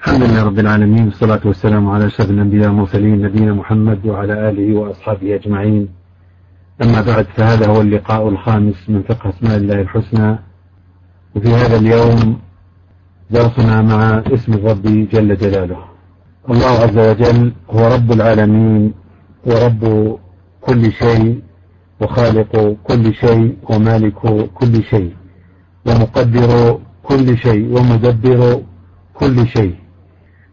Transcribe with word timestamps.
الحمد 0.00 0.22
لله 0.22 0.42
رب 0.44 0.58
العالمين 0.58 1.04
والصلاة 1.04 1.40
والسلام 1.44 1.88
على 1.88 2.06
أشرف 2.06 2.30
الأنبياء 2.30 2.68
والمرسلين 2.68 3.22
نبينا 3.22 3.52
محمد 3.54 4.06
وعلى 4.06 4.48
آله 4.48 4.78
وأصحابه 4.78 5.34
أجمعين. 5.34 5.88
أما 6.82 7.00
بعد 7.00 7.26
فهذا 7.36 7.66
هو 7.66 7.80
اللقاء 7.80 8.28
الخامس 8.28 8.90
من 8.90 9.02
فقه 9.02 9.30
أسماء 9.30 9.56
الله 9.56 9.80
الحسنى. 9.80 10.38
وفي 11.36 11.48
هذا 11.48 11.76
اليوم 11.76 12.38
درسنا 13.30 13.82
مع 13.82 14.22
اسم 14.34 14.52
الرب 14.52 14.82
جل 15.12 15.36
جلاله. 15.36 15.84
الله 16.50 16.74
عز 16.84 16.98
وجل 16.98 17.52
هو 17.70 17.94
رب 17.94 18.12
العالمين 18.12 18.92
ورب 19.46 19.82
كل 20.60 20.92
شيء 20.92 21.40
وخالق 22.00 22.76
كل 22.84 23.14
شيء 23.14 23.56
ومالك 23.70 24.20
كل 24.54 24.82
شيء 24.82 25.12
ومقدر 25.86 26.78
كل 27.02 27.38
شيء 27.38 27.64
ومدبر 27.74 28.62
كل 29.14 29.48
شيء. 29.48 29.79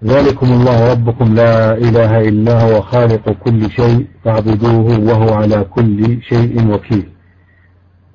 ذلكم 0.03 0.47
الله 0.53 0.91
ربكم 0.91 1.35
لا 1.35 1.77
إله 1.77 2.21
إلا 2.29 2.61
هو 2.61 2.81
خالق 2.81 3.29
كل 3.29 3.71
شيء 3.71 4.05
فاعبدوه 4.25 4.99
وهو 4.99 5.33
على 5.33 5.63
كل 5.63 6.21
شيء 6.21 6.71
وكيل. 6.71 7.09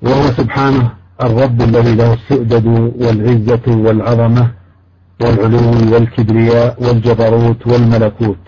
وهو 0.01 0.23
سبحانه 0.23 0.91
الرب 1.23 1.61
الذي 1.61 1.95
له 1.95 2.13
السؤدد 2.13 2.67
والعزة 3.01 3.67
والعظمة 3.67 4.51
والعلو 5.21 5.93
والكبرياء 5.93 6.83
والجبروت 6.83 7.67
والملكوت. 7.67 8.45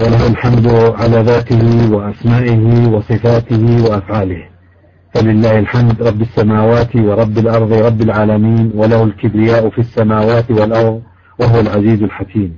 وله 0.00 0.26
الحمد 0.26 0.66
على 1.00 1.22
ذاته 1.22 1.92
وأسمائه 1.92 2.88
وصفاته 2.88 3.84
وأفعاله. 3.84 4.42
فلله 5.14 5.58
الحمد 5.58 6.02
رب 6.02 6.22
السماوات 6.22 6.96
ورب 6.96 7.38
الأرض 7.38 7.72
رب 7.72 8.00
العالمين 8.02 8.72
وله 8.74 9.02
الكبرياء 9.02 9.70
في 9.70 9.78
السماوات 9.78 10.50
والأرض 10.50 11.00
وهو 11.38 11.60
العزيز 11.60 12.02
الحكيم. 12.02 12.54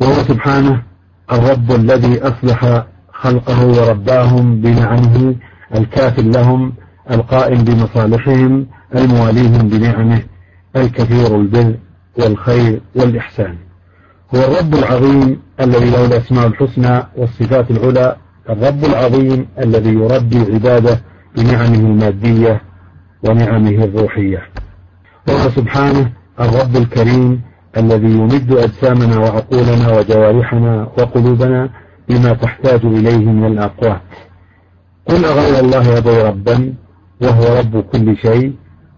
وهو 0.00 0.12
سبحانه 0.12 0.82
الرب 1.32 1.72
الذي 1.72 2.22
أصلح 2.22 2.84
خلقه 3.12 3.66
ورباهم 3.66 4.60
بنعمه 4.60 5.34
الكافل 5.74 6.32
لهم 6.32 6.72
القائم 7.10 7.64
بمصالحهم 7.64 8.66
المواليهم 8.96 9.68
بنعمه 9.68 10.22
الكثير 10.76 11.36
البر 11.36 11.74
والخير 12.18 12.80
والإحسان. 12.94 13.56
هو 14.34 14.38
الرب 14.38 14.74
العظيم 14.74 15.40
الذي 15.60 15.90
له 15.90 16.06
الأسماء 16.06 16.46
الحسنى 16.46 17.02
والصفات 17.16 17.70
العلى 17.70 18.16
الرب 18.50 18.84
العظيم 18.84 19.46
الذي 19.58 19.94
يربي 19.94 20.38
عباده 20.38 21.00
بنعمه 21.36 21.78
المادية 21.78 22.62
ونعمه 23.22 23.84
الروحية. 23.84 24.42
وهو 25.28 25.50
سبحانه 25.50 26.12
الرب 26.40 26.76
الكريم 26.76 27.40
الذي 27.76 28.10
يمد 28.10 28.52
أجسامنا 28.52 29.18
وعقولنا 29.18 29.98
وجوارحنا 29.98 30.88
وقلوبنا 30.98 31.70
بما 32.08 32.32
تحتاج 32.32 32.84
إليه 32.84 33.26
من 33.26 33.46
الأقوات 33.46 34.00
قل 35.06 35.24
أغير 35.24 35.64
الله 35.64 35.98
يبغي 35.98 36.22
ربا 36.22 36.74
وهو 37.22 37.58
رب 37.58 37.80
كل 37.80 38.16
شيء 38.16 38.52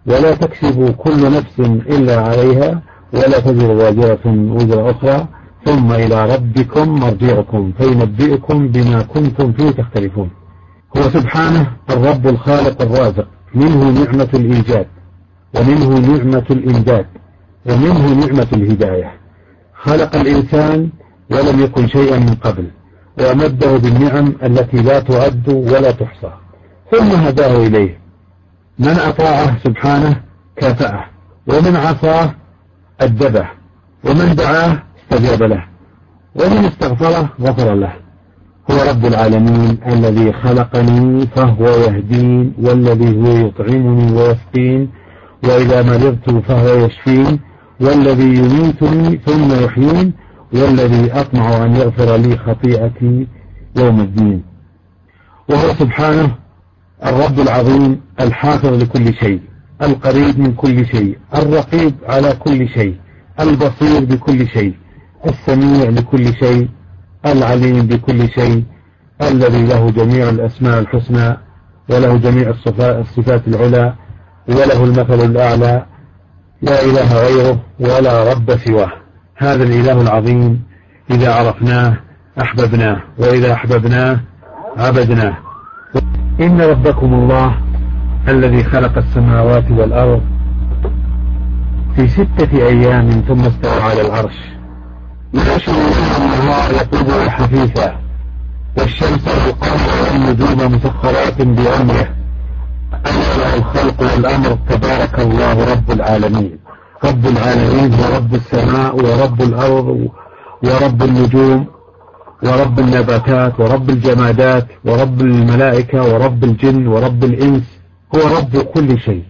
ولا 0.06 0.34
تكسب 0.34 0.90
كل 0.90 1.20
نفس 1.36 1.60
إلا 1.96 2.20
عليها 2.20 2.82
ولا 3.14 3.38
تزر 3.40 3.70
وازرة 3.70 4.26
وزر 4.26 4.90
أخرى. 4.90 5.26
ثم 5.64 5.92
إلى 5.92 6.34
ربكم 6.34 6.88
مرجعكم 7.00 7.72
فينبئكم 7.78 8.68
بما 8.68 9.02
كنتم 9.02 9.52
فيه 9.52 9.70
تختلفون. 9.70 10.30
هو 10.96 11.02
سبحانه 11.02 11.66
الرب 11.90 12.26
الخالق 12.26 12.82
الرازق 12.82 13.28
منه 13.54 13.90
نعمة 13.90 14.28
الإيجاد 14.34 14.86
ومنه 15.56 15.98
نعمة 15.98 16.44
الإمداد. 16.50 17.06
ومنه 17.66 18.14
نعمة 18.14 18.46
الهداية. 18.52 19.12
خلق 19.82 20.16
الإنسان 20.16 20.90
ولم 21.30 21.60
يكن 21.60 21.88
شيئا 21.88 22.18
من 22.18 22.34
قبل 22.34 22.70
وأمده 23.20 23.76
بالنعم 23.76 24.34
التي 24.42 24.76
لا 24.76 25.00
تعد 25.00 25.48
ولا 25.48 25.90
تحصى. 25.90 26.32
ثم 26.90 27.10
هداه 27.10 27.66
إليه. 27.66 27.98
من 28.78 28.88
أطاعه 28.88 29.58
سبحانه 29.64 30.16
كافأه 30.56 31.04
ومن 31.46 31.76
عصاه 31.76 32.34
أدبه 33.00 33.46
ومن 34.04 34.34
دعاه 34.34 34.82
استجاب 34.98 35.42
له 35.42 35.64
ومن 36.34 36.64
استغفره 36.64 37.28
غفر 37.40 37.74
له. 37.74 37.92
هو 38.70 38.90
رب 38.90 39.06
العالمين 39.06 39.78
الذي 39.86 40.32
خلقني 40.32 41.26
فهو 41.26 41.66
يهدين 41.66 42.54
والذي 42.58 43.16
هو 43.16 43.46
يطعمني 43.46 44.12
ويسقين 44.12 44.90
وإذا 45.44 45.82
مرضت 45.82 46.30
فهو 46.30 46.84
يشفين. 46.84 47.40
والذي 47.82 48.34
يميتني 48.38 49.20
ثم 49.26 49.64
يحيين 49.64 50.12
والذي 50.52 51.12
أطمع 51.12 51.64
أن 51.64 51.76
يغفر 51.76 52.16
لي 52.16 52.36
خطيئتي 52.36 53.26
يوم 53.76 54.00
الدين. 54.00 54.42
وهو 55.48 55.68
سبحانه 55.74 56.34
الرب 57.06 57.40
العظيم 57.40 58.00
الحافظ 58.20 58.82
لكل 58.82 59.14
شيء 59.14 59.40
القريب 59.82 60.38
من 60.40 60.52
كل 60.54 60.86
شيء 60.86 61.18
الرقيب 61.34 61.94
على 62.08 62.32
كل 62.32 62.68
شيء 62.68 62.96
البصير 63.40 64.04
بكل 64.04 64.48
شيء 64.48 64.74
السميع 65.26 65.88
لكل 65.90 66.34
شيء 66.34 66.68
العليم 67.26 67.86
بكل 67.86 68.30
شيء 68.30 68.64
الذي 69.22 69.66
له 69.66 69.90
جميع 69.90 70.28
الأسماء 70.28 70.78
الحسنى 70.80 71.36
وله 71.90 72.16
جميع 72.16 72.54
الصفات 72.80 73.48
العلى 73.48 73.94
وله 74.48 74.84
المثل 74.84 75.20
الأعلى 75.24 75.86
لا 76.62 76.84
إله 76.84 77.14
غيره 77.14 77.58
ولا 77.80 78.32
رب 78.32 78.56
سواه. 78.56 78.92
هذا 79.36 79.62
الإله 79.62 80.00
العظيم 80.00 80.62
إذا 81.10 81.34
عرفناه 81.34 81.96
أحببناه 82.40 83.02
وإذا 83.18 83.52
أحببناه 83.52 84.20
عبدناه. 84.76 85.36
إن 86.40 86.60
ربكم 86.60 87.14
الله 87.14 87.54
الذي 88.28 88.64
خلق 88.64 88.98
السماوات 88.98 89.70
والأرض 89.70 90.22
في 91.96 92.08
ستة 92.08 92.66
أيام 92.66 93.10
ثم 93.10 93.40
استوى 93.40 93.82
على 93.82 94.00
العرش. 94.00 94.38
يخشى 95.34 95.70
الله 95.70 96.68
يطلبه 96.80 97.30
حثيثا 97.30 97.96
والشمس 98.78 99.28
والقمر 99.28 100.12
والنجوم 100.12 100.72
مسخرات 100.72 101.42
بأمره. 101.42 102.21
الخلق 103.06 104.00
والأمر 104.00 104.58
تبارك 104.68 105.20
الله 105.20 105.72
رب 105.72 105.90
العالمين. 105.90 106.58
رب 107.04 107.26
العالمين 107.26 107.94
هو 107.94 108.16
رب 108.16 108.34
السماء 108.34 108.96
ورب 108.96 109.42
الأرض 109.42 110.08
ورب 110.64 111.02
النجوم 111.02 111.66
ورب 112.42 112.78
النباتات 112.78 113.60
ورب 113.60 113.90
الجمادات 113.90 114.66
ورب 114.84 115.20
الملائكة 115.20 116.14
ورب 116.14 116.44
الجن 116.44 116.86
ورب 116.86 117.24
الإنس. 117.24 117.62
هو 118.14 118.36
رب 118.38 118.56
كل 118.56 119.00
شيء. 119.00 119.24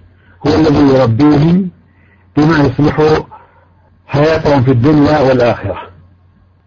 هو 0.46 0.54
الذي 0.54 0.94
يربيهم 0.94 1.70
بما 2.36 2.58
يصلح 2.58 2.96
حياتهم 4.06 4.62
في 4.62 4.70
الدنيا 4.70 5.20
والآخرة. 5.20 5.78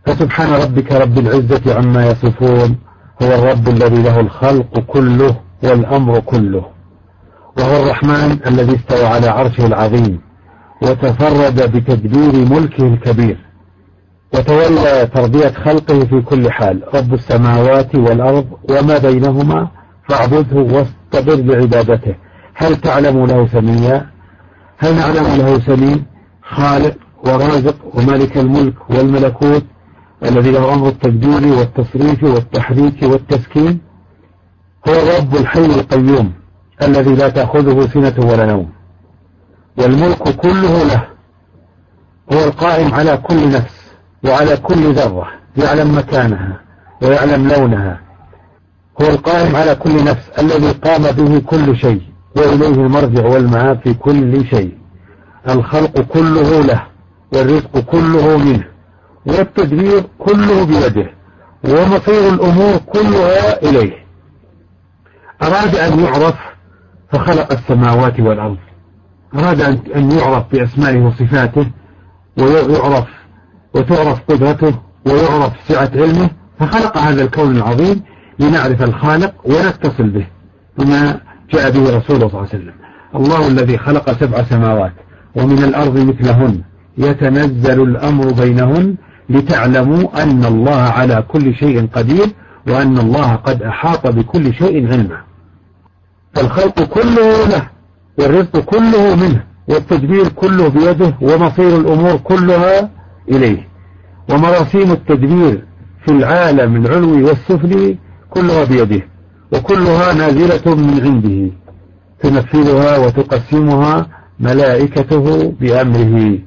فسبحان 0.05 0.53
ربك 0.53 0.91
رب 0.91 1.17
العزة 1.17 1.75
عما 1.77 2.07
يصفون. 2.07 2.77
هو 3.23 3.27
الرب 3.27 3.67
الذي 3.67 4.01
له 4.01 4.19
الخلق 4.19 4.79
كله 4.79 5.35
والأمر 5.63 6.19
كله. 6.19 6.74
وهو 7.57 7.83
الرحمن 7.83 8.39
الذي 8.47 8.75
استوى 8.75 9.05
على 9.05 9.27
عرشه 9.27 9.65
العظيم 9.65 10.21
وتفرد 10.81 11.71
بتدبير 11.75 12.49
ملكه 12.49 12.87
الكبير 12.87 13.37
وتولى 14.33 15.09
تربية 15.15 15.49
خلقه 15.49 15.99
في 15.99 16.21
كل 16.21 16.51
حال. 16.51 16.83
رب 16.95 17.13
السماوات 17.13 17.95
والأرض 17.95 18.47
وما 18.69 18.97
بينهما 18.97 19.67
فاعبده 20.09 20.55
واصطبر 20.57 21.41
بعبادته. 21.41 22.15
هل 22.55 22.75
تعلم 22.75 23.25
له 23.25 23.47
سميا؟ 23.47 24.09
هل 24.77 24.95
نعلم 24.95 25.25
له 25.37 25.59
سمين 25.59 26.05
خالق 26.43 26.95
ورازق 27.25 27.75
ومالك 27.93 28.37
الملك 28.37 28.89
والملكوت 28.89 29.63
الذي 30.25 30.51
له 30.51 30.73
أمر 30.73 30.87
التدبير 30.87 31.57
والتصريف 31.57 32.23
والتحريك 32.23 33.03
والتسكين. 33.03 33.79
هو 34.89 34.93
الرب 34.93 35.35
الحي 35.35 35.65
القيوم. 35.65 36.33
الذي 36.81 37.15
لا 37.15 37.29
تأخذه 37.29 37.87
سنة 37.87 38.13
ولا 38.31 38.45
نوم. 38.45 38.69
والملك 39.77 40.35
كله 40.35 40.83
له. 40.83 41.07
هو 42.33 42.43
القائم 42.43 42.93
على 42.93 43.17
كل 43.17 43.49
نفس 43.49 43.91
وعلى 44.25 44.57
كل 44.57 44.93
ذرة 44.93 45.27
يعلم 45.57 45.97
مكانها 45.97 46.61
ويعلم 47.01 47.47
لونها. 47.47 48.01
هو 49.01 49.07
القائم 49.07 49.55
على 49.55 49.75
كل 49.75 50.03
نفس 50.03 50.29
الذي 50.39 50.71
قام 50.71 51.03
به 51.03 51.39
كل 51.39 51.77
شيء 51.77 52.01
وإليه 52.35 52.67
المرجع 52.67 53.25
والمعاد 53.25 53.79
في 53.79 53.93
كل 53.93 54.45
شيء. 54.45 54.77
الخلق 55.49 56.01
كله 56.01 56.61
له 56.61 56.83
والرزق 57.33 57.79
كله 57.79 58.37
منه 58.37 58.67
والتدبير 59.25 60.03
كله 60.19 60.65
بيده 60.65 61.11
ومصير 61.63 62.29
الأمور 62.29 62.77
كلها 62.77 63.63
إليه. 63.63 64.05
أراد 65.43 65.75
أن 65.75 65.99
يعرف 65.99 66.35
فخلق 67.15 67.51
السماوات 67.53 68.19
والأرض. 68.19 68.57
أراد 69.35 69.61
أن 69.95 70.11
يعرف 70.11 70.43
بأسمائه 70.51 70.97
وصفاته 70.97 71.67
ويعرف 72.39 73.07
وتعرف 73.73 74.21
قدرته 74.29 74.79
ويعرف 75.05 75.53
سعة 75.67 75.91
علمه 75.95 76.29
فخلق 76.59 76.97
هذا 76.97 77.23
الكون 77.23 77.55
العظيم 77.55 78.01
لنعرف 78.39 78.81
الخالق 78.81 79.33
ونتصل 79.45 80.09
به 80.09 80.27
وما 80.79 81.19
جاء 81.53 81.71
به 81.71 81.97
رسول 81.97 82.15
الله 82.15 82.27
صلى 82.27 82.39
الله 82.39 82.39
عليه 82.39 82.49
وسلم. 82.49 82.73
الله 83.15 83.47
الذي 83.47 83.77
خلق 83.77 84.11
سبع 84.19 84.43
سماوات 84.43 84.93
ومن 85.35 85.63
الأرض 85.63 85.97
مثلهن 85.97 86.61
يتنزل 86.97 87.81
الأمر 87.81 88.31
بينهن 88.31 88.95
لتعلموا 89.29 90.23
أن 90.23 90.45
الله 90.45 90.81
على 90.81 91.23
كل 91.27 91.55
شيء 91.55 91.87
قدير 91.93 92.27
وأن 92.67 92.97
الله 92.97 93.35
قد 93.35 93.63
أحاط 93.63 94.07
بكل 94.07 94.53
شيء 94.53 94.91
علما. 94.91 95.17
فالخلق 96.35 96.83
كله 96.83 97.47
له 97.47 97.69
والرزق 98.19 98.59
كله 98.59 99.15
منه 99.15 99.43
والتدبير 99.67 100.27
كله 100.27 100.67
بيده 100.67 101.13
ومصير 101.21 101.77
الأمور 101.77 102.17
كلها 102.17 102.89
إليه. 103.29 103.67
ومراسيم 104.29 104.91
التدبير 104.91 105.65
في 106.05 106.11
العالم 106.11 106.75
العلوي 106.75 107.23
والسفلي 107.23 107.97
كلها 108.29 108.63
بيده 108.63 109.07
وكلها 109.53 110.13
نازلة 110.13 110.75
من 110.75 111.01
عنده. 111.03 111.51
تنفذها 112.19 112.97
وتقسمها 112.97 114.07
ملائكته 114.39 115.53
بأمره 115.59 116.39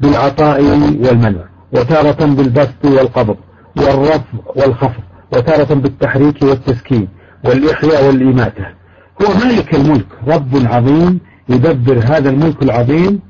بالعطاء 0.00 0.62
والمنع 1.04 1.44
وتارة 1.72 2.24
بالبسط 2.26 2.84
والقبض 2.84 3.36
والرفع 3.76 4.22
والخفض 4.56 5.02
وتارة 5.32 5.74
بالتحريك 5.74 6.42
والتسكين 6.42 7.08
والإحياء 7.44 8.06
والإماتة. 8.06 8.81
هو 9.22 9.34
مالك 9.44 9.74
الملك 9.74 10.06
رب 10.26 10.52
عظيم 10.66 11.20
يدبر 11.48 11.98
هذا 11.98 12.30
الملك 12.30 12.62
العظيم 12.62 13.20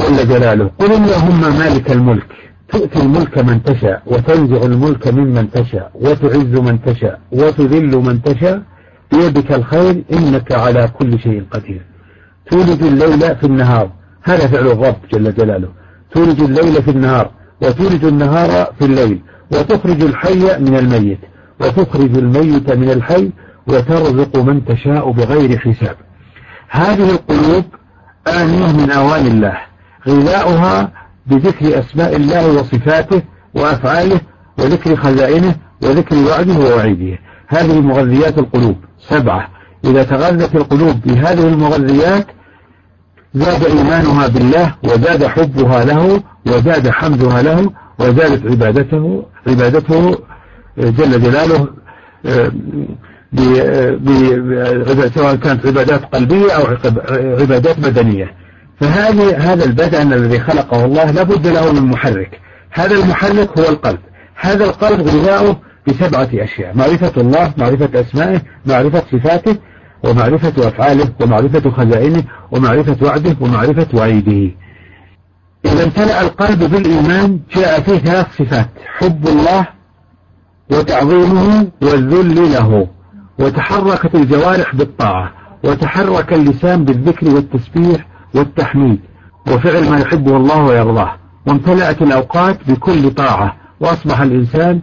جل 0.00 0.28
جلاله. 0.28 0.70
قل 0.78 0.92
اللهم 0.92 1.58
مالك 1.58 1.90
الملك 1.92 2.26
تؤتي 2.72 3.02
الملك 3.02 3.38
من 3.38 3.62
تشاء 3.62 4.02
وتنزع 4.06 4.62
الملك 4.62 5.08
ممن 5.08 5.50
تشاء 5.50 5.90
وتعز 5.94 6.54
من 6.68 6.82
تشاء 6.82 7.20
وتذل 7.32 7.96
من 7.96 8.22
تشاء. 8.22 8.62
بيدك 9.12 9.52
الخير 9.52 10.04
إنك 10.12 10.52
على 10.52 10.88
كل 10.98 11.18
شيء 11.18 11.44
قدير. 11.50 11.82
تولد 12.50 12.82
الليل 12.82 13.36
في 13.36 13.44
النهار 13.44 13.90
هذا 14.22 14.46
فعل 14.46 14.66
الرب 14.66 14.96
جل 15.12 15.34
جلاله. 15.34 15.68
تولد 16.14 16.40
الليل 16.40 16.82
في 16.82 16.90
النهار 16.90 17.30
وتولد 17.62 18.04
النهار 18.04 18.72
في 18.78 18.84
الليل 18.84 19.20
وتخرج 19.52 20.02
الحي 20.02 20.58
من 20.58 20.76
الميت 20.76 21.18
وتخرج 21.60 22.16
الميت 22.18 22.72
من 22.72 22.90
الحي 22.90 23.30
وترزق 23.68 24.36
من 24.36 24.64
تشاء 24.64 25.10
بغير 25.10 25.58
حساب. 25.58 25.96
هذه 26.68 27.10
القلوب 27.10 27.64
آنية 28.28 28.72
من 28.72 28.90
أوان 28.90 29.26
الله 29.26 29.58
غذاؤها 30.08 30.92
بذكر 31.26 31.78
أسماء 31.78 32.16
الله 32.16 32.52
وصفاته 32.52 33.22
وأفعاله 33.54 34.20
وذكر 34.58 34.96
خزائنه 34.96 35.54
وذكر 35.82 36.16
وعده 36.16 36.58
ووعيده. 36.58 37.18
هذه 37.48 37.80
مغذيات 37.80 38.38
القلوب. 38.38 38.76
سبعة. 38.98 39.48
إذا 39.84 40.02
تغذت 40.02 40.56
القلوب 40.56 41.00
بهذه 41.00 41.48
المغذيات 41.48 42.26
زاد 43.34 43.64
إيمانها 43.64 44.26
بالله 44.28 44.74
وزاد 44.84 45.26
حبها 45.26 45.84
له 45.84 46.22
وزاد 46.46 46.88
حمدها 46.88 47.42
له 47.42 47.70
وزادت 47.98 48.46
عبادته 48.50 49.24
عبادته 49.46 50.18
جل 50.78 51.22
جلاله 51.22 51.68
سواء 55.14 55.36
كانت 55.36 55.66
عبادات 55.66 56.14
قلبية 56.14 56.52
أو 56.52 56.64
عبادات 57.40 57.80
بدنية. 57.80 58.34
فهذه 58.80 59.52
هذا 59.52 59.64
البدن 59.64 60.12
الذي 60.12 60.40
خلقه 60.40 60.84
الله 60.84 61.10
لابد 61.10 61.46
له 61.46 61.72
من 61.72 61.82
محرك. 61.82 62.40
هذا 62.70 62.94
المحرك 62.94 63.58
هو 63.58 63.68
القلب. 63.68 63.98
هذا 64.40 64.64
القلب 64.64 65.00
غذاؤه 65.00 65.60
بسبعة 65.86 66.28
أشياء 66.34 66.76
معرفة 66.76 67.20
الله 67.20 67.52
معرفة 67.58 68.00
أسمائه 68.00 68.40
معرفة 68.66 69.02
صفاته 69.12 69.56
ومعرفة 70.04 70.68
أفعاله 70.68 71.08
ومعرفة 71.20 71.70
خزائنه 71.70 72.22
ومعرفة 72.50 72.96
وعده 73.02 73.36
ومعرفة 73.40 73.86
وعيده. 73.94 74.54
إذا 75.64 75.84
امتلأ 75.84 76.20
القلب 76.20 76.58
بالإيمان 76.58 77.40
جاء 77.56 77.80
فيه 77.80 77.98
ثلاث 77.98 78.26
صفات 78.38 78.68
حب 78.98 79.28
الله 79.28 79.66
وتعظيمه 80.70 81.68
والذل 81.82 82.52
له. 82.52 82.88
وتحركت 83.38 84.14
الجوارح 84.14 84.74
بالطاعة 84.74 85.32
وتحرك 85.64 86.32
اللسان 86.32 86.84
بالذكر 86.84 87.28
والتسبيح 87.34 88.06
والتحميد. 88.34 89.00
وفعل 89.46 89.90
ما 89.90 89.98
يحبه 89.98 90.36
الله 90.36 90.62
ويرضاه. 90.62 91.12
وامتلأت 91.46 92.02
الأوقات 92.02 92.70
بكل 92.70 93.10
طاعة. 93.10 93.56
وأصبح 93.80 94.20
الإنسان 94.20 94.80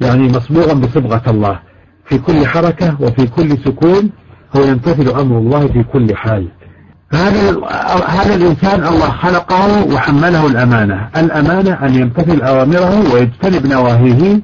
يعني 0.00 0.28
مصبوغا 0.28 0.72
بصبغة 0.72 1.22
الله. 1.28 1.58
في 2.04 2.18
كل 2.18 2.46
حركة 2.46 2.96
وفي 3.00 3.26
كل 3.26 3.58
سكون 3.64 4.10
هو 4.56 4.64
يمتثل 4.64 5.20
أمر 5.20 5.38
الله 5.38 5.66
في 5.66 5.82
كل 5.82 6.16
حال. 6.16 6.48
هذا 7.12 7.60
هذا 8.06 8.34
الإنسان 8.34 8.86
الله 8.86 9.10
خلقه 9.10 9.94
وحمله 9.94 10.46
الأمانة. 10.46 11.08
الأمانة 11.16 11.72
أن 11.86 11.94
يمتثل 11.94 12.42
أوامره 12.42 13.14
ويجتنب 13.14 13.66
نواهيه 13.66 14.40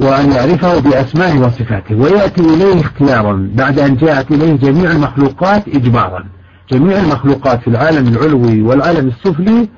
وأن 0.00 0.32
يعرفه 0.32 0.80
بأسمائه 0.80 1.38
وصفاته 1.38 1.94
ويأتي 1.94 2.40
إليه 2.40 2.80
اختيارا 2.80 3.50
بعد 3.54 3.78
أن 3.78 3.96
جاءت 3.96 4.30
إليه 4.30 4.56
جميع 4.56 4.90
المخلوقات 4.90 5.68
إجبارا. 5.68 6.24
جميع 6.72 6.98
المخلوقات 6.98 7.60
في 7.60 7.68
العالم 7.68 8.08
العلوي 8.08 8.62
والعالم 8.62 9.08
السفلي 9.08 9.68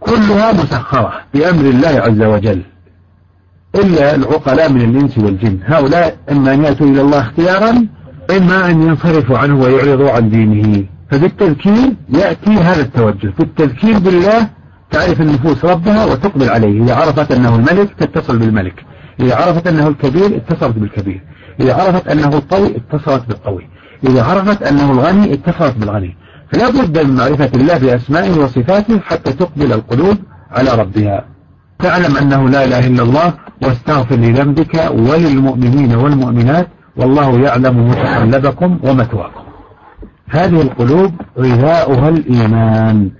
كلها 0.00 0.52
مسخرة 0.52 1.12
بأمر 1.34 1.64
الله 1.64 1.88
عز 1.88 2.22
وجل. 2.22 2.62
إلا 3.74 4.14
العقلاء 4.14 4.72
من 4.72 4.80
الإنس 4.80 5.18
والجن. 5.18 5.58
هؤلاء 5.64 6.16
إما 6.30 6.54
أن 6.54 6.64
يأتوا 6.64 6.86
إلى 6.86 7.00
الله 7.00 7.20
اختيارا 7.20 7.86
إما 8.36 8.70
أن 8.70 8.82
ينصرفوا 8.82 9.38
عنه 9.38 9.60
ويعرضوا 9.60 10.10
عن 10.10 10.30
دينه. 10.30 10.84
فبالتذكير 11.10 11.94
يأتي 12.08 12.50
هذا 12.50 12.82
التوجه. 12.82 13.32
بالتذكير 13.38 13.98
بالله 13.98 14.48
تعرف 14.90 15.20
النفوس 15.20 15.64
ربها 15.64 16.04
وتقبل 16.04 16.48
عليه. 16.50 16.82
إذا 16.82 16.94
عرفت 16.94 17.32
أنه 17.32 17.56
الملك 17.56 17.94
تتصل 17.98 18.38
بالملك. 18.38 18.84
إذا 19.22 19.36
عرفت 19.36 19.66
أنه 19.66 19.88
الكبير 19.88 20.36
اتصلت 20.36 20.78
بالكبير. 20.78 21.22
إذا 21.60 21.74
عرفت 21.74 22.08
أنه 22.08 22.28
القوي 22.28 22.76
اتصلت 22.76 23.22
بالقوي. 23.28 23.68
إذا 24.04 24.22
عرفت 24.22 24.62
أنه 24.62 24.90
الغني 24.90 25.34
اتصلت 25.34 25.74
بالغني. 25.76 26.16
فلا 26.52 26.70
بد 26.70 26.98
من 27.06 27.14
معرفة 27.14 27.50
الله 27.54 27.78
بأسمائه 27.78 28.38
وصفاته 28.38 29.00
حتى 29.00 29.32
تقبل 29.32 29.72
القلوب 29.72 30.16
على 30.50 30.70
ربها. 30.70 31.24
تعلم 31.78 32.16
أنه 32.16 32.48
لا 32.48 32.64
إله 32.64 32.86
إلا 32.86 33.02
الله 33.02 33.34
واستغفر 33.62 34.16
لذنبك 34.16 34.90
وللمؤمنين 34.90 35.94
والمؤمنات 35.94 36.68
والله 36.96 37.40
يعلم 37.40 37.88
متقلبكم 37.88 38.78
ومثواكم. 38.82 39.42
هذه 40.30 40.62
القلوب 40.62 41.12
غذاؤها 41.38 42.08
الإيمان. 42.08 43.10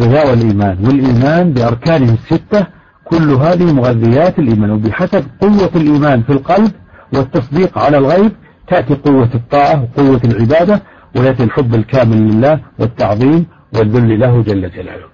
غذاء 0.00 0.32
الإيمان. 0.32 0.76
والإيمان 0.86 1.52
بأركانه 1.52 2.12
الستة 2.12 2.66
كل 3.10 3.30
هذه 3.30 3.72
مغذيات 3.72 4.38
الإيمان 4.38 4.70
وبحسب 4.70 5.24
قوة 5.40 5.70
الإيمان 5.76 6.22
في 6.22 6.30
القلب 6.32 6.72
والتصديق 7.12 7.78
على 7.78 7.98
الغيب 7.98 8.32
تأتي 8.68 8.94
قوة 8.94 9.30
الطاعة 9.34 9.82
وقوة 9.82 10.20
العبادة 10.24 10.82
ويأتي 11.16 11.44
الحب 11.44 11.74
الكامل 11.74 12.16
لله 12.16 12.60
والتعظيم 12.78 13.46
والذل 13.74 14.20
له 14.20 14.42
جل 14.42 14.70
جلاله. 14.70 15.06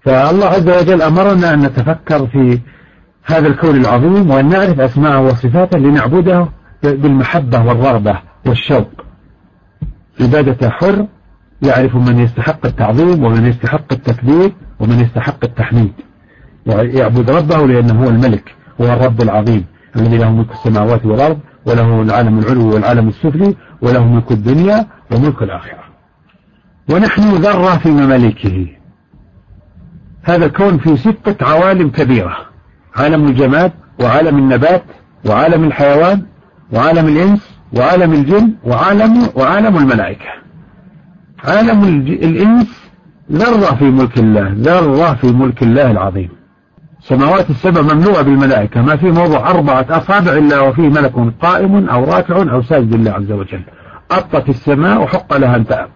فالله 0.00 0.46
عز 0.46 0.68
وجل 0.68 1.02
أمرنا 1.02 1.54
أن 1.54 1.60
نتفكر 1.60 2.26
في 2.26 2.60
هذا 3.24 3.48
الكون 3.48 3.76
العظيم 3.76 4.30
وأن 4.30 4.48
نعرف 4.48 4.80
أسماءه 4.80 5.20
وصفاته 5.20 5.78
لنعبده 5.78 6.48
بالمحبة 6.82 7.64
والرغبة 7.64 8.18
والشوق. 8.46 8.90
عبادة 10.20 10.70
حر 10.70 11.06
يعرف 11.62 11.96
من 11.96 12.18
يستحق 12.18 12.66
التعظيم 12.66 13.24
ومن 13.24 13.46
يستحق 13.46 13.92
التكبير 13.92 14.52
ومن 14.80 15.00
يستحق 15.00 15.44
التحميد. 15.44 15.92
يعبد 16.66 17.30
ربه 17.30 17.66
لأنه 17.66 18.04
هو 18.04 18.08
الملك 18.08 18.54
هو 18.80 18.84
الرب 18.84 19.22
العظيم 19.22 19.64
الذي 19.96 20.16
له 20.18 20.30
ملك 20.30 20.50
السماوات 20.52 21.06
والأرض 21.06 21.38
وله 21.66 22.02
العالم 22.02 22.38
العلوي 22.38 22.74
والعالم 22.74 23.08
السفلي 23.08 23.54
وله 23.82 24.06
ملك 24.06 24.32
الدنيا 24.32 24.86
وملك 25.12 25.42
الآخرة. 25.42 25.84
ونحن 26.90 27.22
ذرة 27.22 27.76
في 27.76 27.90
ممالكه 27.90 28.66
هذا 30.22 30.46
الكون 30.46 30.78
في 30.78 30.96
ستة 30.96 31.46
عوالم 31.46 31.88
كبيرة 31.88 32.36
عالم 32.96 33.26
الجماد 33.26 33.72
وعالم 34.00 34.38
النبات 34.38 34.84
وعالم 35.26 35.64
الحيوان 35.64 36.22
وعالم 36.72 37.08
الإنس 37.08 37.56
وعالم 37.72 38.12
الجن 38.12 38.54
وعالم 38.64 39.28
وعالم 39.36 39.76
الملائكة. 39.76 40.30
عالم 41.44 41.84
الإنس 42.08 42.90
ذرة 43.32 43.74
في 43.74 43.84
ملك 43.84 44.18
الله 44.18 44.52
ذرة 44.54 45.14
في 45.14 45.26
ملك 45.26 45.62
الله 45.62 45.90
العظيم. 45.90 46.35
السماوات 47.10 47.50
السبع 47.50 47.82
مملوءة 47.94 48.22
بالملائكة 48.22 48.82
ما 48.82 48.96
في 48.96 49.06
موضع 49.06 49.50
أربعة 49.50 49.86
أصابع 49.90 50.32
إلا 50.32 50.60
وفيه 50.60 50.88
ملك 50.88 51.12
قائم 51.42 51.88
أو 51.88 52.04
راكع 52.04 52.36
أو 52.52 52.62
ساجد 52.62 52.94
لله 52.94 53.12
عز 53.12 53.32
وجل. 53.32 53.62
أطت 54.10 54.48
السماء 54.48 55.02
وحق 55.02 55.36
لها 55.36 55.56
أن 55.56 55.66
تأب. 55.66 55.90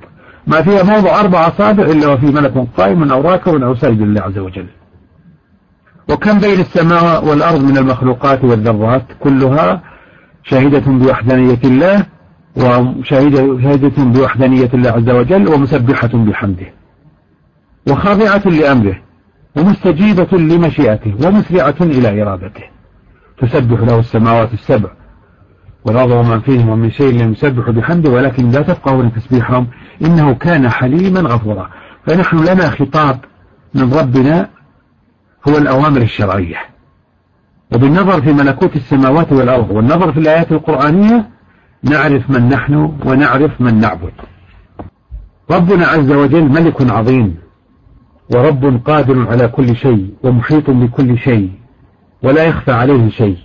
ما 0.47 0.63
فيها 0.63 0.83
موضع 0.83 1.21
أربع 1.21 1.49
أصابع 1.49 1.85
إلا 1.85 2.09
وفيه 2.09 2.27
ملك 2.27 2.67
قائم 2.77 3.13
أو 3.13 3.21
راكع 3.21 3.53
أو 3.53 3.75
ساجد 3.75 4.03
لله 4.03 4.21
عز 4.21 4.39
وجل. 4.39 4.67
وكم 6.11 6.39
بين 6.39 6.61
السماء 6.61 7.25
والأرض 7.25 7.65
من 7.65 7.77
المخلوقات 7.79 8.45
والذرات؟ 8.45 9.05
كلها 9.21 9.83
شاهدة 10.43 10.93
بوحدانية 10.93 11.61
الله 11.65 12.07
وشاهدة 12.57 14.05
بوحدانية 14.05 14.71
الله 14.75 14.91
عز 14.91 15.11
وجل 15.11 15.49
ومسبحة 15.49 16.11
بحمده. 16.15 16.67
وخاضعة 17.91 18.43
لأمره. 18.49 19.10
ومستجيبة 19.57 20.39
لمشيئته 20.39 21.15
ومسرعة 21.27 21.75
إلى 21.81 22.23
إرادته. 22.23 22.65
تسبح 23.39 23.81
له 23.81 23.99
السماوات 23.99 24.53
السبع 24.53 24.91
والأرض 25.85 26.11
ومن 26.11 26.41
فيهم 26.41 26.69
ومن 26.69 26.91
شيء 26.91 27.23
لم 27.23 27.33
يسبح 27.33 27.71
بحمده 27.71 28.11
ولكن 28.11 28.51
لا 28.51 28.63
تفقهون 28.63 29.13
تسبيحهم 29.13 29.67
إنه 30.05 30.35
كان 30.35 30.69
حليما 30.69 31.21
غفورا. 31.21 31.71
فنحن 32.07 32.37
لنا 32.37 32.71
خطاب 32.71 33.19
من 33.75 33.93
ربنا 33.95 34.49
هو 35.49 35.59
الأوامر 35.59 36.01
الشرعية. 36.03 36.57
وبالنظر 37.75 38.23
في 38.23 38.33
ملكوت 38.33 38.77
السماوات 38.77 39.33
والأرض 39.33 39.71
والنظر 39.71 40.13
في 40.13 40.21
الآيات 40.21 40.53
القرآنية 40.53 41.31
نعرف 41.83 42.31
من 42.31 42.49
نحن 42.49 42.99
ونعرف 43.07 43.61
من 43.61 43.81
نعبد. 43.81 44.13
ربنا 45.51 45.87
عز 45.87 46.13
وجل 46.13 46.45
ملك 46.45 46.91
عظيم. 46.91 47.50
ورب 48.35 48.81
قادر 48.85 49.29
على 49.29 49.49
كل 49.49 49.77
شيء 49.77 50.15
ومحيط 50.23 50.71
بكل 50.71 51.19
شيء 51.19 51.51
ولا 52.23 52.45
يخفى 52.45 52.73
عليه 52.73 53.09
شيء. 53.09 53.37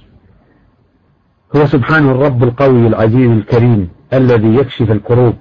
هو 1.55 1.65
سبحانه 1.65 2.11
الرب 2.11 2.43
القوي 2.43 2.87
العزيز 2.87 3.31
الكريم 3.31 3.89
الذي 4.13 4.55
يكشف 4.55 4.91
الكروب 4.91 5.33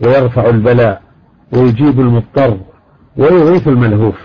ويرفع 0.00 0.48
البلاء 0.48 1.02
ويجيب 1.52 2.00
المضطر 2.00 2.56
ويغيث 3.16 3.68
الملهوف. 3.68 4.20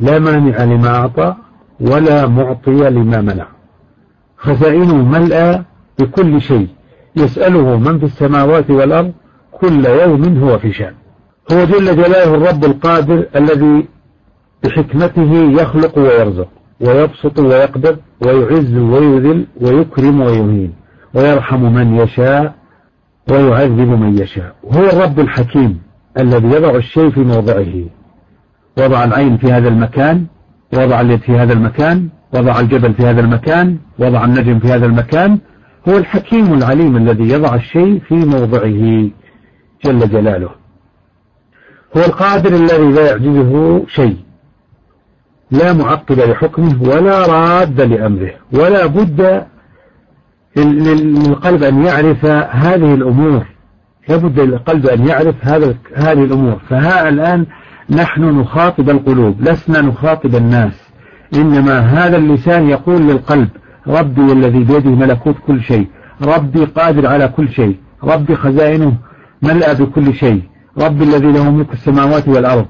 لا 0.00 0.18
مانع 0.18 0.64
لما 0.64 0.88
أعطى 0.88 1.34
ولا 1.80 2.26
معطي 2.26 2.90
لما 2.90 3.20
منع. 3.20 3.46
خزائنه 4.36 4.96
ملأى 4.96 5.62
بكل 5.98 6.40
شيء. 6.40 6.68
يسأله 7.16 7.78
من 7.78 7.98
في 7.98 8.04
السماوات 8.04 8.70
والأرض 8.70 9.12
كل 9.52 9.86
يوم 9.86 10.38
هو 10.38 10.58
في 10.58 10.72
شأن. 10.72 10.94
هو 11.52 11.64
جل 11.64 11.96
جلاله 11.96 12.34
الرب 12.34 12.64
القادر 12.64 13.26
الذي 13.36 13.88
بحكمته 14.64 15.32
يخلق 15.60 15.98
ويرزق 15.98 16.48
ويبسط 16.80 17.38
ويقدر 17.38 17.96
ويعز 18.26 18.74
ويذل 18.74 19.46
ويكرم 19.60 20.20
ويهين 20.20 20.72
ويرحم 21.14 21.62
من 21.62 21.96
يشاء 21.96 22.54
ويعذب 23.30 23.88
من 23.88 24.18
يشاء. 24.18 24.54
هو 24.64 24.84
الرب 24.84 25.20
الحكيم 25.20 25.80
الذي 26.18 26.46
يضع 26.46 26.76
الشيء 26.76 27.10
في 27.10 27.20
موضعه. 27.20 27.74
وضع 28.78 29.04
العين 29.04 29.36
في 29.36 29.52
هذا 29.52 29.68
المكان 29.68 30.26
وضع 30.74 31.00
اليد 31.00 31.20
في 31.20 31.32
هذا 31.32 31.52
المكان 31.52 32.08
وضع 32.34 32.60
الجبل 32.60 32.94
في 32.94 33.02
هذا 33.02 33.20
المكان 33.20 33.78
وضع 33.98 34.24
النجم 34.24 34.58
في 34.58 34.68
هذا 34.68 34.86
المكان. 34.86 35.38
هو 35.88 35.96
الحكيم 35.96 36.54
العليم 36.54 36.96
الذي 36.96 37.28
يضع 37.28 37.54
الشيء 37.54 38.00
في 38.08 38.14
موضعه 38.14 39.10
جل 39.84 40.08
جلاله. 40.08 40.50
هو 41.96 42.00
القادر 42.00 42.54
الذي 42.54 42.92
لا 42.92 43.10
يعجزه 43.10 43.82
شيء. 43.86 44.16
لا 45.52 45.72
معقب 45.72 46.18
لحكمه 46.18 46.82
ولا 46.82 47.26
راد 47.26 47.80
لأمره. 47.80 48.30
ولا 48.52 48.86
بد 48.86 49.44
للقلب 50.56 51.62
أن 51.62 51.84
يعرف 51.84 52.24
هذه 52.50 52.94
الأمور. 52.94 53.46
لابد 54.08 54.40
للقلب 54.40 54.86
أن 54.86 55.06
يعرف 55.08 55.34
هذا 55.40 55.74
هذه 55.94 56.24
الأمور. 56.24 56.60
فها 56.68 57.08
الآن 57.08 57.46
نحن 57.90 58.22
نخاطب 58.40 58.90
القلوب 58.90 59.40
لسنا 59.40 59.80
نخاطب 59.80 60.34
الناس. 60.34 60.72
إنما 61.34 61.78
هذا 61.78 62.16
اللسان 62.16 62.68
يقول 62.68 63.02
للقلب 63.02 63.48
ربي 63.86 64.32
الذي 64.32 64.64
بيده 64.64 64.90
ملكوت 64.90 65.36
كل 65.46 65.62
شيء. 65.62 65.86
ربي 66.22 66.64
قادر 66.64 67.06
على 67.06 67.28
كل 67.28 67.48
شيء. 67.48 67.76
ربي 68.04 68.36
خزائنه 68.36 68.94
ملأ 69.42 69.72
بكل 69.72 70.14
شيء. 70.14 70.42
ربي 70.78 71.04
الذي 71.04 71.32
له 71.32 71.50
ملك 71.50 71.72
السماوات 71.72 72.28
والأرض. 72.28 72.66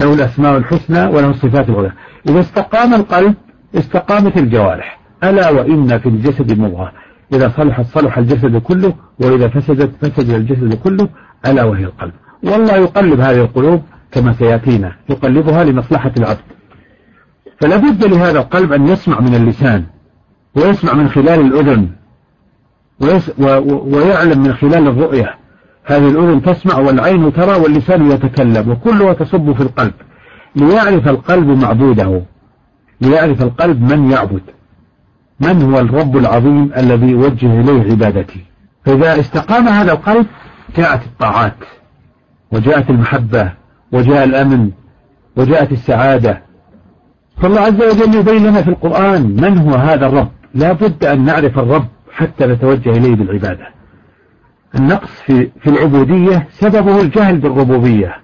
له 0.00 0.14
الأسماء 0.14 0.56
الحسنى 0.56 1.06
وله 1.06 1.30
الصفات 1.30 1.68
العلى 1.68 1.92
إذا 2.28 2.40
استقام 2.40 2.94
القلب 2.94 3.34
استقامت 3.74 4.36
الجوارح. 4.36 4.98
ألا 5.24 5.50
وإن 5.50 5.98
في 5.98 6.08
الجسد 6.08 6.58
مضغة. 6.58 6.92
إذا 7.32 7.52
صلحت 7.56 7.86
صلح 7.86 8.18
الجسد 8.18 8.56
كله 8.56 8.94
وإذا 9.20 9.48
فسدت 9.48 10.06
فسد 10.06 10.30
الجسد 10.30 10.74
كله 10.74 11.08
ألا 11.46 11.64
وهي 11.64 11.84
القلب. 11.84 12.12
والله 12.42 12.76
يقلب 12.76 13.20
هذه 13.20 13.40
القلوب 13.40 13.82
كما 14.10 14.32
سيأتينا. 14.32 14.96
يقلبها 15.08 15.64
لمصلحة 15.64 16.12
العبد. 16.18 16.44
فلا 17.60 17.76
بد 17.76 18.04
لهذا 18.04 18.38
القلب 18.38 18.72
أن 18.72 18.88
يسمع 18.88 19.20
من 19.20 19.34
اللسان 19.34 19.84
ويسمع 20.54 20.92
من 20.92 21.08
خلال 21.08 21.40
الأذن 21.40 21.88
ويعلم 23.68 24.42
من 24.42 24.54
خلال 24.54 24.88
الرؤية. 24.88 25.41
هذه 25.84 26.08
الأذن 26.08 26.42
تسمع 26.42 26.78
والعين 26.78 27.32
ترى 27.32 27.60
واللسان 27.60 28.10
يتكلم 28.10 28.70
وكلها 28.70 29.12
تصب 29.12 29.52
في 29.52 29.60
القلب. 29.60 29.94
ليعرف 30.56 31.08
القلب 31.08 31.46
معبوده. 31.46 32.22
ليعرف 33.00 33.42
القلب 33.42 33.92
من 33.92 34.10
يعبد. 34.10 34.42
من 35.40 35.62
هو 35.62 35.78
الرب 35.80 36.16
العظيم 36.16 36.70
الذي 36.76 37.10
يوجه 37.10 37.60
إليه 37.60 37.90
عبادتي؟ 37.90 38.44
فإذا 38.84 39.20
استقام 39.20 39.68
هذا 39.68 39.92
القلب 39.92 40.26
جاءت 40.76 41.02
الطاعات 41.02 41.56
وجاءت 42.52 42.90
المحبة 42.90 43.52
وجاء 43.92 44.24
الأمن 44.24 44.70
وجاءت 45.36 45.72
السعادة. 45.72 46.42
فالله 47.42 47.60
عز 47.60 47.82
وجل 47.82 48.14
يبين 48.14 48.46
لنا 48.46 48.62
في 48.62 48.70
القرآن 48.70 49.36
من 49.40 49.58
هو 49.58 49.74
هذا 49.74 50.06
الرب. 50.06 50.28
لا 50.54 50.72
بد 50.72 51.04
أن 51.04 51.24
نعرف 51.24 51.58
الرب 51.58 51.86
حتى 52.12 52.46
نتوجه 52.46 52.90
إليه 52.90 53.14
بالعبادة. 53.14 53.81
النقص 54.78 55.10
في, 55.26 55.50
في 55.60 55.70
العبودية 55.70 56.48
سببه 56.50 57.00
الجهل 57.00 57.38
بالربوبية. 57.38 58.16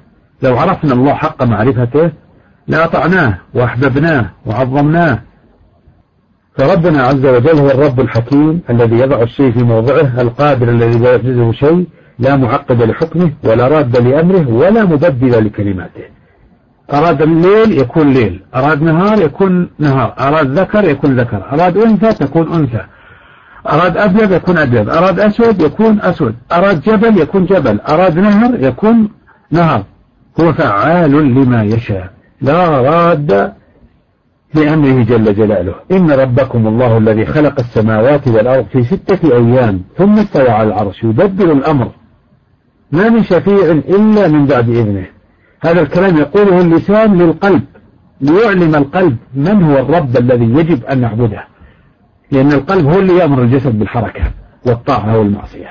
لو 0.43 0.59
عرفنا 0.59 0.93
الله 0.93 1.14
حق 1.14 1.43
معرفته 1.43 2.12
لأطعناه 2.69 3.38
وأحببناه 3.55 4.31
وعظمناه. 4.47 5.23
فربنا 6.59 7.02
عز 7.02 7.26
وجل 7.26 7.59
هو 7.59 7.67
الرب 7.67 8.00
الحكيم 8.00 8.61
الذي 8.71 8.97
يضع 8.97 9.23
الشيء 9.23 9.52
في 9.52 9.62
موضعه 9.62 10.21
القادر 10.21 10.69
الذي 10.69 10.99
لا 10.99 11.11
يعجزه 11.11 11.52
شيء 11.52 11.87
لا 12.19 12.37
معقب 12.37 12.83
لحكمه 12.83 13.33
ولا 13.45 13.69
راد 13.69 13.97
لأمره 13.97 14.49
ولا 14.49 14.85
مبدل 14.85 15.45
لكلماته. 15.45 16.05
أراد 16.93 17.23
الليل 17.23 17.78
يكون 17.78 18.12
ليل 18.12 18.43
أراد 18.55 18.83
نهار 18.83 19.23
يكون 19.23 19.71
نهار 19.78 20.14
أراد 20.19 20.59
ذكر 20.59 20.85
يكون 20.85 21.21
ذكر 21.21 21.52
أراد 21.52 21.76
أنثى 21.76 22.12
تكون 22.12 22.52
أنثى. 22.52 22.85
أراد 23.68 23.96
أبيض 23.96 24.32
يكون 24.32 24.58
أبيض 24.58 24.90
أراد 24.90 25.20
أسود 25.20 25.62
يكون 25.62 26.00
أسود 26.00 26.34
أراد 26.52 26.80
جبل 26.80 27.18
يكون 27.18 27.46
جبل 27.46 27.80
أراد 27.80 28.18
نهر 28.18 28.64
يكون 28.64 29.08
نهر. 29.50 29.84
هو 30.40 30.52
فعال 30.52 31.10
لما 31.10 31.62
يشاء 31.62 32.10
لا 32.40 32.68
راد 32.68 33.52
لأمره 34.54 35.02
جل 35.02 35.34
جلاله. 35.34 35.75
إن 35.92 36.10
ربكم 36.10 36.66
الله 36.66 36.98
الذي 36.98 37.26
خلق 37.26 37.60
السماوات 37.60 38.28
والأرض 38.28 38.66
في 38.72 38.84
ستة 38.84 39.37
أيام 39.37 39.82
ثم 39.96 40.18
استوى 40.18 40.48
على 40.48 40.68
العرش 40.68 41.04
يدبر 41.04 41.52
الأمر. 41.52 41.90
ما 42.92 43.08
من 43.08 43.22
شفيع 43.22 43.70
إلا 43.70 44.28
من 44.28 44.46
بعد 44.46 44.68
إذنه. 44.68 45.06
هذا 45.60 45.80
الكلام 45.80 46.16
يقوله 46.16 46.60
اللسان 46.60 47.18
للقلب 47.18 47.62
ليعلم 48.20 48.75
القلب 48.75 49.16
من 49.34 49.62
هو 49.62 49.78
الرب 49.78 50.16
الذي 50.16 50.44
يجب 50.44 50.84
أن 50.84 51.00
نعبده. 51.00 51.44
لأن 52.32 52.52
القلب 52.52 52.87
هو 52.87 52.99
اللي 52.99 53.16
يأمر 53.16 53.42
الجسد 53.42 53.78
بالحركة 53.78 54.23
والطاعة 54.66 55.18
والمعصية. 55.18 55.68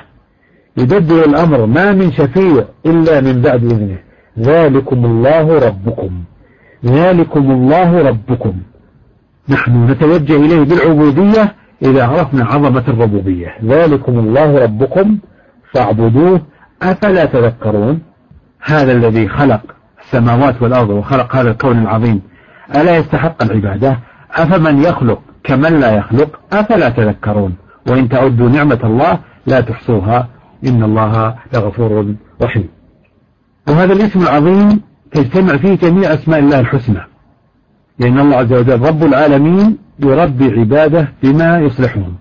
يدبر 0.78 1.26
الأمر 1.26 1.66
ما 1.66 1.94
من 1.94 2.12
شفيع 2.12 2.66
إلا 2.86 3.22
من 3.22 3.42
بعد 3.42 3.64
إذنه. 3.64 3.98
ذلكم 4.40 5.06
الله 5.06 5.60
ربكم. 5.68 6.10
ذلكم 6.86 7.52
الله 7.52 8.02
ربكم. 8.10 8.54
نحن 9.50 9.92
نتوجه 9.92 10.36
إليه 10.36 10.64
بالعبودية 10.64 11.56
إذا 11.82 12.08
عرفنا 12.08 12.46
عظمة 12.46 12.84
الربوبية. 12.88 13.56
ذلكم 13.64 14.20
الله 14.20 14.64
ربكم. 14.64 15.18
فاعبدوه. 15.74 16.42
أفلا 16.82 17.26
تذكرون؟ 17.26 18.02
هذا 18.62 18.92
الذي 18.92 19.28
خلق 19.28 19.62
السماوات 20.02 20.62
والأرض 20.62 20.90
وخلق 20.90 21.36
هذا 21.36 21.52
الكون 21.52 21.82
العظيم. 21.82 22.22
ألا 22.76 22.98
يستحق 22.98 23.44
العبادة؟ 23.44 24.00
أفمن 24.32 24.84
يخلق؟ 24.84 25.22
كمن 25.48 25.80
لا 25.80 25.96
يخلق 25.96 26.40
أفلا 26.54 26.90
تذكرون؟ 26.90 27.56
وإن 27.90 28.10
تعدوا 28.10 28.50
نعمة 28.50 28.80
الله 28.84 29.20
لا 29.48 29.62
تحصوها. 29.62 30.28
إن 30.66 30.84
الله 30.84 31.36
لغفور 31.54 32.16
رحيم. 32.42 32.70
وهذا 33.68 33.94
الاسم 33.94 34.20
العظيم 34.22 34.82
تجتمع 35.12 35.58
فيه 35.58 35.76
جميع 35.76 36.14
أسماء 36.14 36.40
الله 36.40 36.60
الحسنى. 36.60 37.02
لأن 38.00 38.20
الله 38.20 38.36
عز 38.38 38.54
وجل 38.54 38.82
رب 38.82 39.04
العالمين 39.04 39.78
يربي 40.00 40.60
عباده 40.60 41.08
بما 41.24 41.60
يصلحهم. 41.60 42.16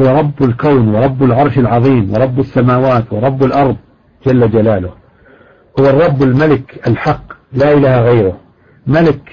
هو 0.00 0.18
رب 0.18 0.42
الكون 0.42 0.94
ورب 0.94 1.22
العرش 1.22 1.58
العظيم 1.58 2.12
ورب 2.12 2.40
السماوات 2.40 3.12
ورب 3.12 3.44
الأرض 3.44 3.76
جل 4.26 4.50
جلاله. 4.50 4.90
هو 5.80 5.86
الرب 5.86 6.22
الملك 6.22 6.80
الحق 6.86 7.22
لا 7.52 7.72
إله 7.72 8.00
غيره. 8.00 8.36
ملك 8.86 9.30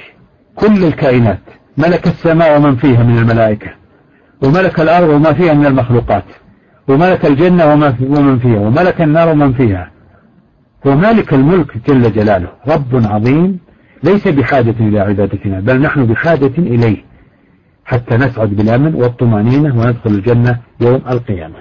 كل 0.56 0.84
الكائنات. 0.84 1.59
ملك 1.80 2.08
السماء 2.08 2.58
ومن 2.58 2.76
فيها 2.76 3.04
من 3.04 3.18
الملائكة 3.18 3.70
وملك 4.44 4.80
الأرض 4.80 5.10
وما 5.10 5.34
فيها 5.34 5.54
من 5.54 5.66
المخلوقات 5.66 6.24
وملك 6.88 7.26
الجنة 7.26 7.74
ومن 8.02 8.40
فيها 8.40 8.60
وملك 8.60 9.02
النار 9.02 9.30
ومن 9.30 9.54
فيها. 9.54 9.92
ومالك 10.86 11.34
الملك 11.34 11.78
جل 11.88 12.12
جلاله. 12.12 12.48
رب 12.68 13.06
عظيم 13.06 13.60
ليس 14.04 14.28
بحاجة 14.28 14.76
إلى 14.80 15.00
عبادتنا 15.00 15.60
بل 15.60 15.82
نحن 15.82 16.06
بحاجة 16.06 16.52
إليه 16.58 16.98
حتى 17.86 18.18
نسعد 18.18 18.50
بالأمن 18.50 18.96
والطمأنينة 18.96 19.80
وندخل 19.80 20.10
الجنة 20.10 20.60
يوم 20.82 21.02
القيامة. 21.10 21.56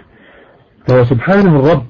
فهو 0.87 1.05
سبحانه 1.05 1.57
الرب 1.57 1.87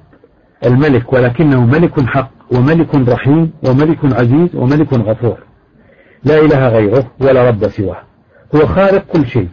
الملك 0.66 1.12
ولكنه 1.12 1.66
ملك 1.66 2.00
حق 2.00 2.30
وملك 2.50 2.94
رحيم 2.94 3.52
وملك 3.62 3.98
عزيز 4.04 4.54
وملك 4.54 4.92
غفور. 4.92 5.38
لا 6.24 6.38
إله 6.38 6.68
غيره 6.68 7.06
ولا 7.20 7.48
رب 7.48 7.68
سواه. 7.68 8.07
هو 8.54 8.66
خالق 8.66 9.04
كل 9.12 9.26
شيء 9.26 9.48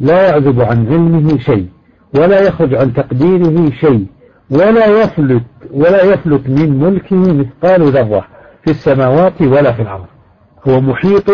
لا 0.00 0.28
يعزب 0.28 0.60
عن 0.60 0.86
علمه 0.86 1.38
شيء 1.38 1.68
ولا 2.14 2.40
يخرج 2.40 2.74
عن 2.74 2.94
تقديره 2.94 3.70
شيء 3.70 4.06
ولا 4.50 4.86
يفلت 4.86 5.42
ولا 5.70 6.02
يفلت 6.04 6.48
من 6.48 6.78
ملكه 6.78 7.16
مثقال 7.16 7.82
ذرة 7.82 8.26
في 8.64 8.70
السماوات 8.70 9.42
ولا 9.42 9.72
في 9.72 9.82
الأرض. 9.82 10.06
هو 10.68 10.80
محيط 10.80 11.30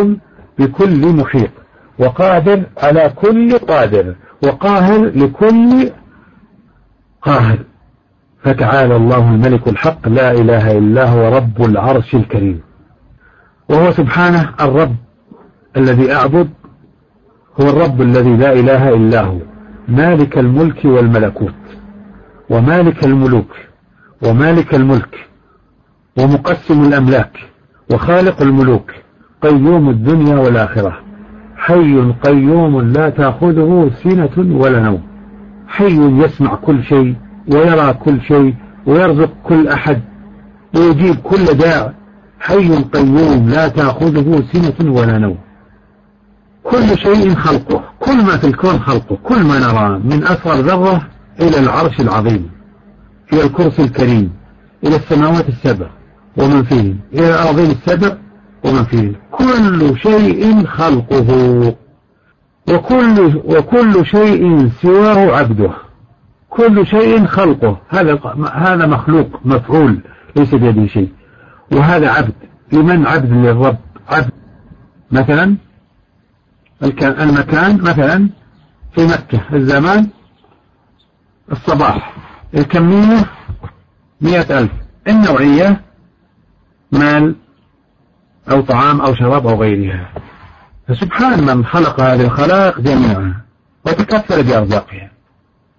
بكل 0.59 1.07
محيط 1.07 1.51
وقادر 1.99 2.63
على 2.79 3.13
كل 3.17 3.59
قادر 3.59 4.15
وقاهر 4.45 5.05
لكل 5.05 5.91
قاهر. 7.23 7.59
فتعالى 8.43 8.97
الله 8.97 9.31
الملك 9.31 9.69
الحق 9.69 10.09
لا 10.09 10.31
إله 10.31 10.79
إلا 10.79 11.09
هو 11.09 11.37
رب 11.37 11.65
العرش 11.65 12.15
الكريم. 12.15 12.61
وهو 13.69 13.91
سبحانه 13.91 14.55
الرب 14.61 14.97
الذي 15.77 16.13
أعبد 16.13 16.51
هو 17.61 17.69
الرب 17.69 18.03
الذي 18.03 18.37
لا 18.37 18.53
إله 18.53 18.95
إلا 18.95 19.21
هو 19.21 19.39
مالك 19.89 20.39
الملك 20.39 20.85
والملكوت 20.85 21.55
ومالك 22.51 23.05
الملوك 23.05 23.57
ومالك 24.23 24.75
الملك 24.75 25.29
ومقسم 26.19 26.83
الأملاك 26.83 27.39
وخالق 27.93 28.43
الملوك 28.43 28.93
قيوم 29.43 29.91
الدنيا 29.91 30.37
والآخرة. 30.37 30.99
حي 31.57 32.13
قيوم 32.23 32.81
لا 32.81 33.09
تأخذه 33.09 33.91
سنة 34.03 34.59
ولا 34.61 34.81
نوم. 34.81 35.03
حي 35.69 35.99
يسمع 35.99 36.55
كل 36.55 36.85
شيء 36.85 37.15
ويرى 37.53 37.95
كل 37.95 38.21
شيء 38.21 38.55
ويرزق 38.87 39.31
كل 39.43 39.69
أحد 39.69 40.01
ويجيب 40.77 41.17
كل 41.17 41.45
داع 41.45 41.93
حي 42.41 42.69
قيوم 42.69 43.49
لا 43.49 43.69
تأخذه 43.69 44.43
سنة 44.53 44.93
ولا 44.93 45.19
نوم. 45.19 45.37
كل 46.65 46.99
شيء 46.99 47.35
خلقه. 47.35 47.85
كل 48.01 48.17
ما 48.17 48.37
في 48.37 48.47
الكون 48.47 48.79
خلقه. 48.81 49.19
كل 49.23 49.43
ما 49.45 49.59
نرى 49.59 49.99
من 49.99 50.25
أصغر 50.25 50.55
ذرة 50.55 51.09
إلى 51.41 51.59
العرش 51.59 52.01
العظيم 52.01 52.51
إلى 53.33 53.43
الكرسي 53.45 53.83
الكريم 53.83 54.33
إلى 54.85 54.97
السماوات 54.97 55.49
السبع 55.49 55.87
ومن 56.37 56.63
فيه 56.63 56.95
إلى 57.15 57.29
الأرضين 57.29 57.71
السبع 57.71 58.17
ومن 58.65 58.85
فيه. 58.85 59.13
كل 59.31 59.99
شيء 59.99 60.67
خلقه. 60.67 61.75
وكل, 62.69 63.43
وكل 63.45 64.07
شيء 64.07 64.71
سواه 64.83 65.37
عبده. 65.37 65.71
كل 66.51 66.87
شيء 66.87 67.27
خلقه. 67.27 67.79
هذا 67.89 68.19
هذا 68.53 68.87
مخلوق 68.87 69.41
مفعول 69.45 70.01
ليس 70.37 70.55
بيده 70.55 70.87
شيء. 70.87 71.13
وهذا 71.73 72.11
عبد. 72.11 72.35
لمن 72.73 73.07
عبد؟ 73.07 73.33
للرب. 73.33 73.79
عبد. 74.09 74.31
مثلا 75.11 75.57
المكان 76.83 77.81
مثلا 77.81 78.29
في 78.95 79.07
مكة 79.07 79.41
الزمان 79.53 80.09
الصباح 81.53 82.15
الكمية 82.55 83.25
مئة 84.21 84.59
ألف 84.59 84.71
النوعية 85.09 85.81
مال 86.93 87.37
أو 88.51 88.61
طعام 88.61 89.01
أو 89.01 89.15
شراب 89.15 89.47
أو 89.47 89.61
غيرها. 89.63 90.09
فسبحان 90.89 91.57
من 91.57 91.65
خلق 91.65 92.01
هذه 92.01 92.25
الخلائق 92.25 92.81
جميعا 92.81 93.35
وتكثر 93.87 94.43
بأرزاقها. 94.43 95.11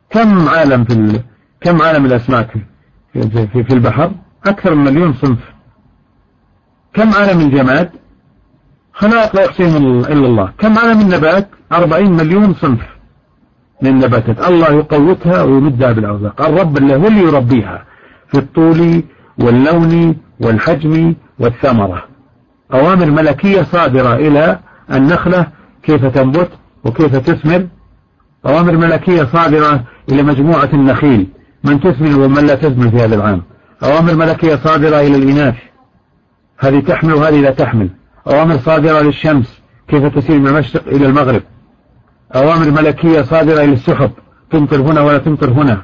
كم 0.09 0.49
عالم 0.49 0.83
في 0.83 0.93
ال... 0.93 1.23
كم 1.61 1.81
عالم 1.81 2.05
الأسماك 2.05 2.51
في, 3.13 3.73
البحر؟ 3.73 4.11
أكثر 4.45 4.75
من 4.75 4.83
مليون 4.83 5.13
صنف. 5.13 5.39
كم 6.93 7.13
عالم 7.13 7.39
الجماد؟ 7.39 7.91
خلائق 8.93 9.36
لا 9.36 9.41
يحصيهم 9.43 9.99
إلا 9.99 10.27
الله. 10.27 10.51
كم 10.58 10.77
عالم 10.77 11.01
النبات 11.01 11.49
أربعين 11.71 12.12
مليون 12.12 12.53
صنف 12.53 12.82
من 13.82 13.89
النباتات 13.89 14.47
الله 14.47 14.69
يقوتها 14.69 15.43
ويمدها 15.43 15.91
بالأرزاق. 15.91 16.41
الرب 16.41 16.77
اللي 16.77 16.95
هو 16.95 17.08
اللي 17.08 17.21
يربيها 17.21 17.86
في 18.27 18.38
الطول 18.38 19.03
واللون 19.38 20.17
والحجم 20.39 21.15
والثمرة. 21.39 22.03
أوامر 22.73 23.06
ملكية 23.06 23.62
صادرة 23.62 24.15
إلى 24.15 24.60
النخلة 24.91 25.47
كيف 25.84 26.06
تنبت 26.06 26.49
وكيف 26.86 27.15
تثمر. 27.15 27.67
أوامر 28.45 28.77
ملكية 28.77 29.23
صادرة 29.23 29.84
إلى 30.12 30.23
مجموعة 30.23 30.69
النخيل. 30.73 31.27
من 31.63 31.79
تثمر 31.79 32.19
ومن 32.19 32.45
لا 32.45 32.56
تثمر 32.56 32.89
في 32.89 32.97
هذا 32.97 33.15
العام. 33.15 33.41
أوامر 33.84 34.15
ملكية 34.15 34.56
صادرة 34.56 34.99
إلى 34.99 35.15
الإناث. 35.15 35.56
هذه 36.60 36.79
تحمل 36.79 37.13
وهذه 37.13 37.41
لا 37.41 37.51
تحمل. 37.51 37.89
أوامر 38.27 38.57
صادرة 38.57 39.01
للشمس 39.01 39.62
كيف 39.88 40.05
تسير 40.05 40.39
من 40.39 40.47
المشرق 40.47 40.88
إلى 40.88 41.05
المغرب؟ 41.05 41.41
أوامر 42.36 42.71
ملكية 42.71 43.21
صادرة 43.21 43.63
إلى 43.63 43.73
السحب 43.73 44.12
تمطر 44.51 44.81
هنا 44.81 45.01
ولا 45.01 45.17
تمطر 45.17 45.51
هنا. 45.51 45.81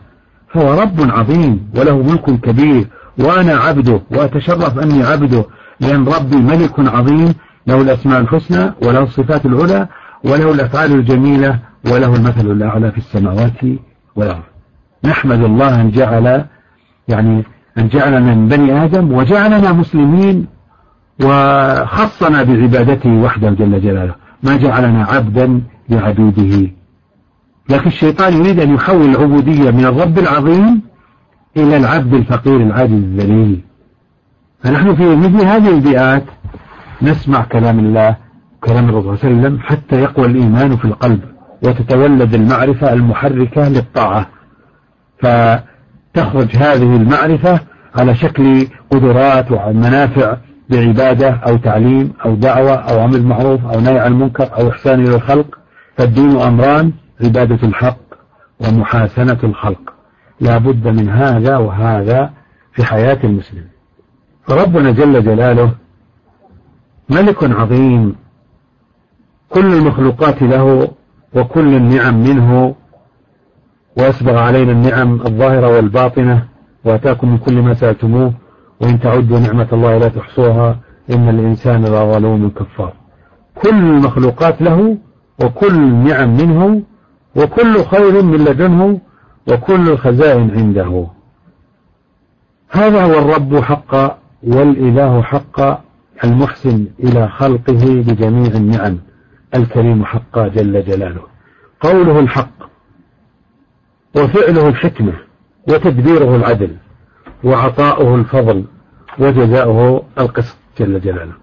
فهو 0.54 0.82
رب 0.82 1.12
عظيم 1.12 1.69
وله 1.75 1.97
ملك 2.04 2.41
كبير 2.41 2.88
وأنا 3.19 3.54
عبده 3.54 4.02
وأتشرف 4.12 4.80
أني 4.80 5.04
عبده 5.04 5.45
لأن 5.80 6.08
ربي 6.08 6.36
ملك 6.36 6.80
عظيم 6.80 7.34
له 7.67 7.82
الأسماء 7.82 8.19
الحسنى 8.21 8.73
وله 8.84 9.04
الصفات 9.04 9.45
العلى 9.45 9.88
وله 10.23 10.52
الأفعال 10.52 10.91
الجميلة 10.91 11.60
وله 11.86 12.15
المثل 12.15 12.52
الأعلى 12.52 12.91
في 12.91 12.97
السماوات 12.97 13.62
والأرض. 14.15 14.43
نحمد 15.06 15.43
الله 15.43 15.82
أن 15.82 15.91
جعل 15.91 16.45
يعني 17.08 17.43
أن 17.78 17.88
جعلنا 17.88 18.36
من 18.36 18.47
بني 18.47 18.84
آدم 18.84 19.13
وجعلنا 19.13 19.71
مسلمين. 19.71 20.47
وخصنا 21.23 22.43
بعبادته 22.43 23.10
وحده 23.10 23.49
جل 23.49 23.82
جلاله. 23.82 24.15
ما 24.43 24.58
جعلنا 24.58 25.03
عبدا 25.03 25.62
لعبيده. 25.89 26.71
لكن 27.69 27.88
الشيطان 27.88 28.34
يريد 28.34 28.60
أن 28.60 28.75
يحول 28.75 29.10
العبودية 29.10 29.71
من 29.71 29.86
الرب 29.86 30.19
العظيم 30.19 30.82
إلى 31.58 31.77
العبد 31.77 32.13
الفقير 32.13 32.55
العاجز 32.55 32.93
الذليل. 32.93 33.62
فنحن 34.63 34.95
في 34.95 35.15
مثل 35.15 35.45
هذه 35.45 35.69
البيئات 35.69 36.23
نسمع 37.01 37.41
كلام 37.41 37.79
الله 37.79 38.15
كلام 38.63 38.89
الرسول 38.89 39.17
صلى 39.17 39.32
الله 39.32 39.39
عليه 39.39 39.47
وسلم 39.47 39.60
حتى 39.60 40.01
يقوى 40.01 40.25
الإيمان 40.25 40.77
في 40.77 40.86
القلب 40.86 41.19
وتتولد 41.63 42.34
المعرفة 42.34 42.93
المحركة 42.93 43.69
للطاعة. 43.69 44.29
فتخرج 45.19 46.55
هذه 46.55 46.95
المعرفة 46.95 47.60
على 47.95 48.15
شكل 48.15 48.67
قدرات 48.91 49.51
ومنافع 49.51 50.38
بعبادة 50.69 51.29
أو 51.29 51.58
تعليم 51.58 52.13
أو 52.25 52.36
دعوة 52.36 52.75
أو 52.75 52.99
عمل 52.99 53.23
معروف 53.23 53.65
أو 53.65 53.79
نهي 53.79 53.99
عن 53.99 54.12
المنكر 54.12 54.49
أو 54.60 54.69
إحسان 54.69 55.08
إلى 55.08 55.15
الخلق 55.15 55.60
فالدين 55.97 56.39
أمران 56.39 56.91
عبادة 57.23 57.67
الحق 57.67 57.97
ومحاسنة 58.60 59.38
الخلق. 59.43 59.93
لا 60.41 60.58
بد 60.58 60.88
من 60.88 61.10
هذا 61.10 61.58
وهذا 61.58 62.34
في 62.73 62.84
حياة 62.84 63.19
المسلم. 63.23 63.65
فربنا 64.47 64.91
جل 64.91 65.23
جلاله 65.23 65.71
ملك 67.10 67.43
عظيم 67.43 68.15
كل 69.49 69.73
المخلوقات 69.73 70.41
له 70.41 70.91
وكل 71.36 71.75
النعم 71.75 72.23
منه 72.23 72.75
وأسبغ 73.97 74.38
علينا 74.38 74.71
النعم 74.71 75.21
الظاهرة 75.21 75.67
والباطنة 75.67 76.45
وأتاكم 76.86 77.32
من 77.32 77.38
كل 77.38 77.62
ما 77.62 77.73
سألتموه. 77.73 78.34
وإن 78.82 79.00
تعدوا 79.00 79.39
نعمة 79.39 79.68
الله 79.74 79.98
لا 79.98 80.08
تحصوها 80.08 80.80
إن 81.12 81.30
الإنسان 81.30 81.86
لظلوم 81.86 82.50
كفار 82.50 82.94
كل 83.56 83.70
المخلوقات 83.70 84.62
له 84.62 84.98
وكل 85.44 85.76
النعم 85.76 86.38
منه 86.38 86.82
وكل 87.36 87.84
خير 87.86 88.24
من 88.24 88.46
لدنه 88.46 89.00
وكل 89.48 89.89
الخزائن 89.89 90.52
عنده. 90.52 91.08
هذا 92.72 93.04
هو 93.04 93.20
الرب 93.20 93.60
حقا 93.60 94.18
والإله 94.44 95.22
حقا 95.22 95.82
المحسن 96.24 96.88
إلى 97.00 97.28
خلقه 97.28 98.04
بجميع 98.08 98.52
النعم 98.52 98.98
الكريم 99.56 100.06
حقا 100.06 100.48
جل 100.48 100.84
جلاله. 100.84 101.22
قوله 101.82 102.20
الحق 102.20 102.70
وفعله 104.15 104.68
الحكمة 104.68 105.13
وتدبيره 105.70 106.36
العدل 106.36 106.76
وعطاؤه 107.43 108.15
الفضل 108.15 108.65
وجزاؤه 109.19 110.04
القسط 110.19 110.58
جل 110.80 110.99
جلاله. 110.99 111.34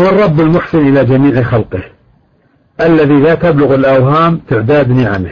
هو 0.00 0.08
الرب 0.08 0.40
المحسن 0.40 0.78
إلى 0.78 1.04
جميع 1.04 1.42
خلقه 1.42 1.82
الذي 2.80 3.14
لا 3.14 3.34
تبلغ 3.34 3.74
الأوهام 3.74 4.40
تعداد 4.48 4.90
نعمه 4.90 5.30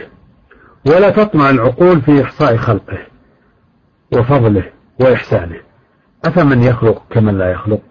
ولا 0.87 1.09
تطمع 1.09 1.49
العقول 1.49 2.01
في 2.01 2.23
إحصاء 2.23 2.57
خلقه 2.57 2.97
وفضله 4.13 4.63
وإحسانه. 4.99 5.59
أفمن 6.25 6.63
يخلق 6.63 7.01
كمن 7.09 7.37
لا 7.37 7.51
يخلق؟ 7.51 7.81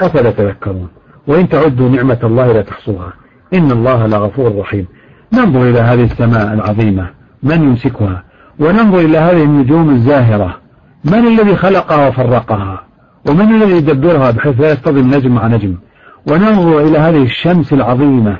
أفلا 0.00 0.30
تذكرون؟ 0.30 0.88
وإن 1.26 1.48
تعدوا 1.48 1.88
نعمة 1.88 2.18
الله 2.24 2.52
لا 2.52 2.62
تحصوها. 2.62 3.12
إن 3.54 3.70
الله 3.70 4.06
لغفور 4.06 4.58
رحيم. 4.58 4.86
ننظر 5.32 5.62
إلى 5.62 5.78
هذه 5.78 6.04
السماء 6.04 6.52
العظيمة 6.52 7.10
من 7.42 7.62
يمسكها؟ 7.62 8.24
وننظر 8.58 8.98
إلى 8.98 9.18
هذه 9.18 9.42
النجوم 9.42 9.90
الزاهرة 9.90 10.61
من 11.04 11.26
الذي 11.26 11.56
خلقها 11.56 12.08
وفرقها؟ 12.08 12.84
ومن 13.28 13.54
الذي 13.54 13.72
يدبرها 13.72 14.30
بحيث 14.30 14.60
لا 14.60 14.72
يصطدم 14.72 15.14
نجم 15.14 15.34
مع 15.34 15.46
نجم؟ 15.46 15.76
وننظر 16.28 16.80
إلى 16.80 16.98
هذه 16.98 17.22
الشمس 17.22 17.72
العظيمة 17.72 18.38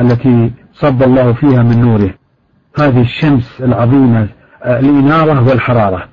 التي 0.00 0.52
صب 0.72 1.02
الله 1.02 1.32
فيها 1.32 1.62
من 1.62 1.80
نوره. 1.80 2.14
هذه 2.78 3.00
الشمس 3.00 3.60
العظيمة 3.60 4.28
الإنارة 4.64 5.48
والحرارة. 5.48 6.08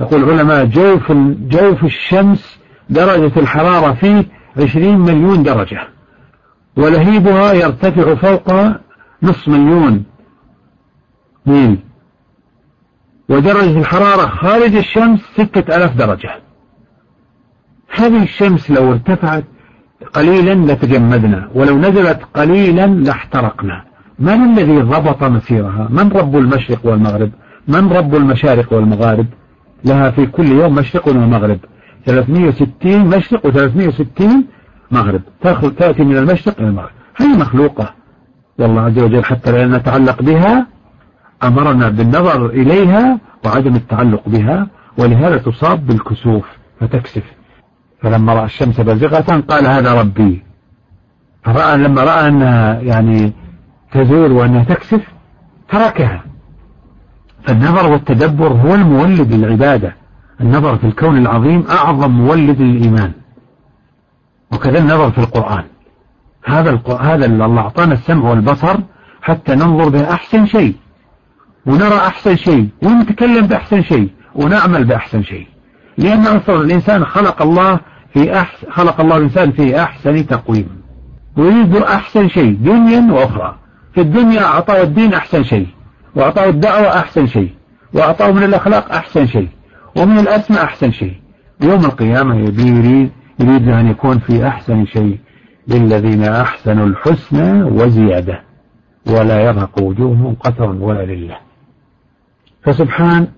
يقول 0.00 0.24
العلماء 0.24 0.64
جوف 0.64 1.12
جوف 1.48 1.84
الشمس 1.84 2.60
درجة 2.90 3.40
الحرارة 3.40 3.92
فيه 3.92 4.24
عشرين 4.62 4.98
مليون 4.98 5.42
درجة. 5.42 5.88
ولهيبها 6.76 7.52
يرتفع 7.52 8.14
فوق 8.14 8.52
نصف 9.22 9.48
مليون. 9.48 10.04
ميل. 11.46 11.78
ودرجة 13.28 13.78
الحرارة 13.78 14.26
خارج 14.26 14.76
الشمس 14.76 15.20
ستة 15.20 15.76
ألاف 15.76 15.96
درجة. 15.96 16.30
هذه 17.94 18.22
الشمس 18.22 18.70
لو 18.70 18.92
ارتفعت 18.92 19.44
قليلا 20.14 20.72
لتجمدنا 20.72 21.50
ولو 21.54 21.78
نزلت 21.78 22.20
قليلا 22.34 22.86
لاحترقنا. 22.86 23.84
من 24.18 24.58
الذي 24.58 24.80
ضبط 24.80 25.22
مسيرها؟ 25.22 25.88
من 25.90 26.12
رب 26.12 26.36
المشرق 26.36 26.86
والمغرب؟ 26.86 27.30
من 27.68 27.92
رب 27.92 28.14
المشارق 28.14 28.72
والمغارب؟ 28.72 29.26
لها 29.84 30.10
في 30.10 30.26
كل 30.26 30.46
يوم 30.46 30.74
مشرق 30.74 31.08
ومغرب. 31.08 31.58
360 32.06 33.06
مشرق 33.06 33.46
و360 33.46 34.24
مغرب. 34.90 35.22
تأتي 35.78 36.04
من 36.04 36.16
المشرق 36.16 36.60
إلى 36.60 36.68
المغرب. 36.68 36.90
هي 37.16 37.28
مخلوقة. 37.28 37.94
والله 38.58 38.80
عز 38.82 38.98
وجل 38.98 39.24
حتى 39.24 39.52
لا 39.52 39.78
نتعلق 39.78 40.22
بها 40.22 40.73
أمرنا 41.46 41.88
بالنظر 41.88 42.46
إليها 42.46 43.18
وعدم 43.44 43.74
التعلق 43.74 44.22
بها 44.26 44.66
ولهذا 44.98 45.38
تصاب 45.38 45.86
بالكسوف 45.86 46.44
فتكسف. 46.80 47.22
فلما 48.02 48.34
رأى 48.34 48.44
الشمس 48.44 48.80
بازغة 48.80 49.40
قال 49.40 49.66
هذا 49.66 50.00
ربي. 50.00 50.44
فرأى 51.44 51.76
لما 51.76 52.04
رأى 52.04 52.28
أنها 52.28 52.80
يعني 52.80 53.32
تزول 53.92 54.32
وأنها 54.32 54.64
تكسف 54.64 55.00
تركها. 55.68 56.24
فالنظر 57.42 57.92
والتدبر 57.92 58.48
هو 58.48 58.74
المولد 58.74 59.32
للعبادة. 59.32 59.96
النظر 60.40 60.76
في 60.76 60.86
الكون 60.86 61.16
العظيم 61.16 61.64
أعظم 61.70 62.10
مولد 62.10 62.60
للإيمان. 62.60 63.12
وكذا 64.52 64.78
النظر 64.78 65.10
في 65.10 65.18
القرآن. 65.18 65.64
هذا 66.44 66.80
هذا 67.00 67.26
الله 67.26 67.60
أعطانا 67.60 67.92
السمع 67.92 68.30
والبصر 68.30 68.76
حتى 69.22 69.54
ننظر 69.54 69.88
بأحسن 69.88 70.46
شيء. 70.46 70.74
ونرى 71.66 71.96
أحسن 71.96 72.36
شيء 72.36 72.68
ونتكلم 72.82 73.46
بأحسن 73.46 73.82
شيء 73.82 74.08
ونعمل 74.34 74.84
بأحسن 74.84 75.22
شيء. 75.22 75.46
لأن 75.98 76.20
أصلا 76.20 76.60
الإنسان 76.60 77.04
خلق 77.04 77.42
الله 77.42 77.80
في 78.12 78.40
أحسن 78.40 78.70
خلق 78.70 79.00
الله 79.00 79.16
الإنسان 79.16 79.52
في 79.52 79.82
أحسن 79.82 80.26
تقويم. 80.26 80.68
ويريد 81.36 81.76
أحسن 81.76 82.28
شيء 82.28 82.56
دنيا 82.60 83.12
وأخرى. 83.12 83.58
في 83.94 84.00
الدنيا 84.00 84.44
أعطاه 84.44 84.82
الدين 84.82 85.14
أحسن 85.14 85.44
شيء 85.44 85.66
وأعطاه 86.14 86.48
الدعوة 86.48 86.98
أحسن 86.98 87.26
شيء 87.26 87.50
وأعطاه 87.94 88.32
من 88.32 88.42
الأخلاق 88.42 88.92
أحسن 88.92 89.26
شيء 89.26 89.48
ومن 89.96 90.18
الأسماء 90.18 90.64
أحسن 90.64 90.92
شيء. 90.92 91.14
يوم 91.60 91.84
القيامة 91.84 92.36
يريد 92.36 93.10
يريد 93.40 93.68
أن 93.68 93.90
يكون 93.90 94.18
في 94.18 94.46
أحسن 94.46 94.86
شيء 94.86 95.18
للذين 95.68 96.24
أحسنوا 96.24 96.86
الحسنى 96.86 97.62
وزيادة. 97.62 98.40
ولا 99.06 99.40
يرهق 99.40 99.82
وجوههم 99.82 100.34
قتر 100.34 100.70
ولا 100.70 101.04
لله 101.04 101.36
فسبحان 102.64 103.28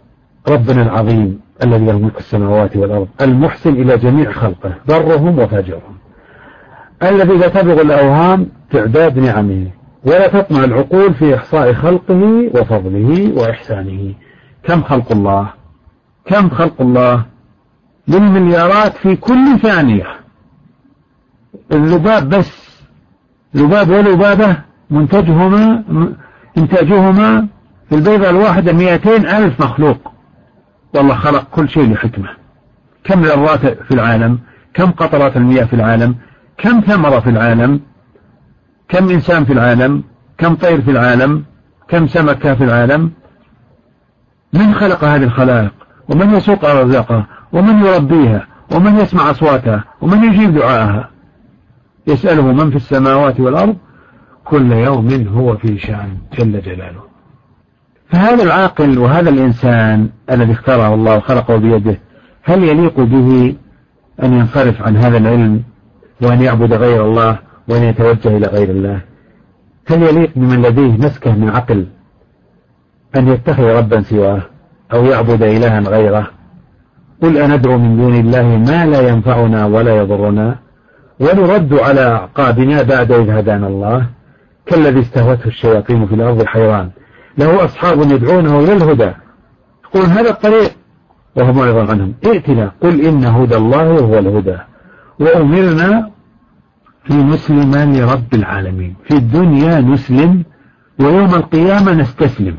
ربنا 0.49 0.83
العظيم 0.83 1.41
الذي 1.63 1.85
له 1.85 1.99
ملك 1.99 2.19
السماوات 2.19 2.77
والأرض 2.77 3.09
المحسن 3.21 3.71
إلى 3.71 3.99
جميع 3.99 4.33
خلقه 4.33 4.75
برهم 4.89 5.39
وفاجرهم. 5.39 5.97
الذي 7.03 7.33
لا 7.33 7.49
تبلغ 7.49 7.81
الأوهام 7.81 8.49
تعداد 8.71 9.19
نعمه 9.19 9.67
ولا 10.05 10.29
تطمع 10.29 10.65
العقول 10.65 11.15
في 11.15 11.35
إحصاء 11.35 11.73
خلقه 11.73 12.51
وفضله 12.55 13.33
وإحسانه. 13.37 14.15
كم 14.63 14.83
خلق 14.83 15.13
الله؟ 15.13 15.49
كم 16.25 16.51
خلق 16.51 16.81
الله؟ 16.81 17.25
بالمليارات 18.09 18.93
في 18.93 19.17
كل 19.17 19.59
ثانية. 19.63 20.07
اللباب 21.73 22.29
بس. 22.29 22.67
لباب 23.55 23.91
ولبابة 23.91 24.57
منتجهما 24.91 25.85
إنتاجهما 26.59 27.49
في 27.89 27.95
البيضة 27.95 28.31
الواحدة 28.31 28.73
مئتين 28.73 29.27
ألف 29.27 29.61
مخلوق. 29.61 30.13
والله 30.95 31.15
خلق 31.15 31.45
كل 31.51 31.69
شيء 31.69 31.93
لحكمة. 31.93 32.29
كم 33.05 33.23
ذرات 33.23 33.67
في 33.67 33.91
العالم؟ 33.91 34.39
كم 34.75 34.91
قطرات 34.91 35.37
المياه 35.37 35.65
في 35.65 35.77
العالم؟ 35.77 36.15
كم 36.59 36.81
ثمرة 36.81 37.21
في 37.21 37.31
العالم؟ 37.31 37.81
كم 38.89 39.11
إنسان 39.11 39.45
في 39.45 39.53
العالم؟ 39.53 40.03
كم 40.39 40.55
طير 40.55 40.83
في 40.83 40.91
العالم؟ 40.91 41.45
كم 41.89 42.07
سمكة 42.07 42.55
في 42.55 42.65
العالم؟ 42.65 43.13
من 44.53 44.75
خلق 44.75 45.05
هذه 45.05 45.25
الخلائق؟ 45.25 45.73
ومن 46.09 46.35
يسوق 46.35 46.65
أرزاقها؟ 46.65 47.27
ومن 47.53 47.85
يربيها؟ 47.85 48.47
ومن 48.73 48.99
يسمع 48.99 49.31
أصواتها؟ 49.31 49.85
ومن 50.01 50.25
يجيب 50.25 50.55
دعاءها؟ 50.55 51.11
يسأله 52.07 52.53
من 52.53 52.71
في 52.71 52.77
السماوات 52.77 53.41
والأرض؟ 53.41 53.77
كل 54.45 54.73
يوم 54.73 55.29
هو 55.35 55.57
في 55.57 55.79
شأن 55.79 56.19
جل 56.39 56.61
جلاله. 56.61 57.06
فهذا 58.11 58.43
العاقل 58.43 58.99
وهذا 58.99 59.31
الإنسان 59.31 60.09
الذي 60.31 60.53
اختاره 60.53 60.95
الله 60.95 61.17
وخلقه 61.17 61.57
بيده 61.57 61.99
هل 62.43 62.65
يليق 62.65 63.01
به 63.01 63.57
أن 64.23 64.33
ينصرف 64.33 64.83
عن 64.83 64.97
هذا 64.97 65.19
العلم 65.19 65.63
وأن 66.23 66.43
يعبد 66.43 66.73
غير 66.73 67.05
الله 67.05 67.39
وأن 67.69 67.83
يتوجه 67.83 68.37
إلى 68.37 68.47
غير 68.47 68.71
الله؟ 68.71 69.01
هل 69.87 70.03
يليق 70.03 70.31
بمن 70.37 70.63
لديه 70.63 70.93
مسكة 71.07 71.35
من 71.35 71.49
عقل 71.49 71.87
أن 73.17 73.29
يتخذ 73.29 73.63
ربا 73.63 74.01
سواه 74.03 74.43
أو 74.93 75.05
يعبد 75.05 75.43
إلها 75.43 75.81
غيره؟ 75.81 76.31
قل 77.23 77.37
أندعو 77.37 77.79
من 77.79 77.97
دون 77.97 78.15
الله 78.15 78.43
ما 78.43 78.87
لا 78.87 79.09
ينفعنا 79.09 79.67
ولا 79.67 79.97
يضرنا 79.97 80.57
ونرد 81.21 81.75
على 81.75 82.01
أعقابنا 82.01 82.83
بعد 82.83 83.13
إذ 83.13 83.31
هدانا 83.31 83.67
الله 83.67 84.07
كالذي 84.67 85.01
استهوته 85.01 85.47
الشياطين 85.47 86.07
في 86.07 86.15
الأرض 86.15 86.45
حيران 86.45 86.91
له 87.39 87.65
أصحاب 87.65 88.11
يدعونه 88.11 88.61
إلى 88.61 88.73
الهدى. 88.73 89.13
يقول 89.85 90.05
هذا 90.05 90.31
الطريق. 90.31 90.71
وهو 91.37 91.53
معرض 91.53 91.91
عنهم. 91.91 92.15
ائتنا 92.27 92.73
قل 92.83 93.01
إن 93.01 93.25
هدى 93.25 93.57
الله 93.57 93.99
هو 94.01 94.19
الهدى. 94.19 94.57
وأمرنا 95.21 96.11
لنسلم 97.11 97.93
لرب 97.93 98.35
العالمين. 98.35 98.95
في 99.05 99.15
الدنيا 99.15 99.81
نسلم 99.81 100.45
ويوم 101.01 101.35
القيامة 101.35 101.95
نستسلم. 101.95 102.57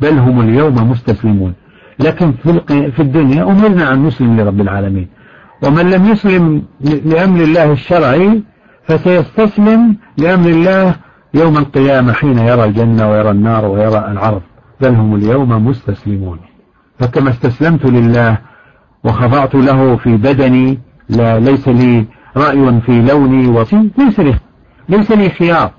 بل 0.00 0.18
هم 0.18 0.40
اليوم 0.40 0.90
مستسلمون. 0.90 1.54
لكن 1.98 2.32
في 2.66 3.00
الدنيا 3.00 3.42
أمرنا 3.42 3.92
أن 3.92 4.06
نسلم 4.06 4.40
لرب 4.40 4.60
العالمين. 4.60 5.08
ومن 5.62 5.90
لم 5.90 6.06
يسلم 6.06 6.62
لأمر 6.80 7.40
الله 7.40 7.72
الشرعي 7.72 8.42
فسيستسلم 8.84 9.96
لأمر 10.18 10.48
الله 10.48 10.94
يوم 11.34 11.58
القيامة 11.58 12.12
حين 12.12 12.38
يرى 12.38 12.64
الجنة 12.64 13.10
ويرى 13.10 13.30
النار 13.30 13.64
ويرى 13.64 13.98
العرض 13.98 14.42
بل 14.80 14.94
هم 14.94 15.14
اليوم 15.14 15.66
مستسلمون. 15.66 16.38
فكما 16.98 17.30
استسلمت 17.30 17.86
لله 17.86 18.38
وخضعت 19.04 19.54
له 19.54 19.96
في 19.96 20.16
بدني 20.16 20.78
لا 21.08 21.38
ليس 21.38 21.68
لي 21.68 22.06
رأي 22.36 22.80
في 22.80 23.02
لوني 23.02 23.48
وصي 23.48 23.90
ليس 23.98 24.20
لي 24.20 24.34
ليس 24.88 25.12
لي 25.12 25.30
خيار. 25.30 25.70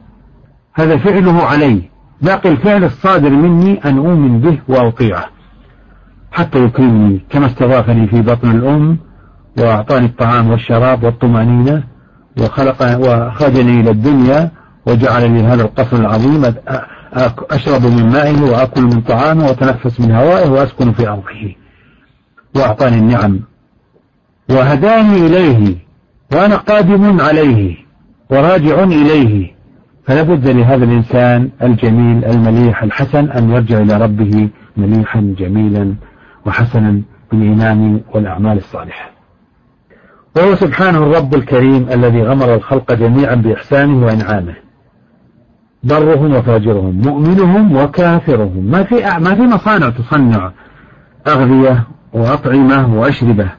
هذا 0.73 0.97
فعله 0.97 1.43
علي. 1.43 1.81
باقي 2.21 2.49
الفعل 2.49 2.83
الصادر 2.83 3.29
مني 3.29 3.79
أن 3.85 3.97
أؤمن 3.97 4.39
به 4.39 4.59
وأطيعه. 4.67 5.25
حتى 6.31 6.63
يكرمني 6.63 7.21
كما 7.29 7.45
استضافني 7.45 8.07
في 8.07 8.21
بطن 8.21 8.51
الأم 8.51 8.97
وأعطاني 9.59 10.05
الطعام 10.05 10.51
والشراب 10.51 11.03
والطمأنينة 11.03 11.83
وخلق 12.41 12.97
وأخرجني 12.99 13.79
إلى 13.79 13.91
الدنيا 13.91 14.51
وجعل 14.89 15.31
لي 15.31 15.43
هذا 15.43 15.61
القصر 15.61 15.97
العظيم 15.97 16.53
أشرب 17.51 17.85
من 17.85 18.09
مائه 18.09 18.41
وأكل 18.41 18.81
من 18.81 19.01
طعامه 19.01 19.45
وأتنفس 19.45 20.01
من 20.01 20.11
هوائه 20.11 20.49
وأسكن 20.49 20.91
في 20.91 21.07
أرضه. 21.07 21.55
وأعطاني 22.55 22.97
النعم. 22.97 23.39
وهداني 24.49 25.25
إليه. 25.25 25.75
وأنا 26.33 26.55
قادم 26.55 27.21
عليه. 27.21 27.75
وراجع 28.29 28.83
إليه. 28.83 29.51
فلا 30.05 30.23
بد 30.23 30.47
لهذا 30.47 30.83
الإنسان 30.83 31.49
الجميل 31.63 32.25
المليح 32.25 32.83
الحسن 32.83 33.29
أن 33.31 33.49
يرجع 33.49 33.77
إلى 33.77 33.97
ربه 33.97 34.49
مليحا 34.77 35.35
جميلا 35.39 35.95
وحسنا 36.45 37.01
بالإيمان 37.31 38.01
والأعمال 38.13 38.57
الصالحة. 38.57 39.11
وهو 40.35 40.55
سبحانه 40.55 40.97
الرب 40.97 41.35
الكريم 41.35 41.89
الذي 41.91 42.23
غمر 42.23 42.55
الخلق 42.55 42.93
جميعا 42.93 43.35
بإحسانه 43.35 44.05
وإنعامه. 44.05 44.68
برهم 45.83 46.35
وفاجرهم 46.35 47.01
مؤمنهم 47.01 47.75
وكافرهم. 47.75 48.63
ما 48.63 48.83
في 48.83 48.95
ما 48.95 49.35
في 49.35 49.41
مصانع 49.41 49.89
تصنع 49.89 50.51
أغذية 51.27 51.87
وأطعمة 52.13 52.95
وأشربة. 52.95 53.49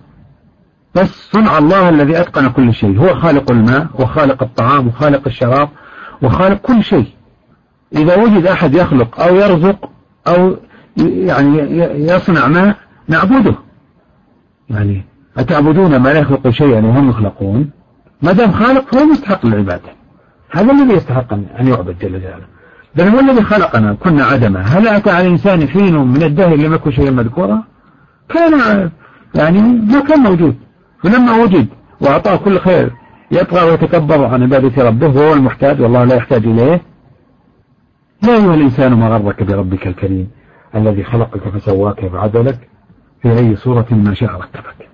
بس 0.95 1.31
صنع 1.33 1.59
الله 1.59 1.89
الذي 1.89 2.21
أتقن 2.21 2.49
كل 2.49 2.75
شيء. 2.75 2.99
هو 2.99 3.15
خالق 3.15 3.51
الماء 3.51 3.87
وخالق 3.95 4.43
الطعام 4.43 4.89
وخالق 4.89 5.23
الشراب 5.27 5.69
وخالق 6.23 6.61
كل 6.61 6.85
شيء. 6.85 7.07
إذا 7.97 8.17
وجد 8.17 8.47
أحد 8.47 8.75
يخلق 8.75 9.21
أو 9.21 9.37
يرزق 9.37 9.91
أو 10.29 10.57
يعني 10.97 11.59
يصنع 12.05 12.49
ما 12.49 12.75
نعبده. 13.09 13.55
يعني 14.71 15.05
أتعبدون 15.39 15.97
ما 15.97 16.09
لا 16.09 16.19
يخلق 16.19 16.49
شيئا 16.49 16.87
وهم 16.87 17.11
يخلقون 17.11 17.71
ما 18.23 18.33
دام 18.33 18.53
خالق 18.53 18.95
فهو 18.95 19.05
مستحق 19.05 19.47
للعبادة. 19.47 20.00
هذا 20.51 20.73
الذي 20.73 20.93
يستحق 20.93 21.33
أن 21.33 21.69
يعبد 21.69 21.99
جل 21.99 22.21
جلاله. 22.21 22.47
بل 22.95 23.09
هو 23.09 23.21
الذي 23.21 23.43
خلقنا 23.43 23.95
كنا 23.95 24.25
عدما 24.25 24.61
هل 24.61 24.89
أتى 24.89 25.11
على 25.11 25.27
الإنسان 25.27 25.69
حين 25.69 25.97
من 25.97 26.23
الدهر 26.23 26.57
لم 26.57 26.75
يكن 26.75 26.91
شيئا 26.91 27.11
مذكورا؟ 27.11 27.63
كان 28.29 28.91
يعني 29.35 29.63
ما 29.63 30.01
كان 30.01 30.21
موجود. 30.21 30.57
فلما 31.03 31.43
وجد 31.43 31.67
وأعطاه 32.01 32.37
كل 32.37 32.59
خير 32.59 32.91
يطغى 33.31 33.71
ويتكبر 33.71 34.25
عن 34.25 34.43
عبادة 34.43 34.89
ربه 34.89 35.09
وهو 35.09 35.35
المحتاج 35.35 35.81
والله 35.81 36.05
لا 36.05 36.15
يحتاج 36.15 36.47
إليه. 36.47 36.83
يا 38.25 38.35
أيها 38.35 38.55
الإنسان 38.55 38.95
ما 38.95 39.09
غرك 39.09 39.43
بربك 39.43 39.87
الكريم 39.87 40.31
الذي 40.75 41.05
خلقك 41.05 41.49
فسواك 41.49 42.07
فعدلك؟ 42.07 42.69
في 43.23 43.39
أي 43.39 43.57
صورة 43.57 43.87
ما 43.91 44.15
شاء 44.15 44.31
ركبك. 44.31 44.89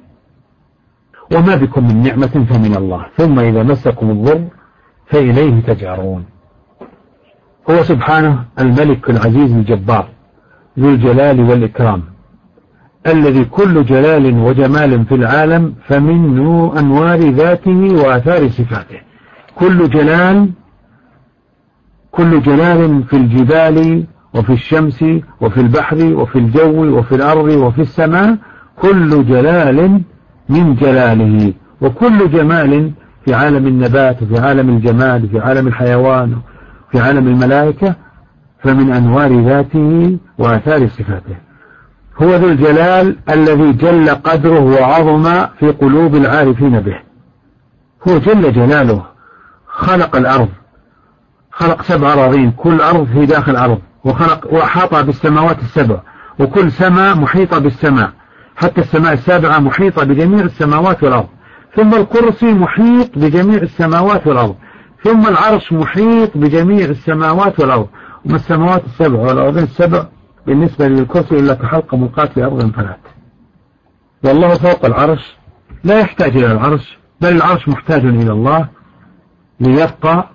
وما 1.32 1.56
بكم 1.56 1.88
من 1.88 2.02
نعمة 2.02 2.46
فمن 2.50 2.76
الله 2.76 3.06
ثم 3.16 3.38
إذا 3.38 3.62
مسكم 3.62 4.10
الضر 4.10 4.48
فإليه 5.06 5.60
تجعرون 5.60 6.24
هو 7.70 7.82
سبحانه 7.82 8.44
الملك 8.58 9.10
العزيز 9.10 9.52
الجبار 9.52 10.08
ذو 10.78 10.88
الجلال 10.88 11.40
والإكرام 11.40 12.02
الذي 13.06 13.44
كل 13.44 13.84
جلال 13.84 14.38
وجمال 14.38 15.04
في 15.04 15.14
العالم 15.14 15.74
فمن 15.88 16.38
أنوار 16.78 17.18
ذاته 17.18 17.94
وآثار 17.94 18.48
صفاته. 18.48 19.00
كل 19.54 19.90
جلال 19.90 20.50
كل 22.10 22.42
جلال 22.42 23.04
في 23.04 23.16
الجبال 23.16 24.04
وفي 24.34 24.52
الشمس 24.52 25.04
وفي 25.40 25.60
البحر 25.60 26.14
وفي 26.14 26.38
الجو 26.38 26.98
وفي 26.98 27.14
الأرض 27.14 27.48
وفي 27.48 27.80
السماء 27.82 28.36
كل 28.76 29.26
جلال 29.26 30.00
من 30.48 30.74
جلاله 30.74 31.52
وكل 31.80 32.30
جمال 32.30 32.92
في 33.26 33.34
عالم 33.34 33.66
النبات 33.66 34.22
وفي 34.22 34.38
عالم 34.38 34.68
الجمال 34.68 35.24
وفي 35.24 35.38
عالم 35.38 35.66
الحيوان 35.66 36.36
وفي 36.88 37.00
عالم 37.00 37.28
الملائكة 37.28 37.94
فمن 38.62 38.92
أنوار 38.92 39.40
ذاته 39.40 40.18
وآثار 40.38 40.88
صفاته. 40.88 41.36
هو 42.22 42.34
ذو 42.34 42.48
الجلال 42.48 43.16
الذي 43.30 43.72
جل 43.72 44.10
قدره 44.10 44.60
وعظم 44.60 45.46
في 45.58 45.70
قلوب 45.70 46.14
العارفين 46.14 46.80
به. 46.80 46.96
هو 48.08 48.18
جل 48.18 48.52
جلاله. 48.52 49.02
خلق 49.66 50.16
الأرض. 50.16 50.48
خلق 51.52 51.82
سبع 51.82 52.12
أراضين. 52.12 52.50
كل 52.50 52.80
أرض 52.80 53.06
في 53.06 53.26
داخل 53.26 53.56
أرض 53.56 53.78
وخلق 54.04 54.54
وأحاط 54.54 54.94
بالسماوات 54.94 55.58
السبع. 55.58 56.00
وكل 56.38 56.72
سماء 56.72 57.16
محيطة 57.16 57.58
بالسماء. 57.58 58.10
حتى 58.56 58.80
السماء 58.80 59.12
السابعة 59.12 59.58
محيطة 59.58 60.04
بجميع 60.04 60.44
السماوات 60.44 61.02
والأرض. 61.02 61.28
ثم 61.76 61.94
الكرسي 61.94 62.54
محيط 62.54 63.18
بجميع 63.18 63.62
السماوات 63.62 64.26
والأرض. 64.26 64.56
ثم 65.04 65.26
العرش 65.26 65.72
محيط 65.72 66.36
بجميع 66.36 66.84
السماوات 66.84 67.60
والأرض. 67.60 67.88
وما 68.24 68.36
السماوات 68.36 68.84
السبع 68.84 69.18
والأرضين 69.18 69.62
السبع؟ 69.62 70.06
بالنسبة 70.46 70.88
للكرسي 70.88 71.38
إلا 71.38 71.54
كحلق 71.54 71.94
ملقاة 71.94 72.24
في 72.26 72.44
أرض 72.44 72.72
فلات. 72.72 73.00
والله 74.24 74.54
فوق 74.54 74.84
العرش 74.84 75.36
لا 75.84 76.00
يحتاج 76.00 76.36
إلى 76.36 76.52
العرش 76.52 76.98
بل 77.20 77.36
العرش 77.36 77.68
محتاج 77.68 78.04
إلى 78.04 78.32
الله 78.32 78.68
ليبقى. 79.60 80.28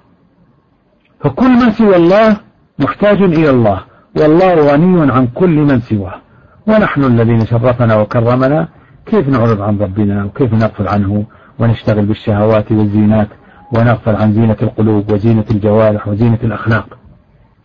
فكل 1.23 1.49
ما 1.49 1.71
سوى 1.71 1.95
الله 1.95 2.37
محتاج 2.79 3.21
إلى 3.21 3.49
الله 3.49 3.83
والله 4.17 4.73
غني 4.73 5.11
عن 5.11 5.27
كل 5.27 5.49
من 5.55 5.79
سواه. 5.81 6.21
ونحن 6.67 7.03
الذين 7.03 7.45
شرفنا 7.45 7.95
وكرمنا 7.95 8.67
كيف 9.05 9.29
نعرض 9.29 9.61
عن 9.61 9.77
ربنا 9.79 10.25
وكيف 10.25 10.53
نغفل 10.53 10.87
عنه 10.87 11.25
ونشتغل 11.59 12.05
بالشهوات 12.05 12.71
والزينات 12.71 13.27
ونغفل 13.73 14.15
عن 14.15 14.33
زينة 14.33 14.57
القلوب 14.61 15.11
وزينة 15.11 15.45
الجوارح 15.51 16.07
وزينة 16.07 16.39
الأخلاق؟ 16.43 16.97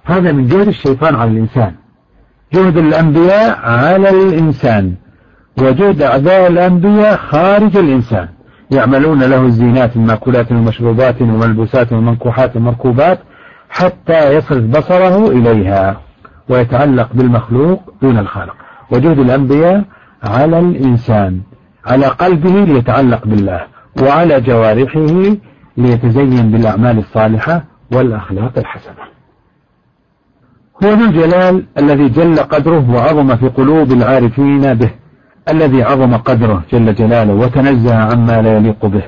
هذا 0.04 0.32
من 0.32 0.46
جهد 0.46 0.68
الشيطان 0.68 1.14
على 1.14 1.30
الإنسان. 1.30 1.72
جهد 2.54 2.76
الأنبياء 2.76 3.58
على 3.58 4.10
الإنسان. 4.10 4.94
وجهد 5.58 6.02
أعداء 6.02 6.46
الأنبياء 6.46 7.16
خارج 7.16 7.76
الإنسان. 7.76 8.28
يعملون 8.70 9.22
له 9.22 9.42
الزينات 9.42 9.96
من 9.96 10.06
مأكولات 10.06 10.52
ومشروبات 10.52 11.22
وملبوسات 11.22 11.92
ومنكوحات 11.92 12.56
ومركوبات 12.56 13.18
حتى 13.70 14.34
يصرف 14.36 14.64
بصره 14.64 15.30
إليها 15.30 16.00
ويتعلق 16.48 17.08
بالمخلوق 17.14 17.94
دون 18.02 18.18
الخالق. 18.18 18.54
وجهد 18.90 19.18
الأنبياء 19.18 19.84
على 20.22 20.58
الإنسان 20.58 21.40
على 21.86 22.06
قلبه 22.06 22.64
ليتعلق 22.64 23.26
بالله 23.26 23.66
وعلى 24.02 24.40
جوارحه 24.40 25.36
ليتزين 25.76 26.50
بالأعمال 26.50 26.98
الصالحة 26.98 27.64
والأخلاق 27.92 28.52
الحسنة. 28.58 29.16
هو 30.84 30.88
ذو 30.88 31.04
الجلال 31.04 31.64
الذي 31.78 32.08
جل 32.08 32.36
قدره 32.36 32.90
وعظم 32.90 33.36
في 33.36 33.48
قلوب 33.48 33.92
العارفين 33.92 34.74
به 34.74 34.90
الذي 35.48 35.82
عظم 35.82 36.16
قدره 36.16 36.62
جل 36.72 36.94
جلاله 36.94 37.32
وتنزه 37.32 37.94
عما 37.94 38.42
لا 38.42 38.56
يليق 38.56 38.86
به. 38.86 39.02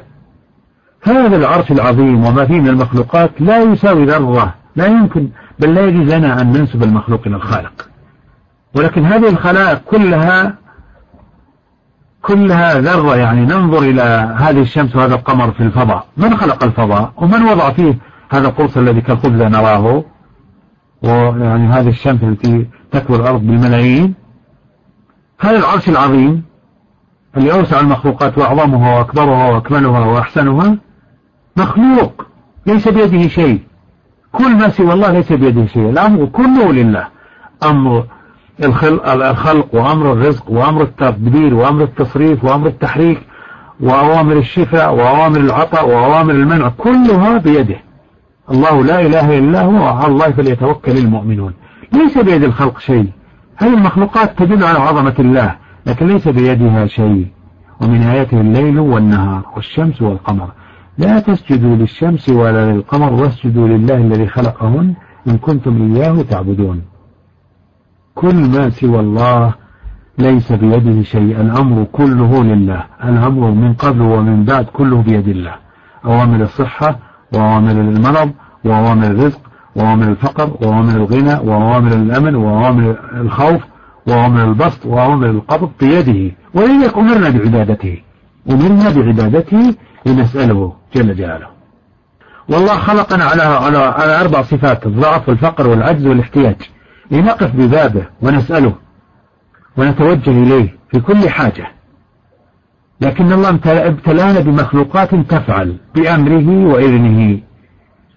هذا 1.02 1.36
العرش 1.36 1.72
العظيم 1.72 2.24
وما 2.24 2.46
فيه 2.46 2.60
من 2.60 2.68
المخلوقات 2.68 3.30
لا 3.40 3.62
يساوي 3.62 4.04
ذرة 4.04 4.54
لا 4.76 4.86
يمكن 4.86 5.28
بل 5.58 5.74
لا 5.74 5.86
يجوز 5.86 6.14
لنا 6.14 6.40
أن 6.40 6.52
ننسب 6.52 6.82
المخلوق 6.82 7.20
إلى 7.26 7.36
الخالق. 7.36 7.88
ولكن 8.76 9.04
هذه 9.04 9.28
الخلائق 9.28 9.78
كلها 9.78 10.54
كلها 12.22 12.80
ذرة 12.80 13.16
يعني 13.16 13.40
ننظر 13.40 13.78
إلى 13.78 14.36
هذه 14.38 14.60
الشمس 14.60 14.96
وهذا 14.96 15.14
القمر 15.14 15.50
في 15.50 15.60
الفضاء. 15.60 16.06
من 16.16 16.36
خلق 16.36 16.64
الفضاء؟ 16.64 17.12
ومن 17.16 17.42
وضع 17.42 17.70
فيه 17.70 17.98
هذا 18.30 18.48
القرص 18.48 18.76
الذي 18.76 19.00
كالخبز 19.00 19.42
نراه؟ 19.42 20.04
ويعني 21.02 21.68
هذه 21.68 21.88
الشمس 21.88 22.22
التي 22.22 22.66
تكبر 22.90 23.20
الأرض 23.20 23.40
بالملايين. 23.40 24.14
هذا 25.40 25.58
العرش 25.58 25.88
العظيم 25.88 26.44
اللي 27.36 27.52
أوسع 27.52 27.80
المخلوقات 27.80 28.38
وأعظمها 28.38 28.98
وأكبرها 28.98 29.50
وأكملها 29.50 30.00
وأحسنها 30.00 30.76
مخلوق 31.56 32.26
ليس 32.66 32.88
بيده 32.88 33.28
شيء. 33.28 33.60
كل 34.32 34.56
ما 34.56 34.68
سوى 34.68 34.92
الله 34.92 35.10
ليس 35.10 35.32
بيده 35.32 35.66
شيء. 35.66 35.90
الأمر 35.90 36.26
كله 36.26 36.72
لله. 36.72 37.08
أمر 37.62 38.04
الخلق 38.62 39.74
وأمر 39.74 40.12
الرزق 40.12 40.50
وأمر 40.50 40.82
التدبير 40.82 41.54
وأمر 41.54 41.82
التصريف 41.82 42.44
وأمر 42.44 42.66
التحريك 42.66 43.20
وأوامر 43.80 44.36
الشفاء 44.36 44.94
وأوامر 44.94 45.40
العطاء 45.40 45.88
وأوامر 45.88 46.34
المنع 46.34 46.68
كلها 46.68 47.38
بيده. 47.38 47.76
الله 48.50 48.84
لا 48.84 49.00
إله 49.00 49.38
إلا 49.38 49.62
هو 49.62 49.74
وعلى 49.74 50.06
الله 50.06 50.30
فليتوكل 50.30 50.98
المؤمنون. 50.98 51.52
ليس 51.92 52.18
بيد 52.18 52.44
الخلق 52.44 52.78
شيء. 52.78 53.06
هذه 53.56 53.74
المخلوقات 53.74 54.38
تدل 54.38 54.64
على 54.64 54.78
عظمة 54.78 55.14
الله 55.18 55.56
لكن 55.86 56.06
ليس 56.06 56.28
بيدها 56.28 56.86
شيء. 56.86 57.26
ومن 57.82 58.02
آياته 58.02 58.40
الليل 58.40 58.78
والنهار 58.78 59.42
والشمس 59.56 60.02
والقمر. 60.02 60.48
لا 60.98 61.20
تسجدوا 61.20 61.76
للشمس 61.76 62.28
ولا 62.28 62.72
للقمر 62.72 63.12
واسجدوا 63.12 63.68
لله 63.68 63.96
الذي 63.96 64.26
خلقهن 64.26 64.94
إن 65.28 65.38
كنتم 65.38 65.94
إياه 65.94 66.22
تعبدون. 66.22 66.82
كل 68.20 68.34
ما 68.34 68.70
سوى 68.70 69.00
الله 69.00 69.54
ليس 70.18 70.52
بيده 70.52 71.02
شيء 71.02 71.40
الأمر 71.40 71.84
كله 71.92 72.44
لله. 72.44 72.84
الأمر 73.04 73.50
من 73.50 73.74
قبل 73.74 74.00
ومن 74.02 74.44
بعد 74.44 74.64
كله 74.64 75.02
بيد 75.02 75.28
الله. 75.28 75.54
أوامر 76.04 76.42
الصحة 76.42 76.98
وأوامر 77.34 77.70
المرض 77.70 78.30
وأوامر 78.64 79.06
الرزق 79.06 79.40
وأوامر 79.76 80.08
الفقر 80.08 80.50
وأوامر 80.60 80.94
الغنى 80.96 81.34
وأوامر 81.34 81.92
الأمن 81.92 82.34
وأوامر 82.34 82.96
الخوف 83.14 83.62
وأوامر 84.06 84.44
البسط 84.44 84.86
وأوامر 84.86 85.30
القبض 85.30 85.70
بيده. 85.80 86.34
ولذلك 86.54 86.98
أمرنا 86.98 87.30
بعبادته. 87.30 87.98
أمرنا 88.50 88.90
بعبادته 88.90 89.74
لنسأله 90.06 90.72
جل 90.94 91.14
جلاله. 91.14 91.46
والله 92.48 92.74
خلقنا 92.74 93.24
على 93.24 93.42
على 93.42 94.20
أربع 94.20 94.42
صفات 94.42 94.86
الضعف 94.86 95.28
والفقر 95.28 95.68
والعجز 95.68 96.06
والاحتياج. 96.06 96.56
لنقف 97.10 97.56
ببابه 97.56 98.06
ونسأله 98.22 98.74
ونتوجه 99.76 100.30
إليه 100.30 100.76
في 100.92 101.00
كل 101.00 101.28
حاجة. 101.28 101.66
لكن 103.00 103.32
الله 103.32 103.58
ابتلانا 103.66 104.40
بمخلوقات 104.40 105.14
تفعل 105.14 105.76
بأمره 105.94 106.66
وإذنه. 106.66 107.40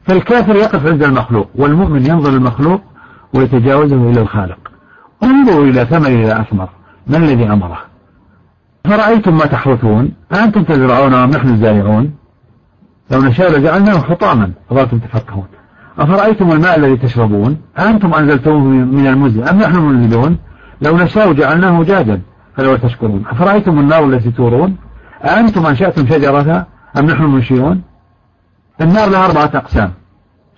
فالكافر 0.03 0.55
يقف 0.55 0.85
عند 0.87 1.03
المخلوق 1.03 1.49
والمؤمن 1.55 2.05
ينظر 2.05 2.29
المخلوق 2.29 2.81
ويتجاوزه 3.33 4.09
إلى 4.09 4.21
الخالق. 4.21 4.71
انظروا 5.23 5.65
إلى 5.65 5.85
ثمر 5.85 6.07
إلى 6.07 6.41
أثمر. 6.41 6.69
ما 7.07 7.17
الذي 7.17 7.45
أمره؟ 7.45 7.79
فرأيتم 8.85 9.37
ما 9.37 9.45
تحرثون؟ 9.45 10.11
أنتم 10.43 10.63
تزرعون 10.63 11.13
أم 11.13 11.29
نحن 11.29 11.47
الزارعون؟ 11.49 12.13
لو 13.11 13.21
نشاء 13.21 13.59
لجعلناه 13.59 13.99
حطاما. 13.99 14.51
فظلتم 14.69 14.99
تفكهون 14.99 15.47
أفرأيتم 16.01 16.51
الماء 16.51 16.77
الذي 16.77 16.97
تشربون؟ 16.97 17.61
أنتم 17.79 18.13
أنزلتموه 18.13 18.59
من 18.63 19.07
المزن 19.07 19.47
أم 19.47 19.57
نحن 19.59 19.75
المنزلون؟ 19.75 20.37
لو 20.81 20.97
نشاء 20.97 21.33
جعلناه 21.33 21.83
جاجا 21.83 22.21
فلو 22.57 22.75
تشكرون. 22.75 23.23
أفرأيتم 23.29 23.79
النار 23.79 24.05
التي 24.05 24.31
تورون؟ 24.31 24.77
أنتم 25.23 25.65
أنشأتم 25.65 26.07
شجرتها؟ 26.07 26.67
أم 26.97 27.05
نحن 27.05 27.23
المنشئون 27.23 27.81
النار 28.81 29.09
لها 29.09 29.25
أربعة 29.25 29.51
أقسام 29.53 29.91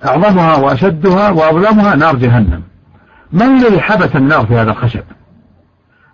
أعظمها 0.05 0.55
وأشدها 0.55 1.29
وأظلمها 1.29 1.95
نار 1.95 2.15
جهنم. 2.15 2.61
من 3.33 3.41
الذي 3.41 3.79
حبس 3.79 4.15
النار 4.15 4.45
في 4.45 4.55
هذا 4.55 4.71
الخشب؟ 4.71 5.03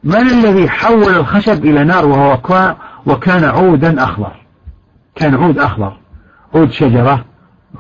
من 0.04 0.16
الذي 0.16 0.70
حول 0.70 1.16
الخشب 1.16 1.66
إلى 1.66 1.84
نار 1.84 2.06
وهو 2.06 2.76
وكان 3.06 3.44
عودا 3.44 4.04
أخضر؟ 4.04 4.32
كان 5.16 5.36
عود 5.36 5.60
أخضر 5.60 5.98
عود 6.56 6.72
شجرة 6.72 7.26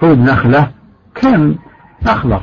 عود 0.03 0.19
نخلة 0.19 0.78
كان 1.15 1.55
أخضر. 2.07 2.41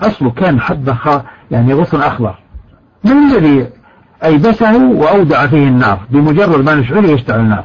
أصله 0.00 0.30
كان 0.30 0.60
حبة 0.60 1.22
يعني 1.50 1.74
غصن 1.74 2.00
أخضر. 2.00 2.34
من 3.04 3.12
الذي 3.12 3.68
أيبسه 4.24 4.84
وأودع 4.84 5.46
فيه 5.46 5.68
النار 5.68 6.00
بمجرد 6.10 6.64
ما 6.64 6.74
نشعره 6.74 7.06
يشتعل 7.06 7.40
النار. 7.40 7.64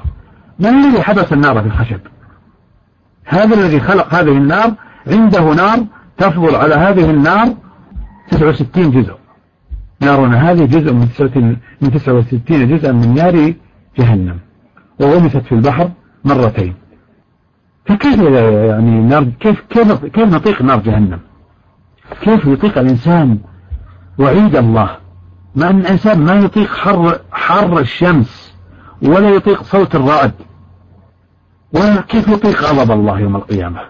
من 0.59 0.67
الذي 0.67 1.01
حبس 1.01 1.33
النار 1.33 1.61
في 1.61 1.67
الخشب؟ 1.67 1.99
هذا 3.25 3.55
الذي 3.55 3.79
خلق 3.79 4.13
هذه 4.13 4.31
النار 4.37 4.73
عنده 5.07 5.53
نار 5.53 5.85
تفضل 6.17 6.55
على 6.55 6.75
هذه 6.75 7.09
النار 7.09 7.53
69 8.31 8.91
جزء. 8.91 9.13
نارنا 10.01 10.51
هذه 10.51 10.65
جزء 10.65 10.93
من 10.93 11.09
69 11.91 12.77
جزءا 12.77 12.91
من 12.91 13.13
نار 13.13 13.53
جهنم. 13.97 14.39
وغمست 14.99 15.37
في 15.37 15.51
البحر 15.51 15.89
مرتين. 16.25 16.73
فكيف 17.87 18.19
يعني 18.19 19.01
نار 19.01 19.23
كيف 19.39 19.61
كيف 19.69 20.05
كيف 20.05 20.33
نطيق 20.33 20.61
نار 20.61 20.79
جهنم؟ 20.79 21.19
كيف 22.21 22.45
يطيق 22.45 22.77
الإنسان 22.77 23.39
وعيد 24.19 24.55
الله؟ 24.55 24.97
مع 25.55 25.69
أن 25.69 25.79
الإنسان 25.79 26.19
ما 26.19 26.33
يطيق 26.33 26.75
حر 26.75 27.19
حر 27.31 27.79
الشمس 27.79 28.53
ولا 29.01 29.29
يطيق 29.29 29.63
صوت 29.63 29.95
الرعد 29.95 30.31
ولا 31.73 32.01
كيف 32.01 32.27
يطيق 32.27 32.63
غضب 32.63 32.91
الله 32.91 33.19
يوم 33.19 33.35
القيامة؟ 33.35 33.81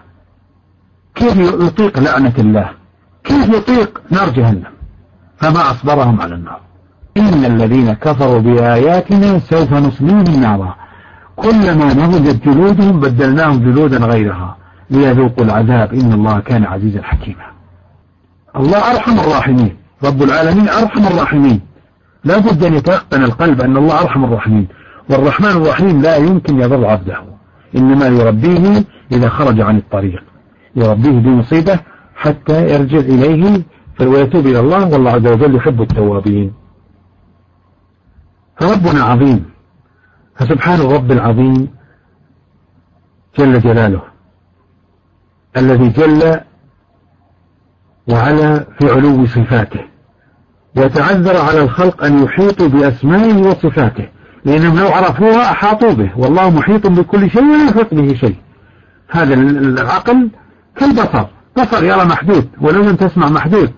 كيف 1.14 1.36
يطيق 1.38 1.98
لعنة 1.98 2.34
الله؟ 2.38 2.70
كيف 3.24 3.48
يطيق 3.48 4.00
نار 4.10 4.28
جهنم؟ 4.28 4.72
فما 5.36 5.70
أصبرهم 5.70 6.20
على 6.20 6.34
النار. 6.34 6.60
إن 7.16 7.44
الذين 7.44 7.92
كفروا 7.92 8.38
بآياتنا 8.38 9.38
سوف 9.38 9.72
نصليهم 9.72 10.40
نارا. 10.40 10.74
كلما 11.42 11.94
نضجت 11.94 12.38
جلودهم 12.44 13.00
بدلناهم 13.00 13.56
جلودا 13.66 13.98
غيرها. 13.98 14.56
ليذوقوا 14.90 15.44
العذاب. 15.44 15.94
إن 15.94 16.12
الله 16.12 16.40
كان 16.40 16.64
عزيزا 16.64 17.02
حكيما. 17.02 17.46
الله 18.56 18.80
أرحم 18.92 19.20
الراحمين. 19.20 19.76
رب 20.04 20.22
العالمين 20.22 20.68
أرحم 20.68 21.06
الراحمين. 21.06 21.60
لا 22.24 22.38
بد 22.38 22.64
أن 22.64 22.74
يتيقن 22.74 23.22
القلب 23.24 23.60
أن 23.60 23.76
الله 23.76 24.00
أرحم 24.02 24.24
الراحمين. 24.24 24.66
والرحمن 25.10 25.48
الرحيم 25.48 26.02
لا 26.02 26.16
يمكن 26.16 26.60
يضر 26.60 26.86
عبده. 26.86 27.22
إنما 27.76 28.06
يربيه 28.06 28.84
إذا 29.12 29.28
خرج 29.28 29.60
عن 29.60 29.76
الطريق. 29.76 30.22
يربيه 30.76 31.10
بمصيبة 31.10 31.78
حتى 32.16 32.74
يرجع 32.74 32.98
إليه 32.98 33.62
ويتوب 34.00 34.46
إلى 34.46 34.60
الله 34.60 34.92
والله 34.92 35.10
عز 35.10 35.26
وجل 35.26 35.54
يحب 35.54 35.82
التوابين. 35.82 36.52
فربنا 38.60 39.02
عظيم. 39.02 39.57
فسبحان 40.38 40.80
الرب 40.80 41.12
العظيم 41.12 41.68
جل 43.38 43.60
جلاله 43.60 44.02
الذي 45.56 45.88
جل 45.88 46.40
وعلا 48.08 48.64
في 48.78 48.90
علو 48.90 49.26
صفاته. 49.26 49.80
وتعذر 50.76 51.36
على 51.36 51.62
الخلق 51.62 52.04
أن 52.04 52.24
يحيطوا 52.24 52.68
بأسمائه 52.68 53.36
وصفاته. 53.36 54.08
لأنهم 54.44 54.78
لو 54.78 54.88
عرفوها 54.88 55.50
أحاطوا 55.50 55.92
به. 55.92 56.10
والله 56.16 56.50
محيط 56.50 56.86
بكل 56.86 57.30
شيء 57.30 57.42
ولا 57.42 57.64
يحيط 57.64 57.94
به 57.94 58.14
شيء. 58.14 58.36
هذا 59.10 59.34
العقل 59.34 60.30
كالبصر. 60.76 61.26
بصر 61.58 61.84
يرى 61.84 62.04
محدود 62.04 62.48
ولو 62.60 62.82
لم 62.82 62.96
تسمع 62.96 63.28
محدود. 63.28 63.72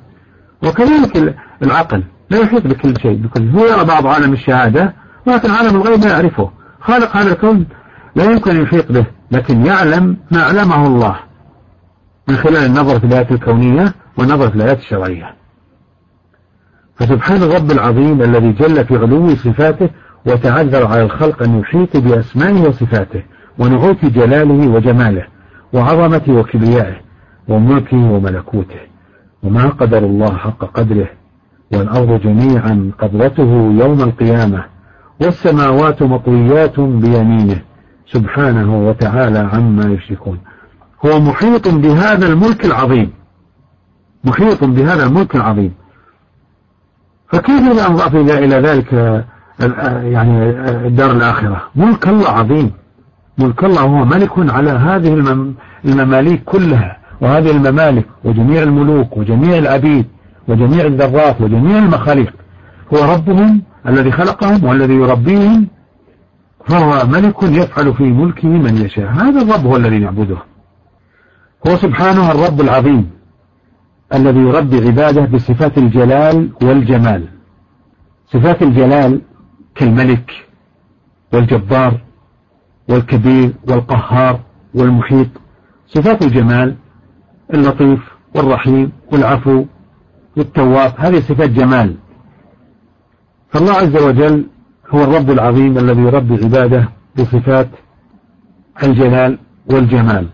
وكذلك 0.62 1.36
العقل 1.62 2.04
لا 2.30 2.38
يحيط 2.38 2.66
بكل 2.66 3.00
شيء. 3.00 3.16
بكل 3.16 3.50
هو 3.50 3.66
يرى 3.66 3.84
بعض 3.84 4.06
عالم 4.06 4.32
الشهادة 4.32 4.94
ولكن 5.26 5.50
عالم 5.50 5.76
الغيب 5.76 6.00
لا 6.00 6.10
يعرفه. 6.10 6.50
خالق 6.80 7.16
هذا 7.16 7.32
الكون 7.32 7.66
لا 8.16 8.24
يمكن 8.24 8.50
أن 8.50 8.62
يحيط 8.62 8.92
به 8.92 9.06
لكن 9.30 9.66
يعلم 9.66 10.16
ما 10.30 10.42
علمه 10.42 10.86
الله 10.86 11.16
من 12.28 12.36
خلال 12.36 12.66
النظر 12.66 13.00
في 13.00 13.06
الآيات 13.06 13.32
الكونية 13.32 13.94
والنظر 14.18 14.50
في 14.50 14.56
الآيات 14.56 14.78
الشرعية. 14.78 15.34
فسبحان 16.96 17.42
الرب 17.42 17.70
العظيم 17.70 18.22
الذي 18.22 18.52
جل 18.52 18.84
في 18.84 18.96
علو 18.96 19.34
صفاته 19.34 19.90
وتعذر 20.26 20.86
على 20.86 21.02
الخلق 21.02 21.42
أن 21.42 21.60
يحيط 21.60 21.96
بأسمائه 21.96 22.68
وصفاته 22.68 23.22
ونعوت 23.58 24.04
جلاله 24.04 24.68
وجماله 24.68 25.26
وعظمته 25.72 26.32
وكبريائه 26.32 26.96
وملكه 27.48 27.96
وملكوته. 27.96 28.80
وما 29.42 29.68
قدر 29.68 29.98
الله 29.98 30.36
حق 30.36 30.64
قدره 30.64 31.08
والأرض 31.72 32.20
جميعا 32.20 32.90
قدرته 32.98 33.72
يوم 33.80 34.00
القيامة. 34.00 34.64
والسماوات 35.20 36.02
مطويات 36.02 36.80
بيمينه 36.80 37.62
سبحانه 38.12 38.88
وتعالى 38.88 39.38
عما 39.38 39.84
يشركون. 39.84 40.38
هو 41.06 41.20
محيط 41.20 41.68
بهذا 41.68 42.26
الملك 42.26 42.64
العظيم. 42.64 43.10
محيط 44.24 44.64
بهذا 44.64 45.06
الملك 45.06 45.36
العظيم. 45.36 45.72
فكيف 47.32 47.60
إذا 47.72 47.86
أنضاف 47.86 48.14
إلى 48.14 48.56
ذلك 48.56 48.92
يعني 50.04 50.50
الدار 50.86 51.10
الآخرة؟ 51.10 51.62
ملك 51.76 52.08
الله 52.08 52.28
عظيم. 52.28 52.70
ملك 53.38 53.64
الله 53.64 53.80
هو 53.80 54.04
ملك 54.04 54.30
على 54.52 54.70
هذه 54.70 55.40
المماليك 55.84 56.44
كلها 56.44 56.98
وهذه 57.20 57.50
الممالك 57.50 58.06
وجميع 58.24 58.62
الملوك 58.62 59.16
وجميع 59.16 59.58
العبيد 59.58 60.06
وجميع 60.48 60.84
الذرات 60.84 61.40
وجميع 61.40 61.78
المخاليق. 61.78 62.32
هو 62.94 63.12
ربهم 63.14 63.62
الذي 63.86 64.12
خلقهم 64.12 64.64
والذي 64.64 64.94
يربيهم 64.94 65.66
فهو 66.66 67.06
ملك 67.06 67.42
يفعل 67.42 67.94
في 67.94 68.02
ملكه 68.02 68.48
من 68.48 68.76
يشاء. 68.76 69.10
هذا 69.10 69.42
الرب 69.42 69.66
هو 69.66 69.76
الذي 69.76 69.98
نعبده. 69.98 70.36
هو 71.68 71.76
سبحانه 71.76 72.30
الرب 72.30 72.60
العظيم 72.60 73.10
الذي 74.14 74.40
يربي 74.40 74.86
عباده 74.86 75.24
بصفات 75.24 75.78
الجلال 75.78 76.50
والجمال. 76.62 77.28
صفات 78.26 78.62
الجلال 78.62 79.20
كالملك 79.74 80.30
والجبار 81.32 82.00
والكبير 82.88 83.52
والقهار 83.68 84.40
والمحيط. 84.74 85.28
صفات 85.86 86.22
الجمال 86.22 86.76
اللطيف 87.54 88.00
والرحيم 88.34 88.92
والعفو 89.12 89.64
والتواب 90.36 90.94
هذه 90.98 91.20
صفات 91.20 91.50
جمال. 91.50 91.96
فالله 93.50 93.72
عز 93.72 93.96
وجل 94.02 94.46
هو 94.90 95.04
الرب 95.04 95.30
العظيم 95.30 95.78
الذي 95.78 96.00
يربي 96.00 96.44
عباده 96.44 96.88
بصفات 97.18 97.68
الجلال 98.82 99.38
والجمال. 99.66 100.26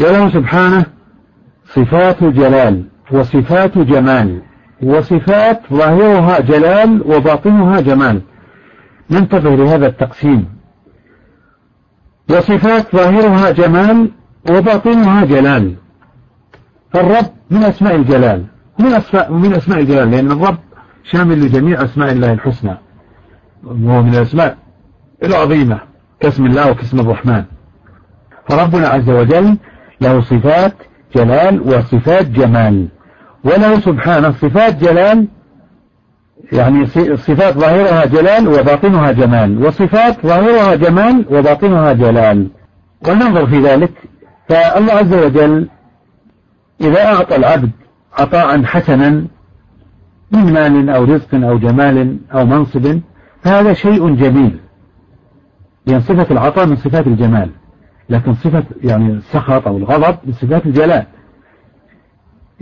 وله 0.00 0.32
سبحانه 0.32 0.86
صفات 1.74 2.24
جلال 2.24 2.84
وصفات 3.12 3.78
جمال 3.78 4.42
وصفات 4.82 5.60
ظاهرها 5.72 6.40
جلال 6.40 7.02
وباطنها 7.06 7.80
جمال. 7.80 8.22
ننتبه 9.10 9.56
لهذا 9.56 9.86
التقسيم. 9.86 10.48
وصفات 12.30 12.96
ظاهرها 12.96 13.50
جمال 13.50 14.10
وباطنها 14.50 15.24
جلال. 15.24 15.74
فالرب 16.92 17.26
من 17.50 17.62
أسماء 17.62 17.94
الجلال. 17.94 18.44
من 18.78 18.86
أسماء, 18.86 19.32
من 19.32 19.52
أسماء 19.52 19.78
الجلال 19.78 20.10
لأن 20.10 20.30
الرب 20.30 20.58
شامل 21.12 21.40
لجميع 21.40 21.84
أسماء 21.84 22.12
الله 22.12 22.32
الحسنى. 22.32 22.76
وهو 23.64 24.02
من 24.02 24.14
الأسماء 24.14 24.56
العظيمة 25.22 25.80
كاسم 26.20 26.46
الله 26.46 26.70
وكاسم 26.70 27.00
الرحمن. 27.00 27.44
فربنا 28.48 28.88
عز 28.88 29.10
وجل 29.10 29.56
له 30.00 30.20
صفات 30.20 30.74
جلال 31.16 31.60
وصفات 31.60 32.26
جمال. 32.26 32.88
وله 33.44 33.80
سبحانه 33.80 34.30
صفات 34.30 34.74
جلال 34.84 35.28
يعني 36.52 36.86
صفات 37.16 37.54
ظاهرها 37.54 38.04
جلال 38.04 38.48
وباطنها 38.48 39.12
جمال. 39.12 39.66
وصفات 39.66 40.26
ظاهرها 40.26 40.74
جمال 40.74 41.26
وباطنها 41.30 41.92
جلال. 41.92 42.48
وننظر 43.08 43.46
في 43.46 43.58
ذلك 43.60 43.92
فالله 44.48 44.92
عز 44.92 45.14
وجل 45.14 45.68
إذا 46.80 47.06
أعطى 47.06 47.36
العبد 47.36 47.70
عطاء 48.18 48.64
حسنا 48.64 49.26
من 50.32 50.52
مال 50.52 50.90
أو 50.90 51.04
رزق 51.04 51.34
أو 51.34 51.58
جمال 51.58 52.18
أو 52.34 52.46
منصب 52.46 53.00
فهذا 53.42 53.72
شيء 53.72 54.14
جميل. 54.14 54.60
لأن 55.86 56.00
صفة 56.00 56.26
العطاء 56.30 56.66
من 56.66 56.76
صفات 56.76 57.06
الجمال 57.06 57.50
لكن 58.10 58.34
صفة 58.34 58.64
يعني 58.82 59.12
السخط 59.12 59.68
أو 59.68 59.76
الغضب 59.76 60.18
من 60.24 60.32
صفات 60.32 60.66
الجلال. 60.66 61.06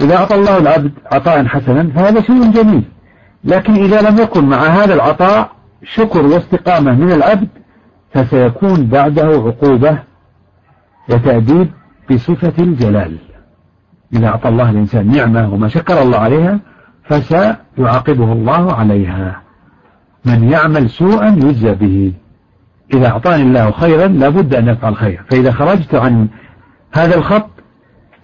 إذا 0.01 0.17
أعطى 0.17 0.35
الله 0.35 0.59
العبد 0.59 0.93
عطاء 1.13 1.45
حسنا 1.45 1.91
فهذا 1.91 2.21
شيء 2.21 2.51
جميل. 2.51 2.83
لكن 3.45 3.75
إذا 3.75 4.11
لم 4.11 4.19
يكن 4.19 4.45
مع 4.45 4.59
هذا 4.59 4.95
العطاء 4.95 5.51
شكر 5.85 6.27
واستقامة 6.27 6.93
من 6.95 7.13
العبد 7.13 7.49
فسيكون 8.11 8.87
بعده 8.87 9.27
عقوبة 9.27 9.99
وتأديب 11.11 11.71
بصفة 12.11 12.53
الجلال. 12.59 13.17
إذا 14.13 14.27
أعطى 14.27 14.49
الله 14.49 14.71
الإنسان 14.71 15.07
نعمة 15.07 15.55
وما 15.55 15.69
شكر 15.69 16.03
الله 16.03 16.19
عليها 16.19 16.61
فسيعاقبه 17.09 18.33
الله 18.33 18.73
عليها. 18.73 19.43
من 20.25 20.51
يعمل 20.51 20.91
سوءا 20.91 21.29
يجزى 21.29 21.75
به. 21.75 22.13
إذا 22.95 23.09
أعطاني 23.09 23.43
الله 23.43 23.71
خيرا 23.71 24.07
لابد 24.07 24.55
أن 24.55 24.69
يفعل 24.69 24.97
خير. 24.97 25.25
فإذا 25.31 25.53
خرجت 25.53 25.95
عن 25.95 26.29
هذا 26.93 27.15
الخط 27.15 27.51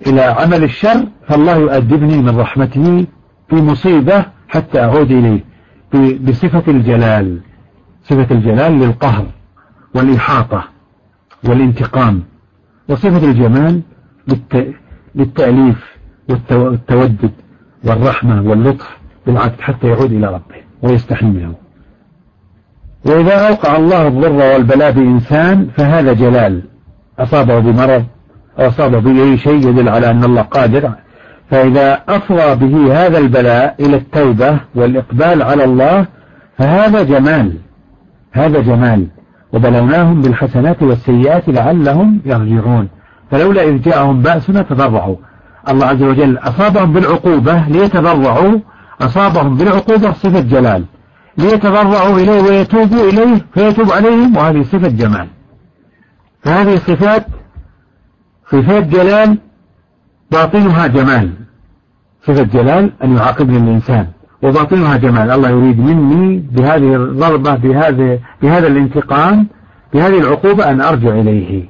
إلى 0.07 0.21
عمل 0.21 0.65
الشر 0.65 1.07
فالله 1.29 1.57
يؤدبني 1.57 2.23
من 2.23 2.39
رحمته 2.39 3.07
في 3.49 3.57
مصيبة 3.57 4.25
حتى 4.49 4.81
أعود 4.81 5.11
إليه 5.11 5.45
بصفة 6.19 6.63
الجلال. 6.69 7.41
صفة 8.05 8.27
الجلال 8.31 8.73
للقهر 8.79 9.27
والإحاطة 9.95 10.65
والانتقام. 11.45 12.23
وصفة 12.89 13.31
الجمال 13.31 13.83
للتأليف 15.15 15.97
والتودد. 16.29 17.31
والرحمة 17.85 18.51
واللطف 18.51 18.97
بالعكس 19.27 19.61
حتى 19.61 19.87
يعود 19.87 20.13
إلى 20.13 20.27
ربه 20.27 20.63
ويستحي 20.83 21.27
منه. 21.27 21.55
وإذا 23.05 23.49
أوقع 23.49 23.77
الله 23.77 24.09
الضر 24.09 24.33
والبلاء 24.33 24.93
بإنسان 24.93 25.69
فهذا 25.77 26.13
جلال. 26.13 26.63
أصابه 27.19 27.59
بمرض 27.59 28.05
أو 28.59 28.69
أصابه 28.69 28.99
بأي 28.99 29.39
شيء 29.39 29.69
يدل 29.69 29.89
على 29.89 30.11
أن 30.11 30.25
الله 30.25 30.43
قادر. 30.43 30.93
فإذا 31.51 32.03
أفضى 32.09 32.67
به 32.67 33.07
هذا 33.07 33.19
البلاء 33.19 33.75
إلى 33.81 33.97
التوبة 33.97 34.61
والإقبال 34.75 35.43
على 35.43 35.65
الله 35.65 36.07
فهذا 36.59 37.03
جمال. 37.03 37.59
هذا 38.33 38.61
جمال. 38.61 39.07
وبلوناهم 39.53 40.23
بالحسنات 40.23 40.83
والسيئات 40.83 41.49
لعلهم 41.49 42.21
يرجعون. 42.25 42.89
فلولا 43.31 43.63
إذ 43.63 43.83
جاءهم 43.83 44.23
بأسنا 44.23 44.63
تضرعوا. 44.63 45.17
الله 45.69 45.87
عز 45.87 46.03
وجل 46.03 46.39
أصابهم 46.39 46.93
بالعقوبة 46.93 47.65
ليتضرعوا 47.69 48.59
أصابهم 49.01 49.57
بالعقوبة 49.57 50.13
صفة 50.13 50.41
جلال. 50.41 50.85
ليتضرعوا 51.39 52.19
إليه 52.19 52.41
ويتوبوا 52.43 53.09
إليه 53.11 53.47
فيتوب 53.55 53.93
عليهم 53.93 54.37
وهذه 54.37 54.63
صفة 54.63 54.89
جمال. 54.89 55.29
فهذه 56.43 56.77
صفات 56.77 57.27
صفات 58.51 58.87
جلال 58.87 59.39
باطنها 60.31 60.87
جمال. 60.87 61.31
صفة 62.27 62.43
جلال 62.43 62.93
أن 63.05 63.17
يعاقبني 63.17 63.57
الإنسان 63.57 64.07
وباطنها 64.43 64.97
جمال. 64.97 65.31
الله 65.31 65.49
يريد 65.49 65.81
مني 65.81 66.39
بهذه 66.53 66.97
الضربة 66.97 67.55
بهذه 67.55 68.19
بهذا 68.43 68.67
الانتقام 68.67 69.47
بهذه 69.95 70.19
العقوبة 70.19 70.71
أن 70.71 70.81
أرجع 70.81 71.11
إليه. 71.11 71.69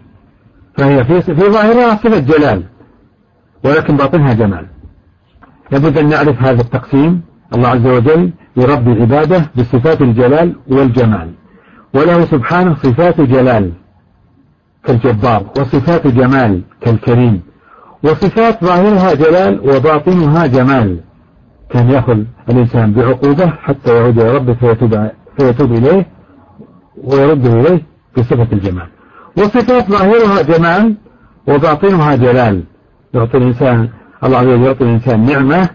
فهي 0.77 1.05
في 1.05 1.23
في 1.23 1.35
ظاهرها 1.35 1.95
صفة 1.95 2.19
جلال. 2.19 2.63
ولكن 3.65 3.97
باطنها 3.97 4.33
جمال. 4.33 4.67
لابد 5.71 5.99
أن 5.99 6.09
نعرف 6.09 6.43
هذا 6.43 6.61
التقسيم. 6.61 7.23
الله 7.55 7.69
عز 7.69 7.87
وجل 7.87 8.33
يربي 8.57 9.03
عباده 9.03 9.51
بصفات 9.57 10.01
الجلال 10.01 10.57
والجمال. 10.69 11.31
وله 11.95 12.25
سبحانه 12.25 12.75
صفات 12.75 13.21
جلال 13.21 13.73
كالجبار 14.85 15.47
وصفات 15.59 16.07
جمال 16.07 16.63
كالكريم. 16.81 17.43
وصفات 18.05 18.65
ظاهرها 18.65 19.15
جلال 19.15 19.61
وباطنها 19.61 20.47
جمال. 20.47 21.01
كان 21.71 21.91
يأخذ 21.91 22.19
الإنسان 22.51 22.93
بعقوبة 22.93 23.47
حتى 23.47 23.97
يعود 23.97 24.21
إلى 24.21 24.37
ربه 24.37 24.55
فيتوب, 24.55 25.11
فيتوب 25.39 25.73
إليه 25.73 26.07
ويرده 27.05 27.61
إليه 27.61 27.83
بصفة 28.17 28.49
الجمال. 28.53 28.87
وصفات 29.39 29.91
ظاهرها 29.91 30.43
جمال 30.43 30.95
وباطنها 31.49 32.17
جلال. 32.17 32.65
يعطي 33.15 33.37
الإنسان 33.39 33.89
الله 34.25 34.39
عز 34.39 34.47
وجل 34.47 34.63
يعطي 34.63 34.85
الإنسان 34.85 35.25
نعمة 35.25 35.69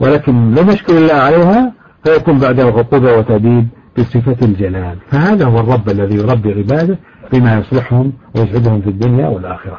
ولكن 0.00 0.54
لم 0.54 0.70
يشكر 0.70 0.98
الله 0.98 1.14
عليها 1.14 1.72
فيكون 2.04 2.38
بعده 2.38 2.64
عقوبة 2.64 3.16
وتأديب 3.18 3.68
بصفة 3.98 4.36
الجلال. 4.46 4.96
فهذا 5.10 5.46
هو 5.46 5.60
الرب 5.60 5.88
الذي 5.88 6.16
يربي 6.16 6.52
عباده 6.52 6.98
بما 7.32 7.58
يصلحهم 7.58 8.12
ويسعدهم 8.34 8.80
في 8.80 8.88
الدنيا 8.88 9.28
والآخرة. 9.28 9.78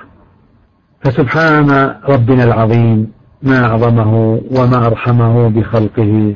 فسبحان 1.02 1.96
ربنا 2.10 2.44
العظيم 2.44 3.12
ما 3.44 3.66
أعظمه 3.66 4.42
وما 4.52 4.88
أرحمه 4.88 5.48
بخلقه 5.48 6.36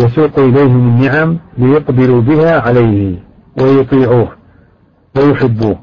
يسوق 0.00 0.38
إليهم 0.38 0.88
النعم 0.88 1.38
ليقبلوا 1.58 2.20
بها 2.20 2.60
عليه 2.60 3.16
ويطيعوه 3.60 4.28
ويحبوه. 5.16 5.78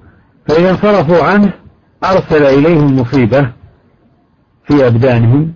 فإذا 0.48 0.70
انصرفوا 0.72 1.24
عنه 1.24 1.54
أرسل 2.04 2.44
إليهم 2.44 3.00
مصيبة 3.00 3.61
في 4.66 4.88
أبدانهم 4.88 5.54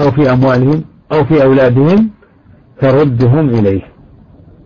أو 0.00 0.10
في 0.10 0.32
أموالهم 0.32 0.84
أو 1.12 1.24
في 1.24 1.42
أولادهم 1.42 2.10
تردهم 2.80 3.48
إليه. 3.48 3.82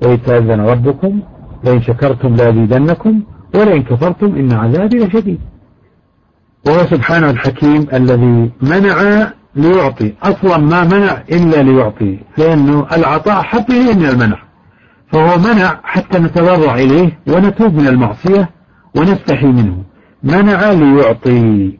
وإذ 0.02 0.16
تأذن 0.16 0.60
ربكم 0.60 1.20
لئن 1.64 1.82
شكرتم 1.82 2.34
لأزيدنكم 2.34 3.22
ولئن 3.54 3.82
كفرتم 3.82 4.36
إن 4.36 4.52
عذابي 4.52 4.98
لشديد. 4.98 5.40
وهو 6.66 6.86
سبحانه 6.86 7.30
الحكيم 7.30 7.86
الذي 7.92 8.50
منع 8.62 9.28
ليعطي 9.56 10.14
أصلا 10.22 10.58
ما 10.58 10.84
منع 10.84 11.22
إلا 11.32 11.62
ليعطي 11.62 12.18
لأنه 12.38 12.86
العطاء 12.92 13.42
إليه 13.42 13.94
من 13.94 14.04
المنع. 14.04 14.38
فهو 15.12 15.38
منع 15.38 15.80
حتى 15.82 16.18
نتضرع 16.18 16.74
إليه 16.74 17.18
ونتوب 17.28 17.74
من 17.74 17.88
المعصية 17.88 18.50
ونستحي 18.96 19.46
منه. 19.46 19.82
منع 20.22 20.72
ليعطي. 20.72 21.78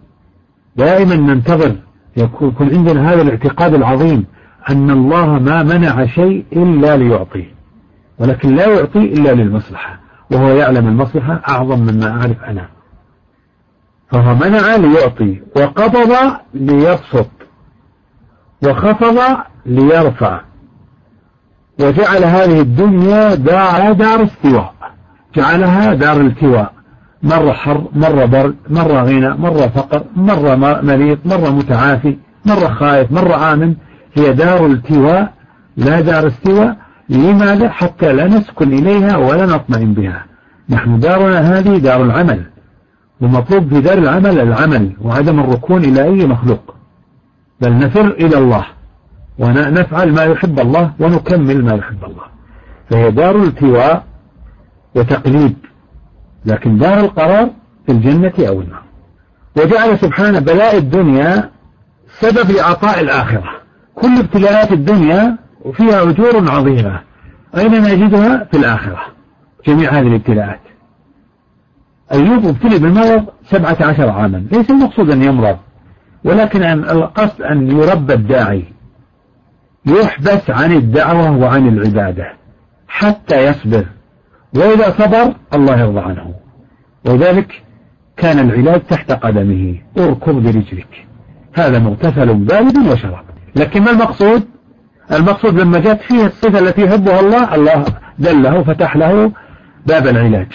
دائما 0.79 1.15
ننتظر. 1.15 1.77
يكون 2.17 2.71
عندنا 2.73 3.13
هذا 3.13 3.23
الاعتقاد 3.23 3.75
العظيم 3.75 4.25
أن 4.71 4.91
الله 4.91 5.27
ما 5.27 5.63
منع 5.63 6.07
شيء 6.07 6.45
إلا 6.53 6.97
ليعطيه 6.97 7.55
ولكن 8.19 8.55
لا 8.55 8.67
يعطي 8.69 8.99
إلا 8.99 9.35
للمصلحة 9.35 10.01
وهو 10.33 10.49
يعلم 10.49 10.89
المصلحة 10.89 11.43
أعظم 11.49 11.79
مما 11.79 12.11
أعرف 12.11 12.45
أنا. 12.45 12.69
فهو 14.11 14.35
منع 14.35 14.77
ليعطي 14.77 15.41
وقبض 15.57 16.13
ليبسط 16.55 17.31
وخفض 18.65 19.19
ليرفع 19.67 20.41
وجعل 21.81 22.25
هذه 22.25 22.61
الدنيا 22.61 23.35
دار 23.35 23.93
دار 23.93 24.25
استواء 24.25 24.75
جعلها 25.35 25.95
دار 25.95 26.21
التواء 26.21 26.73
مرة 27.23 27.53
حر 27.53 27.85
مرة 27.93 28.25
برد 28.25 28.57
مرة 28.71 29.03
غنى 29.03 29.31
مرة 29.31 29.67
فقر 29.67 30.05
مرة 30.17 30.55
مريض 30.83 31.19
مرة 31.25 31.51
متعافي 31.51 32.17
مرة 32.45 32.69
خائف 32.69 33.13
مرة 33.13 33.53
آمن. 33.53 33.75
هي 34.15 34.33
دار 34.33 34.67
التواء 34.67 35.33
لا 35.77 36.01
دار 36.01 36.27
استواء. 36.27 36.77
لماذا؟ 37.09 37.69
حتى 37.69 38.13
لا 38.13 38.27
نسكن 38.27 38.73
إليها 38.73 39.17
ولا 39.17 39.47
نطمئن 39.47 39.95
بها. 39.95 40.25
نحن 40.71 41.01
دارنا 41.01 41.59
هذه 41.59 41.79
دار 41.79 42.03
العمل 42.03 42.45
ومطلوب 43.21 43.75
في 43.75 43.81
دار 43.81 43.99
العمل 43.99 44.41
العمل 44.41 44.93
وعدم 45.03 45.41
الركون 45.41 45.85
إلى 45.85 46.03
أي 46.05 46.27
مخلوق. 46.27 46.75
بل 47.61 47.79
نفر 47.79 48.07
إلى 48.07 48.39
الله 48.39 48.65
ونفعل 49.39 50.13
ما 50.13 50.23
يحب 50.23 50.61
الله 50.61 50.93
ونكمل 51.01 51.65
ما 51.65 51.75
يحب 51.75 52.05
الله. 52.05 52.25
فهي 52.91 53.11
دار 53.11 53.37
التواء 53.37 54.05
وتقليد. 54.95 55.57
لكن 56.49 56.79
دار 56.79 57.01
القرار 57.01 57.51
في 57.87 57.93
الجنة 57.93 58.33
أو 58.49 58.61
النار. 58.61 58.83
وجعل 59.57 59.99
سبحانه 59.99 60.39
بلاء 60.39 60.77
الدنيا 60.77 61.51
سبب 62.21 62.51
لعطاء 62.51 63.01
الآخرة. 63.01 63.51
كل 63.95 64.19
ابتلاءات 64.19 64.73
الدنيا 64.73 65.39
فيها 65.73 66.03
أجور 66.03 66.51
عظيمة. 66.51 67.01
أين 67.57 67.83
نجدها؟ 67.83 68.45
في 68.51 68.57
الآخرة. 68.57 69.01
جميع 69.67 69.91
هذه 69.93 70.07
الابتلاءات. 70.07 70.61
أيوب 72.13 72.47
ابتلي 72.47 72.79
بالمرض 72.79 73.27
سبعة 73.45 73.77
عشر 73.81 74.11
عاما. 74.11 74.45
ليس 74.53 74.71
المقصود 74.71 75.11
أن 75.11 75.23
يمرض 75.23 75.59
ولكن 76.25 76.63
القصد 76.63 77.43
أن 77.43 77.71
يربى 77.71 78.15
الداعي. 78.15 78.65
يحبس 79.87 80.51
عن 80.51 80.73
الدعوة 80.73 81.37
وعن 81.37 81.69
العبادة. 81.69 82.33
حتى 82.89 83.45
يصبر. 83.45 83.85
وإذا 84.55 84.91
صبر 84.91 85.35
الله 85.55 85.81
يرضى 85.81 86.01
عنه. 86.01 86.35
وذلك 87.07 87.63
كان 88.17 88.39
العلاج 88.39 88.81
تحت 88.81 89.13
قدمه. 89.13 89.79
اركض 89.99 90.35
برجلك. 90.35 91.07
هذا 91.55 91.79
مغتسل 91.79 92.35
بارد 92.35 92.79
وشراب. 92.79 93.25
لكن 93.57 93.83
ما 93.83 93.91
المقصود؟ 93.91 94.43
المقصود 95.13 95.61
لما 95.61 95.79
جاءت 95.79 96.01
فيه 96.01 96.27
الصفة 96.27 96.59
التي 96.59 96.83
يحبها 96.83 97.21
الله 97.21 97.55
الله 97.55 97.85
دله 98.19 98.63
فتح 98.63 98.97
له 98.97 99.33
باب 99.87 100.07
العلاج. 100.07 100.47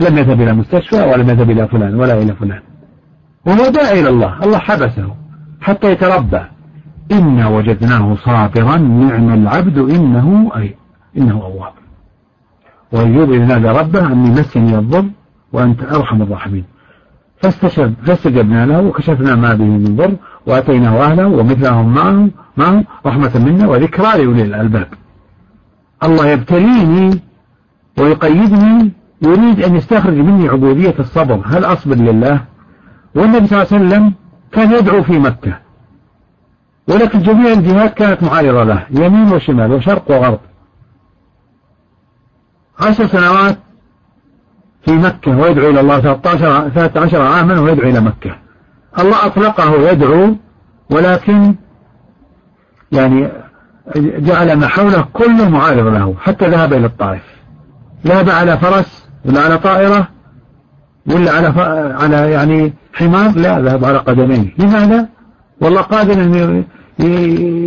لم 0.00 0.18
يذهب 0.18 0.40
إلى 0.40 0.52
مستشفى 0.52 1.00
ولم 1.00 1.30
يذهب 1.30 1.50
إلى 1.50 1.68
فلان 1.68 1.94
ولا 1.94 2.22
إلى 2.22 2.34
فلان. 2.34 2.60
وهو 3.46 3.68
داعي 3.68 4.00
إلى 4.00 4.08
الله. 4.08 4.42
الله 4.44 4.58
حبسه 4.58 5.14
حتى 5.60 5.92
يتربى. 5.92 6.40
إنا 7.12 7.48
وجدناه 7.48 8.16
صابرا 8.24 8.76
نعم 8.76 9.34
العبد 9.34 9.78
إنه 9.78 10.50
أي 10.56 10.74
إنه 11.16 11.42
أواب. 11.42 11.72
وأيوب 12.92 13.32
إذ 13.32 13.42
نادى 13.42 13.68
ربه 13.68 14.06
أني 14.06 14.30
مسني 14.30 14.78
الضر 14.78 15.04
وأنت 15.52 15.82
أرحم 15.82 16.22
الراحمين. 16.22 16.64
فاستجب 17.42 17.94
فاستجبنا 18.06 18.66
له 18.66 18.80
وكشفنا 18.80 19.34
ما 19.34 19.54
به 19.54 19.64
من 19.64 19.96
ضر 19.96 20.16
وأتيناه 20.46 21.04
أهله 21.04 21.26
ومثلهم 21.26 21.94
معه 21.94 22.28
معه 22.56 22.84
رحمة 23.06 23.38
منا 23.38 23.68
وذكرى 23.68 24.24
لأولي 24.24 24.42
الألباب. 24.42 24.88
الله 26.04 26.26
يبتليني 26.26 27.20
ويقيدني 27.98 28.92
يريد 29.22 29.64
أن 29.64 29.76
يستخرج 29.76 30.14
مني 30.14 30.48
عبودية 30.48 30.94
الصبر. 30.98 31.40
هل 31.46 31.64
أصبر 31.64 31.94
لله؟ 31.94 32.40
والنبي 33.14 33.46
صلى 33.46 33.62
الله 33.62 33.72
عليه 33.72 33.86
وسلم 33.86 34.12
كان 34.52 34.72
يدعو 34.72 35.02
في 35.02 35.18
مكة. 35.18 35.58
ولكن 36.88 37.18
جميع 37.22 37.52
الجهات 37.52 37.94
كانت 37.94 38.22
معارضة 38.22 38.64
له 38.64 38.86
يمين 38.90 39.32
وشمال 39.32 39.72
وشرق 39.72 40.10
وغرب. 40.10 40.40
عشر 42.80 43.06
سنوات 43.06 43.58
في 44.82 44.92
مكة 44.92 45.38
ويدعو 45.38 45.70
إلى 45.70 45.80
الله. 45.80 46.00
13 46.00 46.68
13 46.68 47.22
عاما 47.22 47.60
ويدعو 47.60 47.90
إلى 47.90 48.00
مكة. 48.00 48.36
الله 48.98 49.26
أطلقه 49.26 49.90
يدعو 49.90 50.36
ولكن 50.90 51.54
يعني 52.92 53.28
جعل 53.96 54.56
ما 54.56 54.66
حوله 54.66 55.08
كل 55.12 55.48
معارض 55.48 55.86
له 55.86 56.14
حتى 56.20 56.48
ذهب 56.48 56.72
إلى 56.72 56.86
الطائف. 56.86 57.22
ذهب 58.06 58.30
على 58.30 58.58
فرس 58.58 59.08
ولا 59.24 59.40
على 59.40 59.58
طائرة 59.58 60.08
ولا 61.06 61.32
على 61.32 61.52
ف... 61.52 61.58
على 62.02 62.30
يعني 62.30 62.72
حمار؟ 62.92 63.30
لا 63.36 63.60
ذهب 63.60 63.84
على 63.84 63.98
قدميه. 63.98 64.54
لماذا؟ 64.58 65.08
والله 65.60 65.80
قادر 65.80 66.12
أن 66.12 66.64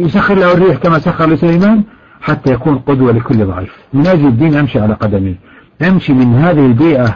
يسخر 0.06 0.36
له 0.36 0.54
الريح 0.54 0.78
كما 0.78 1.00
سخر 1.00 1.30
لسليمان. 1.30 1.84
حتى 2.22 2.54
يكون 2.54 2.78
قدوة 2.78 3.12
لكل 3.12 3.46
ضعيف. 3.46 3.76
من 3.94 4.08
أجل 4.08 4.28
الدين 4.28 4.56
أمشي 4.56 4.80
على 4.80 4.94
قدمي. 4.94 5.36
أمشي 5.82 6.14
من 6.14 6.36
هذه 6.36 6.66
البيئة 6.66 7.16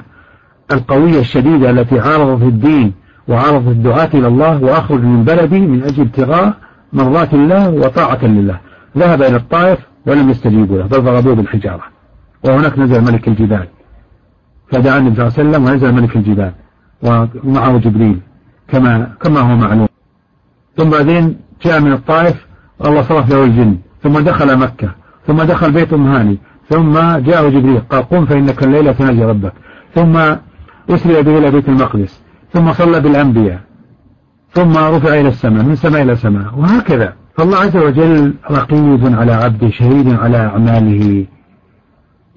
القوية 0.71 1.19
الشديدة 1.19 1.69
التي 1.69 1.99
عارضت 1.99 2.43
الدين 2.43 2.93
وعارضت 3.27 3.67
الدعاة 3.67 4.09
إلى 4.13 4.27
الله 4.27 4.63
وأخرج 4.63 5.01
من 5.01 5.23
بلدي 5.23 5.59
من 5.59 5.83
أجل 5.83 6.01
ابتغاء 6.01 6.53
مرضات 6.93 7.33
الله 7.33 7.69
وطاعة 7.69 8.25
لله. 8.25 8.59
ذهب 8.97 9.21
إلى 9.21 9.35
الطائف 9.35 9.79
ولم 10.05 10.29
يستجيبوا 10.29 10.77
له 10.77 10.85
بل 10.85 11.01
ضربوه 11.01 11.35
بالحجارة. 11.35 11.83
وهناك 12.45 12.79
نزل 12.79 13.01
ملك 13.01 13.27
الجبال. 13.27 13.67
فدعا 14.71 14.97
النبي 14.97 15.15
صلى 15.15 15.27
الله 15.27 15.39
عليه 15.39 15.49
وسلم 15.49 15.63
ونزل 15.65 15.93
ملك 15.93 16.15
الجبال. 16.15 16.51
ومعه 17.03 17.77
جبريل. 17.77 18.19
كما 18.67 19.11
كما 19.21 19.39
هو 19.39 19.55
معلوم. 19.55 19.87
ثم 20.77 20.89
بعدين 20.89 21.37
جاء 21.65 21.81
من 21.81 21.93
الطائف 21.93 22.45
والله 22.79 23.01
صرف 23.01 23.29
له 23.29 23.43
الجن. 23.43 23.77
ثم 24.03 24.19
دخل 24.19 24.57
مكة 24.57 24.89
ثم 25.27 25.43
دخل 25.43 25.71
بيت 25.71 25.93
أم 25.93 26.07
هاني 26.07 26.37
ثم 26.69 26.93
جاء 27.17 27.49
جبريل 27.49 27.79
قال 27.79 28.09
قم 28.09 28.25
فإنك 28.25 28.63
الليلة 28.63 28.91
تناجي 28.91 29.23
ربك. 29.25 29.53
ثم 29.95 30.17
أسري 30.89 31.21
به 31.21 31.37
إلى 31.37 31.51
بيت 31.51 31.69
المقدس 31.69 32.21
ثم 32.53 32.73
صلى 32.73 32.99
بالأنبياء 32.99 33.59
ثم 34.51 34.71
رفع 34.71 35.19
إلى 35.19 35.27
السماء 35.27 35.63
من 35.63 35.75
سماء 35.75 36.01
إلى 36.01 36.15
سماء 36.15 36.55
وهكذا. 36.57 37.13
فالله 37.37 37.57
عز 37.57 37.77
وجل 37.77 38.33
رقيب 38.51 39.15
على 39.15 39.33
عبده 39.33 39.69
شهيد 39.69 40.13
على 40.13 40.37
أعماله. 40.37 41.25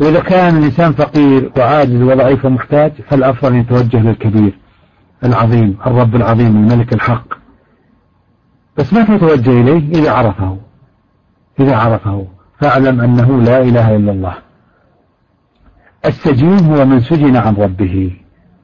وإذا 0.00 0.20
كان 0.20 0.56
الإنسان 0.56 0.92
فقير 0.92 1.52
وعاجز 1.56 2.02
وضعيف 2.02 2.44
ومحتاج 2.44 2.92
فالأفضل 3.08 3.52
أن 3.52 3.60
يتوجه 3.60 4.02
للكبير 4.02 4.58
العظيم 5.24 5.76
الرب 5.86 6.16
العظيم 6.16 6.56
الملك 6.56 6.92
الحق. 6.92 7.34
بس 8.76 8.92
ما 8.92 9.04
تتوجه 9.04 9.60
إليه 9.60 10.00
إذا 10.00 10.10
عرفه. 10.10 10.65
إذا 11.60 11.76
عرفه 11.76 12.26
فاعلم 12.60 13.00
أنه 13.00 13.42
لا 13.42 13.60
إله 13.60 13.96
إلا 13.96 14.12
الله. 14.12 14.34
السجين 16.06 16.58
هو 16.58 16.84
من 16.84 17.00
سجن 17.00 17.36
عن 17.36 17.54
ربه 17.54 18.16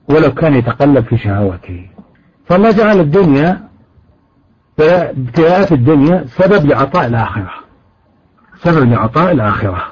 ولو 0.09 0.35
كان 0.35 0.55
يتقلب 0.55 1.05
في 1.05 1.19
شهواته 1.19 1.91
فالله 2.47 2.71
جعل 2.71 3.01
الدنيا 3.01 3.69
ابتلاءات 4.81 5.73
الدنيا 5.73 6.25
سبب 6.27 6.67
لعطاء 6.67 7.07
الآخرة. 7.07 7.51
سبب 8.59 8.91
لعطاء 8.93 9.33
الآخرة. 9.33 9.83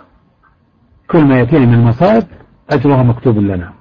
كل 1.11 1.25
ما 1.25 1.39
يأتينا 1.39 1.67
من 1.67 1.85
مصائب 1.85 2.25
أجرها 2.71 3.03
مكتوب 3.03 3.39
لنا. 3.39 3.73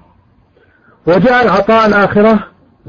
وجعل 1.08 1.48
عطاء 1.48 1.88
الآخرة 1.88 2.40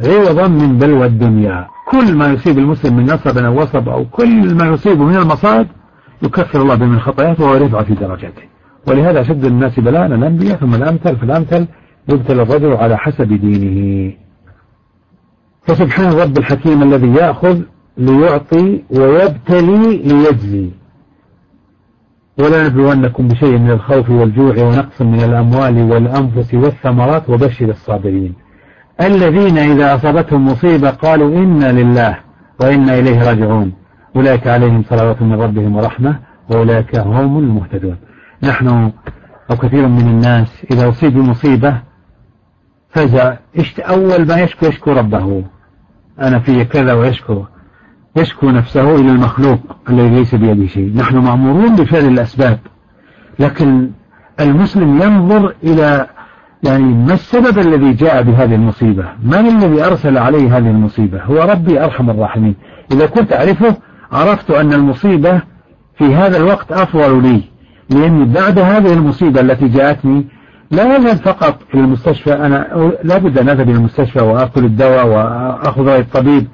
عوضا 0.04 0.48
من 0.48 0.78
بلوى 0.78 1.06
الدنيا. 1.06 1.68
كل 1.90 2.14
ما 2.14 2.32
يصيب 2.32 2.58
المسلم 2.58 2.96
من 2.96 3.04
نصب 3.04 3.38
أو 3.38 3.62
وصب 3.62 3.88
أو 3.88 4.04
كل 4.04 4.54
ما 4.54 4.66
يصيبه 4.66 5.04
من 5.04 5.16
المصائب 5.16 5.66
يكفر 6.22 6.62
الله 6.62 6.74
به 6.74 6.86
من 6.86 7.00
خطاياته 7.00 7.44
ويرفع 7.44 7.82
في 7.82 7.94
درجاته. 7.94 8.42
ولهذا 8.88 9.20
أشد 9.20 9.44
الناس 9.44 9.80
بلاء 9.80 10.06
الأنبياء 10.06 10.56
ثم 10.56 10.74
الأمثل 10.74 11.16
فالأمثل 11.16 11.66
يبتلى 12.08 12.42
الرجل 12.42 12.72
على 12.72 12.98
حسب 12.98 13.32
دينه. 13.32 14.12
فسبحان 15.62 16.08
الرب 16.08 16.38
الحكيم 16.38 16.82
الذي 16.82 17.08
يأخذ 17.08 17.60
ليعطي 17.98 18.82
ويبتلي 18.90 19.96
ليجزي. 19.96 20.70
ولا 22.38 22.66
نبلونكم 22.66 23.28
بشيء 23.28 23.58
من 23.58 23.70
الخوف 23.70 24.10
والجوع 24.10 24.54
ونقص 24.58 25.02
من 25.02 25.20
الأموال 25.20 25.90
والأنفس 25.92 26.54
والثمرات 26.54 27.30
وبشر 27.30 27.68
الصابرين. 27.68 28.34
الذين 29.00 29.58
إذا 29.58 29.94
أصابتهم 29.94 30.46
مصيبة 30.46 30.90
قالوا 30.90 31.38
إنا 31.38 31.72
لله 31.72 32.18
وإنا 32.60 32.98
إليه 32.98 33.28
راجعون. 33.28 33.79
أولئك 34.16 34.46
عليهم 34.46 34.82
صلوات 34.82 35.22
من 35.22 35.40
ربهم 35.40 35.76
ورحمة 35.76 36.18
وأولئك 36.50 36.98
هم 36.98 37.38
المهتدون. 37.38 37.96
نحن 38.42 38.92
أو 39.50 39.56
كثير 39.56 39.88
من 39.88 40.08
الناس 40.08 40.66
إذا 40.70 40.88
أصيب 40.88 41.12
بمصيبة 41.12 41.80
فزع 42.88 43.36
أول 43.78 44.26
ما 44.26 44.40
يشكو 44.40 44.66
يشكو 44.66 44.92
ربه. 44.92 45.44
أنا 46.20 46.38
في 46.38 46.64
كذا 46.64 46.92
ويشكو. 46.92 47.44
يشكو 48.16 48.50
نفسه 48.50 48.94
إلى 48.94 49.10
المخلوق 49.10 49.58
الذي 49.90 50.08
ليس 50.08 50.34
بيده 50.34 50.66
شيء. 50.66 50.96
نحن 50.96 51.16
مأمورون 51.16 51.76
بفعل 51.76 52.04
الأسباب. 52.04 52.58
لكن 53.38 53.90
المسلم 54.40 55.02
ينظر 55.02 55.54
إلى 55.64 56.06
يعني 56.62 56.84
ما 56.84 57.14
السبب 57.14 57.58
الذي 57.58 57.92
جاء 57.92 58.22
بهذه 58.22 58.54
المصيبة؟ 58.54 59.04
من 59.22 59.46
الذي 59.46 59.84
أرسل 59.84 60.18
عليه 60.18 60.56
هذه 60.56 60.70
المصيبة؟ 60.70 61.22
هو 61.22 61.42
ربي 61.42 61.84
أرحم 61.84 62.10
الراحمين. 62.10 62.54
إذا 62.92 63.06
كنت 63.06 63.32
أعرفه 63.32 63.76
عرفت 64.12 64.50
أن 64.50 64.72
المصيبة 64.72 65.42
في 65.98 66.14
هذا 66.14 66.36
الوقت 66.36 66.72
أفضل 66.72 67.22
لي 67.22 67.42
لأني 67.90 68.24
بعد 68.24 68.58
هذه 68.58 68.92
المصيبة 68.92 69.40
التي 69.40 69.68
جاءتني 69.68 70.26
لا 70.70 70.96
أذهب 70.96 71.16
فقط 71.16 71.58
إلى 71.74 71.84
المستشفى. 71.84 72.32
أنا 72.32 72.90
لابد 73.04 73.38
أن 73.38 73.48
أذهب 73.48 73.68
إلى 73.68 73.76
المستشفى 73.76 74.20
وأكل 74.20 74.64
الدواء 74.64 75.06
وأخذ 75.06 75.82
رأي 75.82 76.00
الطبيب 76.00 76.46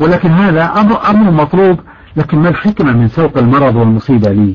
ولكن 0.00 0.30
هذا 0.30 0.64
أمر, 0.64 1.10
أمر 1.10 1.30
مطلوب 1.30 1.80
لكن 2.16 2.38
ما 2.38 2.48
الحكمة 2.48 2.92
من 2.92 3.08
سوق 3.08 3.38
المرض 3.38 3.76
والمصيبة 3.76 4.32
لي؟ 4.32 4.54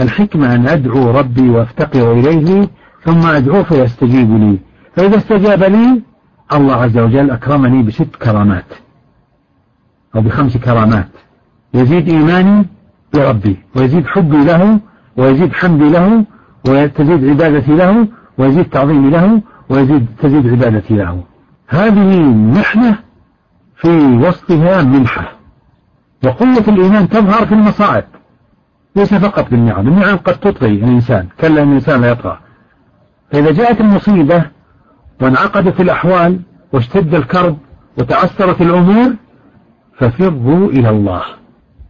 الحكمة 0.00 0.54
أن 0.54 0.68
أدعو 0.68 1.10
ربي 1.10 1.50
وأفتقر 1.50 2.12
إليه 2.12 2.68
ثم 3.04 3.26
أدعوه 3.26 3.62
فيستجيب 3.62 4.30
لي. 4.36 4.58
فإذا 4.96 5.16
استجاب 5.16 5.62
لي 5.62 6.02
الله 6.52 6.74
عز 6.74 6.98
وجل 6.98 7.30
أكرمني 7.30 7.82
بست 7.82 8.16
كرامات 8.16 8.64
أو 10.16 10.20
بخمس 10.20 10.56
كرامات. 10.56 11.08
يزيد 11.74 12.08
إيماني 12.08 12.66
بربي 13.14 13.56
ويزيد 13.76 14.06
حبي 14.06 14.44
له 14.44 14.80
ويزيد 15.16 15.52
حمدي 15.52 15.90
له 15.90 16.24
وتزيد 16.68 17.28
عبادتي 17.28 17.72
له 17.72 18.08
ويزيد 18.38 18.64
تعظيمي 18.64 19.10
له 19.10 19.42
ويزيد 19.68 20.06
تزيد 20.22 20.48
عبادتي 20.48 20.94
له. 20.94 21.24
هذه 21.68 22.20
محنة 22.56 22.98
في 23.76 23.88
وسطها 24.16 24.82
منحة. 24.82 25.32
وقوة 26.24 26.64
الإيمان 26.68 27.08
تظهر 27.08 27.46
في 27.46 27.54
المصائب. 27.54 28.04
ليس 28.96 29.14
فقط 29.14 29.50
بالنعم. 29.50 29.88
النعم 29.88 30.16
قد 30.16 30.34
تطغي 30.34 30.68
الإنسان. 30.68 31.28
كلا 31.40 31.62
الإنسان 31.62 32.00
لا 32.00 32.10
يطغى. 32.10 32.38
فإذا 33.32 33.52
جاءت 33.52 33.80
المصيبة 33.80 34.44
وانعقدت 35.22 35.80
الأحوال 35.80 36.40
واشتد 36.72 37.14
الكرب 37.14 37.58
وتعثرت 37.98 38.60
الأمور 38.60 39.14
ففروا 39.98 40.68
إلى 40.68 40.90
الله. 40.90 41.22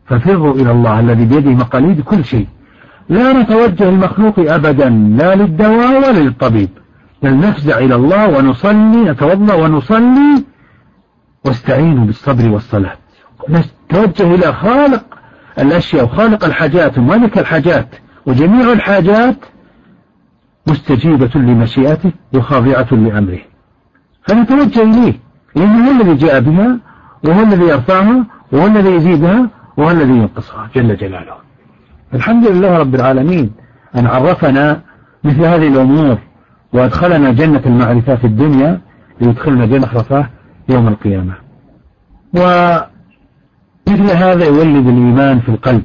ففروا 0.06 0.54
إلى 0.54 0.70
الله 0.70 1.00
الذي 1.00 1.24
بيده 1.24 1.50
مقاليد 1.50 2.00
كل 2.00 2.24
شيء. 2.24 2.46
لا 3.08 3.32
نتوجه 3.32 3.88
المخلوق 3.88 4.34
أبدا 4.38 4.88
لا 4.88 5.34
للدواء 5.34 5.96
ولا 5.96 6.20
للطبيب. 6.20 6.68
بل 7.22 7.36
نفزع 7.36 7.78
إلى 7.78 7.94
الله 7.94 8.38
ونصلي 8.38 9.10
نتوضأ 9.10 9.54
ونصلي 9.54 10.44
واستعينوا 11.44 12.04
بالصبر 12.04 12.48
والصلاة. 12.48 12.96
نتوجه 13.50 14.34
إلى 14.34 14.52
خالق 14.52 15.04
الأشياء 15.58 16.04
وخالق 16.04 16.44
الحاجات 16.44 16.98
ومالك 16.98 17.38
الحاجات 17.38 17.88
وجميع 18.26 18.72
الحاجات 18.72 19.36
مستجيبة 20.66 21.30
لمشيئته 21.34 22.12
وخاضعة 22.34 22.86
لأمره. 22.90 23.40
فنتوجه 24.22 24.82
إليه 24.82 25.14
لأنه 25.56 25.86
هو 25.86 26.00
الذي 26.00 26.14
جاء 26.14 26.40
بها 26.40 26.78
وهو 27.24 27.42
الذي 27.42 27.64
يرفعها 27.64 28.26
وهو 28.52 28.66
الذي 28.66 28.90
يزيدها 28.90 29.50
وهو 29.76 29.90
الذي 29.90 30.12
ينقصها 30.12 30.70
جل 30.74 30.96
جلاله. 30.96 31.34
الحمد 32.14 32.46
لله 32.46 32.78
رب 32.78 32.94
العالمين 32.94 33.50
أن 33.96 34.06
عرفنا 34.06 34.80
مثل 35.24 35.44
هذه 35.44 35.68
الأمور 35.68 36.18
وأدخلنا 36.72 37.32
جنة 37.32 37.62
المعرفة 37.66 38.14
في 38.16 38.26
الدنيا 38.26 38.80
ليدخلنا 39.20 39.66
جنة 39.66 39.88
رفاه 39.94 40.30
يوم 40.68 40.88
القيامة. 40.88 41.34
ومثل 42.34 44.10
هذا 44.16 44.44
يولد 44.44 44.86
الإيمان 44.86 45.40
في 45.40 45.48
القلب 45.48 45.82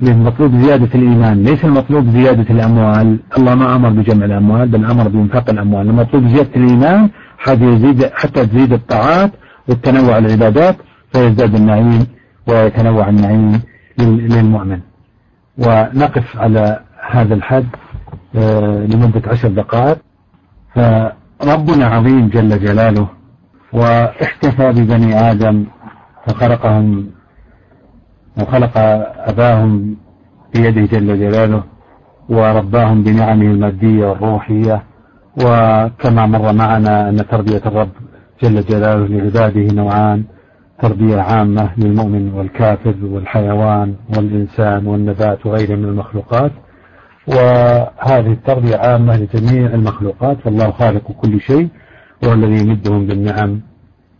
مطلوب 0.00 0.56
زيادة 0.56 0.88
الإيمان 0.94 1.42
ليس 1.42 1.64
المطلوب 1.64 2.08
زيادة 2.10 2.54
الأموال. 2.54 3.18
الله 3.38 3.54
ما 3.54 3.76
أمر 3.76 3.88
بجمع 3.88 4.24
الأموال 4.24 4.68
بل 4.68 4.84
أمر 4.84 5.08
بإنفاق 5.08 5.50
الأموال. 5.50 5.88
المطلوب 5.88 6.28
زيادة 6.28 6.56
الإيمان 6.56 7.10
حتى 7.38 7.64
يزيد 7.64 8.04
حتى 8.04 8.46
تزيد 8.46 8.72
الطاعات 8.72 9.32
والتنوع 9.68 10.18
العبادات 10.18 10.76
فيزداد 11.12 11.54
النعيم. 11.54 12.06
ويتنوع 12.48 13.08
النعيم 13.08 13.62
للمؤمن. 13.98 14.80
ونقف 15.58 16.36
على 16.36 16.80
هذا 17.10 17.34
الحد 17.34 17.66
آه، 18.36 18.86
لمدة 18.86 19.22
عشر 19.30 19.48
دقائق. 19.48 19.98
فربنا 20.74 21.86
عظيم 21.86 22.28
جل 22.28 22.60
جلاله 22.60 23.08
واحتفى 23.72 24.72
ببني 24.72 25.30
آدم 25.30 25.64
فخلقهم 26.26 27.10
وخلق 28.40 28.72
أباهم 29.16 29.96
بيده 30.54 30.80
جل 30.82 31.18
جلاله 31.20 31.62
ورباهم 32.28 33.02
بنعمه 33.02 33.46
المادية 33.46 34.06
والروحية. 34.06 34.82
وكما 35.36 36.26
مر 36.26 36.52
معنا 36.52 37.08
أن 37.08 37.26
تربية 37.28 37.62
الرب 37.66 37.90
جل 38.42 38.60
جلاله 38.64 39.06
لعباده 39.06 39.74
نوعان. 39.74 40.24
تربية 40.82 41.20
عامة 41.20 41.70
للمؤمن 41.76 42.32
والكافر 42.34 42.94
والحيوان 43.02 43.94
والإنسان 44.16 44.86
والنبات 44.86 45.46
وغيره 45.46 45.76
من 45.76 45.84
المخلوقات. 45.84 46.52
وهذه 47.26 48.32
التربية 48.32 48.76
عامة 48.76 49.16
لجميع 49.16 49.74
المخلوقات. 49.74 50.40
فالله 50.40 50.70
خالق 50.70 51.12
كل 51.12 51.40
شيء 51.40 51.68
وهو 52.22 52.32
الذي 52.32 52.60
يمدهم 52.60 53.06
بالنعم 53.06 53.60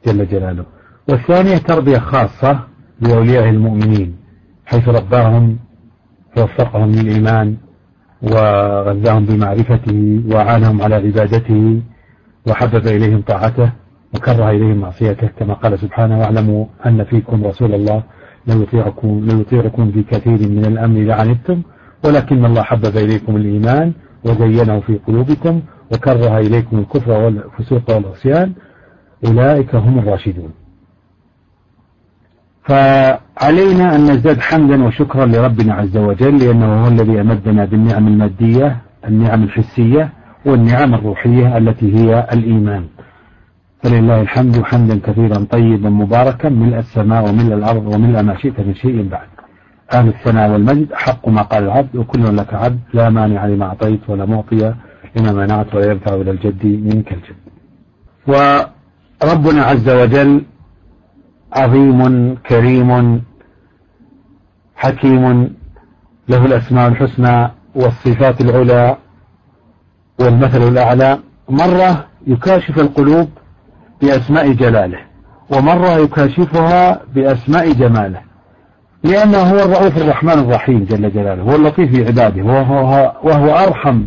جل 0.06 0.28
جلاله. 0.28 0.64
والثانية 1.08 1.56
تربية 1.56 1.98
خاصة 1.98 2.60
لأولياء 3.00 3.48
المؤمنين 3.48 4.16
حيث 4.66 4.88
رباهم 4.88 5.58
ووفقهم 6.36 6.90
للإيمان 6.90 7.56
وغذاهم 8.22 9.24
بمعرفته 9.24 10.22
وأعانهم 10.30 10.82
على 10.82 10.94
عبادته 10.94 11.82
وحبب 12.48 12.86
إليهم 12.86 13.22
طاعته. 13.22 13.72
وكره 14.14 14.50
إليهم 14.50 14.76
معصيته 14.76 15.26
كما 15.38 15.54
قال 15.54 15.78
سبحانه 15.78 16.18
واعلموا 16.18 16.66
أن 16.86 17.04
فيكم 17.04 17.44
رسول 17.44 17.74
الله 17.74 18.02
لو 18.46 18.62
يطيعكم, 18.62 19.26
لو 19.30 19.40
يطيعكم 19.40 19.90
في 19.92 20.02
كثير 20.02 20.48
من 20.48 20.64
الأمر 20.64 21.00
لعنتم 21.00 21.62
ولكن 22.04 22.44
الله 22.44 22.62
حبب 22.62 22.96
إليكم 22.96 23.36
الإيمان 23.36 23.92
وزينه 24.24 24.80
في 24.80 24.98
قلوبكم 25.06 25.60
وكره 25.92 26.38
إليكم 26.38 26.78
الكفر 26.78 27.10
والفسوق 27.12 27.90
والعصيان 27.90 28.52
أولئك 29.26 29.74
هم 29.74 29.98
الراشدون. 29.98 30.50
فعلينا 32.62 33.96
أن 33.96 34.00
نزداد 34.04 34.40
حمدا 34.40 34.84
وشكرا 34.84 35.26
لربنا 35.26 35.74
عز 35.74 35.96
وجل 35.96 36.38
لأنه 36.38 36.84
هو 36.84 36.88
الذي 36.88 37.20
أمدنا 37.20 37.64
بالنعم 37.64 38.08
المادية 38.08 38.76
النعم 39.08 39.42
الحسية 39.42 40.12
والنعم 40.46 40.94
الروحية 40.94 41.56
التي 41.58 41.94
هي 41.96 42.28
الإيمان. 42.32 42.84
فلله 43.84 44.20
الحمد 44.20 44.62
حمدا 44.62 45.00
كثيرا 45.06 45.46
طيبا 45.50 45.90
مباركا 45.90 46.48
ملء 46.48 46.78
السماء 46.78 47.28
وملء 47.28 47.54
الأرض 47.54 47.86
وملء 47.94 48.22
ما 48.22 48.38
شئت 48.38 48.60
من 48.60 48.74
شيء 48.74 49.08
بعد. 49.08 49.28
أهل 49.92 50.08
الثناء 50.08 50.50
والمجد 50.50 50.92
حق 50.92 51.28
ما 51.28 51.42
قال 51.42 51.64
العبد 51.64 51.96
وكل 51.96 52.36
لك 52.36 52.54
عبد 52.54 52.80
لا 52.94 53.10
مانع 53.10 53.46
لما 53.46 53.66
أعطيت 53.66 54.00
ولا 54.08 54.24
معطي 54.24 54.74
لما 55.16 55.32
منعت 55.32 55.74
ولا 55.74 55.90
ينفع 55.92 56.14
إلى 56.14 56.30
الجد 56.30 56.66
منك 56.66 57.12
الجد. 57.12 57.42
وربنا 58.26 59.62
عز 59.62 59.88
وجل 59.90 60.42
عظيم 61.52 62.34
كريم 62.34 63.22
حكيم 64.76 65.54
له 66.28 66.46
الأسماء 66.46 66.88
الحسنى 66.88 67.50
والصفات 67.74 68.40
العلى 68.40 68.96
والمثل 70.20 70.62
الأعلى. 70.68 71.18
مرة 71.48 72.06
يكاشف 72.26 72.78
القلوب 72.78 73.28
بأسماء 74.02 74.52
جلاله 74.52 74.98
ومرة 75.50 75.88
يكاشفها 75.88 77.00
بأسماء 77.14 77.72
جماله 77.72 78.20
لأنه 79.04 79.38
هو 79.38 79.58
الرؤوف 79.58 79.96
الرحمن 79.98 80.32
الرحيم 80.32 80.84
جل 80.84 81.12
جلاله 81.12 81.42
هو 81.42 81.56
اللطيف 81.56 81.90
في 81.90 82.06
عباده 82.06 82.42
وهو, 82.42 83.12
وهو 83.22 83.56
أرحم 83.56 84.04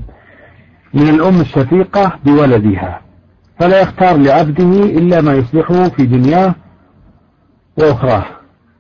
من 0.93 1.09
الأم 1.09 1.41
الشفيقة 1.41 2.11
بولدها 2.25 3.01
فلا 3.59 3.81
يختار 3.81 4.17
لعبده 4.17 4.83
إلا 4.83 5.21
ما 5.21 5.33
يصلحه 5.33 5.89
في 5.89 6.05
دنياه 6.05 6.55
وأخراه. 7.77 8.25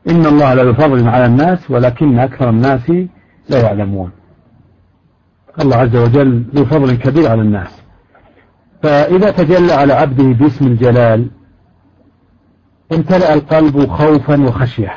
إن 0.09 0.25
الله 0.25 0.53
لا 0.53 0.63
يفضل 0.63 1.09
على 1.09 1.25
الناس 1.25 1.71
ولكن 1.71 2.19
أكثر 2.19 2.49
الناس 2.49 2.89
لا 3.49 3.61
يعلمون. 3.61 4.11
الله 5.61 5.77
عز 5.77 5.95
وجل 5.95 6.43
ذو 6.55 6.65
فضل 6.65 6.95
كبير 6.95 7.29
على 7.31 7.41
الناس. 7.41 7.83
فإذا 8.83 9.31
تجلى 9.31 9.73
على 9.73 9.93
عبده 9.93 10.23
باسم 10.23 10.67
الجلال 10.67 11.27
امتلأ 12.93 13.33
القلب 13.33 13.87
خوفا 13.87 14.41
وخشية. 14.41 14.93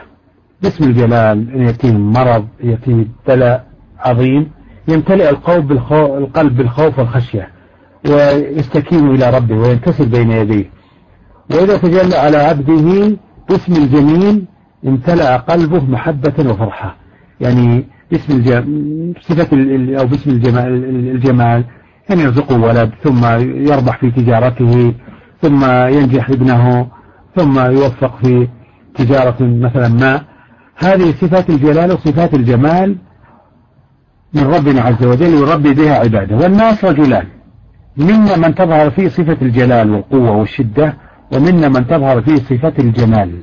باسم 0.62 0.85
الجلال 0.85 1.55
إن 1.55 1.62
يأتيه 1.62 1.93
مرض 1.93 2.47
يأتيه 2.61 3.07
بلاء 3.28 3.66
عظيم 3.99 4.51
يمتلئ 4.89 5.31
القلب 5.31 6.57
بالخوف 6.57 6.99
والخشية 6.99 7.49
ويستكين 8.07 9.11
إلى 9.11 9.31
ربه 9.31 9.57
وينكسر 9.57 10.05
بين 10.05 10.31
يديه. 10.31 10.70
وإذا 11.51 11.76
تجلى 11.76 12.16
على 12.16 12.37
عبده 12.37 13.16
باسم 13.51 13.72
الجميل 13.72 14.45
امتلأ 14.87 15.37
قلبه 15.37 15.85
محبة 15.85 16.51
وفرحة. 16.51 16.97
يعني 17.41 17.87
باسم 18.11 18.37
الجمال 18.37 19.14
صفة 19.20 19.49
أو 20.01 20.07
باسم 20.07 20.31
الجمال, 20.31 20.85
الجمال 21.14 21.64
أن 22.13 22.19
يرزقه 22.19 22.61
ولد 22.61 22.91
ثم 23.05 23.25
يربح 23.71 24.01
في 24.01 24.11
تجارته 24.11 24.95
ثم 25.43 25.65
ينجح 25.65 26.31
ابنه 26.31 26.89
ثم 27.37 27.59
يوفق 27.59 28.19
في 28.23 28.49
تجارة 28.95 29.37
مثلا 29.41 29.89
ما. 29.89 30.25
هذه 30.77 31.11
صفات 31.13 31.51
الجلال 31.51 31.93
وصفات 31.93 32.35
الجمال 32.35 32.97
من 34.35 34.43
ربنا 34.43 34.81
عز 34.83 35.05
وجل 35.05 35.35
يربي 35.35 35.75
بها 35.75 35.99
عباده. 35.99 36.37
والناس 36.37 36.85
رجلان. 36.85 37.27
منا 37.97 38.37
من 38.37 38.55
تظهر 38.55 38.91
فيه 38.91 39.09
صفة 39.09 39.37
الجلال 39.43 39.91
والقوة 39.91 40.31
والشدة 40.31 40.97
ومنا 41.33 41.69
من 41.69 41.87
تظهر 41.87 42.23
فيه 42.23 42.37
صفة 42.37 42.73
الجمال. 42.79 43.41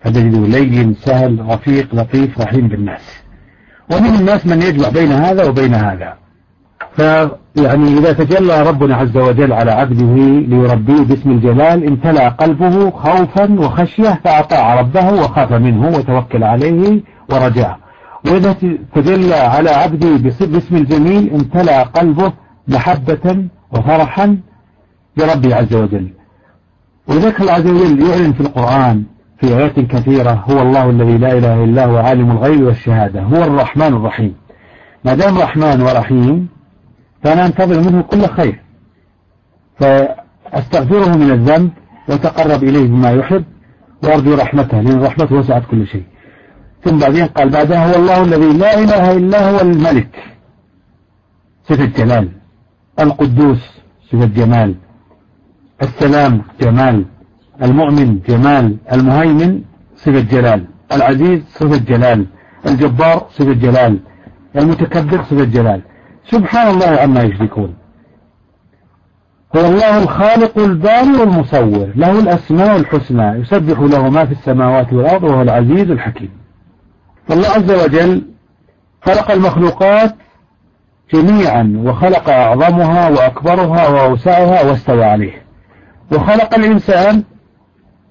فتجده 0.00 0.38
لين 0.38 0.94
سهل 0.94 1.46
رفيق 1.48 1.94
لطيف 1.94 2.40
رحيم 2.40 2.68
بالناس. 2.68 3.22
ومن 3.92 4.14
الناس 4.14 4.46
من 4.46 4.62
يجمع 4.62 4.88
بين 4.88 5.12
هذا 5.12 5.44
وبين 5.44 5.74
هذا. 5.74 6.27
فيعني 6.98 7.98
إذا 7.98 8.12
تجلى 8.12 8.62
ربنا 8.62 8.96
عز 8.96 9.16
وجل 9.16 9.52
على 9.52 9.70
عبده 9.70 10.14
ليربيه 10.48 11.02
باسم 11.04 11.30
الجلال 11.30 11.86
امتلأ 11.86 12.28
قلبه 12.28 12.90
خوفا 12.90 13.60
وخشية 13.60 14.20
فأطاع 14.24 14.80
ربه 14.80 15.12
وخاف 15.12 15.52
منه 15.52 15.88
وتوكل 15.88 16.44
عليه 16.44 17.02
ورجاه. 17.30 17.76
وإذا 18.26 18.56
تجلى 18.94 19.34
على 19.34 19.70
عبده 19.70 20.16
باسم 20.46 20.76
الجميل 20.76 21.30
امتلأ 21.34 21.82
قلبه 21.82 22.32
محبة 22.68 23.44
وفرحا 23.72 24.38
بربه 25.16 25.56
عز 25.56 25.74
وجل. 25.74 26.08
وذلك 27.08 27.40
الله 27.40 27.52
عز 27.52 27.66
وجل 27.66 28.02
يعلن 28.10 28.32
في 28.32 28.40
القرآن 28.40 29.04
في 29.40 29.46
آيات 29.46 29.80
كثيرة 29.80 30.44
هو 30.50 30.62
الله 30.62 30.90
الذي 30.90 31.18
لا 31.18 31.32
إله 31.38 31.64
إلا 31.64 31.84
هو 31.84 31.96
عالم 31.96 32.30
الغيب 32.30 32.62
والشهادة 32.62 33.22
هو 33.22 33.44
الرحمن 33.44 33.94
الرحيم. 33.94 34.34
ما 35.04 35.14
دام 35.14 35.38
رحمن 35.38 35.80
ورحيم 35.82 36.57
فأنا 37.22 37.46
أنتظر 37.46 37.80
منه 37.80 38.02
كل 38.02 38.26
خير. 38.26 38.60
فأستغفره 39.80 41.16
من 41.16 41.30
الذنب 41.30 41.70
وتقرب 42.08 42.64
إليه 42.64 42.86
بما 42.86 43.10
يحب 43.10 43.44
وأرجو 44.04 44.34
رحمته 44.34 44.80
لأن 44.80 45.02
رحمته 45.02 45.34
وسعت 45.34 45.62
كل 45.70 45.86
شيء. 45.86 46.04
ثم 46.84 46.98
بعدين 46.98 47.26
قال 47.26 47.48
بعدها 47.48 47.92
هو 47.92 48.00
الله 48.00 48.22
الذي 48.22 48.58
لا 48.58 48.78
إله 48.78 49.12
إلا 49.16 49.50
هو 49.50 49.60
الملك. 49.60 50.24
صفة 51.68 51.84
جلال. 51.84 52.28
القدوس 53.00 53.62
صفة 54.12 54.24
جمال. 54.24 54.74
السلام 55.82 56.42
جمال. 56.60 57.04
المؤمن 57.62 58.20
جمال. 58.28 58.76
المهيمن 58.92 59.62
صفة 59.96 60.20
جلال. 60.20 60.66
العزيز 60.92 61.40
صفة 61.48 61.76
جلال. 61.76 62.26
الجبار 62.66 63.26
صفة 63.30 63.52
جلال. 63.52 63.98
المتكبر 64.56 65.22
صفة 65.22 65.44
جلال. 65.44 65.82
سبحان 66.30 66.70
الله 66.70 66.86
عما 66.86 67.22
يشركون. 67.22 67.74
هو 69.56 69.60
الله 69.60 70.02
الخالق 70.02 70.58
الباري 70.58 71.12
والمصور 71.20 71.92
له 71.96 72.18
الأسماء 72.18 72.76
الحسنى 72.76 73.40
يسبح 73.40 73.80
له 73.80 74.08
ما 74.08 74.24
في 74.24 74.32
السماوات 74.32 74.92
والأرض 74.92 75.22
وهو 75.22 75.42
العزيز 75.42 75.90
الحكيم. 75.90 76.30
فالله 77.28 77.48
عز 77.48 77.84
وجل 77.84 78.22
خلق 79.02 79.30
المخلوقات 79.30 80.14
جميعا 81.14 81.82
وخلق 81.84 82.28
أعظمها 82.30 83.08
وأكبرها 83.08 83.88
وأوسعها 83.88 84.62
واستوى 84.62 85.04
عليه. 85.04 85.42
وخلق 86.12 86.54
الإنسان 86.54 87.24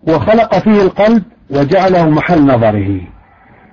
وخلق 0.08 0.60
فيه 0.60 0.82
القلب 0.82 1.24
وجعله 1.50 2.10
محل 2.10 2.46
نظره. 2.46 3.17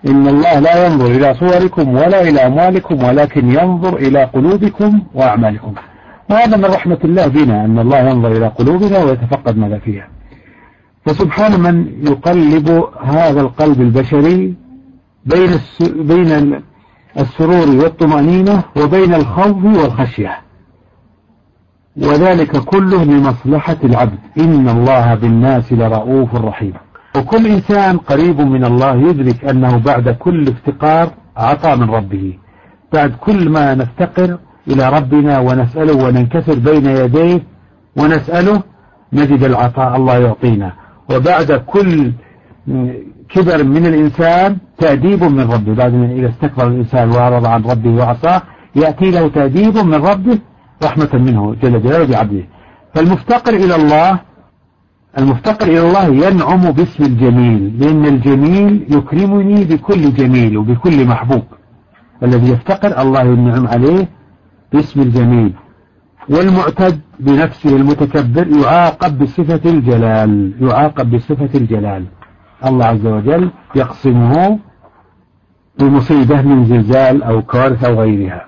إن 0.06 0.28
الله 0.28 0.58
لا 0.58 0.86
ينظر 0.86 1.06
إلى 1.06 1.34
صوركم 1.34 1.88
ولا 1.88 2.22
إلى 2.28 2.46
أموالكم 2.46 3.04
ولكن 3.04 3.50
ينظر 3.50 3.96
إلى 3.96 4.24
قلوبكم 4.24 5.02
وأعمالكم. 5.14 5.74
وهذا 6.30 6.56
من 6.56 6.64
رحمة 6.64 6.98
الله 7.04 7.26
بنا 7.26 7.64
أن 7.64 7.78
الله 7.78 7.98
ينظر 7.98 8.32
إلى 8.32 8.46
قلوبنا 8.46 9.04
ويتفقد 9.04 9.58
ماذا 9.58 9.78
فيها. 9.78 10.08
فسبحان 11.06 11.60
من 11.60 11.86
يقلب 12.02 12.84
هذا 13.02 13.40
القلب 13.40 13.80
البشري 13.80 14.54
بين 15.26 15.50
بين 15.82 16.60
السرور 17.18 17.68
والطمأنينة 17.84 18.62
وبين 18.76 19.14
الخوف 19.14 19.64
والخشية. 19.64 20.38
وذلك 21.96 22.56
كله 22.56 23.04
لمصلحة 23.04 23.76
العبد. 23.84 24.18
إن 24.38 24.68
الله 24.68 25.14
بالناس 25.14 25.72
لرؤوف 25.72 26.34
رحيم. 26.34 26.74
وكل 27.16 27.46
إنسان 27.46 27.98
قريب 27.98 28.40
من 28.40 28.64
الله 28.64 28.94
يدرك 28.94 29.44
أنه 29.44 29.76
بعد 29.76 30.08
كل 30.08 30.48
افتقار 30.48 31.10
عطى 31.36 31.76
من 31.76 31.90
ربه. 31.90 32.38
بعد 32.92 33.12
كل 33.20 33.48
ما 33.48 33.74
نفتقر 33.74 34.38
إلى 34.68 34.88
ربنا 34.88 35.38
ونسأله 35.38 36.04
وننكسر 36.04 36.58
بين 36.58 36.86
يديه 36.86 37.42
ونسأله 37.96 38.62
نجد 39.12 39.42
العطاء 39.44 39.96
الله 39.96 40.18
يعطينا. 40.18 40.72
وبعد 41.10 41.52
كل 41.52 42.12
كبر 43.28 43.64
من 43.64 43.86
الإنسان 43.86 44.56
تأديب 44.78 45.24
من 45.24 45.50
ربه. 45.52 45.74
بعد 45.74 45.92
من 45.92 46.10
إذا 46.10 46.28
استكبر 46.28 46.66
الإنسان 46.66 47.10
وأعرض 47.10 47.46
عن 47.46 47.62
ربه 47.62 47.90
وعصاه 47.90 48.42
يأتي 48.76 49.10
له 49.10 49.28
تأديب 49.28 49.78
من 49.78 49.94
ربه 49.94 50.38
رحمة 50.84 51.10
منه 51.12 51.54
جل 51.62 51.82
جلاله 51.82 52.06
بعبده. 52.06 52.44
فالمفتقر 52.94 53.54
إلى 53.54 53.76
الله 53.76 54.18
المفتقر 55.18 55.66
إلى 55.66 55.88
الله 55.88 56.28
ينعم 56.28 56.70
باسم 56.70 57.04
الجميل 57.04 57.78
لأن 57.80 58.06
الجميل 58.06 58.86
يكرمني 58.90 59.64
بكل 59.64 60.14
جميل 60.14 60.58
وبكل 60.58 61.06
محبوب. 61.06 61.42
الذي 62.22 62.50
يفتقر 62.52 63.02
الله 63.02 63.22
ينعم 63.22 63.66
عليه 63.66 64.08
باسم 64.72 65.00
الجميل. 65.00 65.52
والمعتد 66.28 67.00
بنفسه 67.20 67.76
المتكبر 67.76 68.46
يعاقب 68.46 69.18
بصفة 69.18 69.70
الجلال 69.70 70.54
يعاقب 70.60 71.10
بصفة 71.10 71.58
الجلال. 71.58 72.04
الله 72.66 72.86
عز 72.86 73.06
وجل 73.06 73.50
يقسمه 73.76 74.58
بمصيبة 75.78 76.42
من 76.42 76.64
زلزال 76.64 77.22
أو 77.22 77.42
كارثة 77.42 77.88
أو 77.88 78.00
غيرها. 78.00 78.46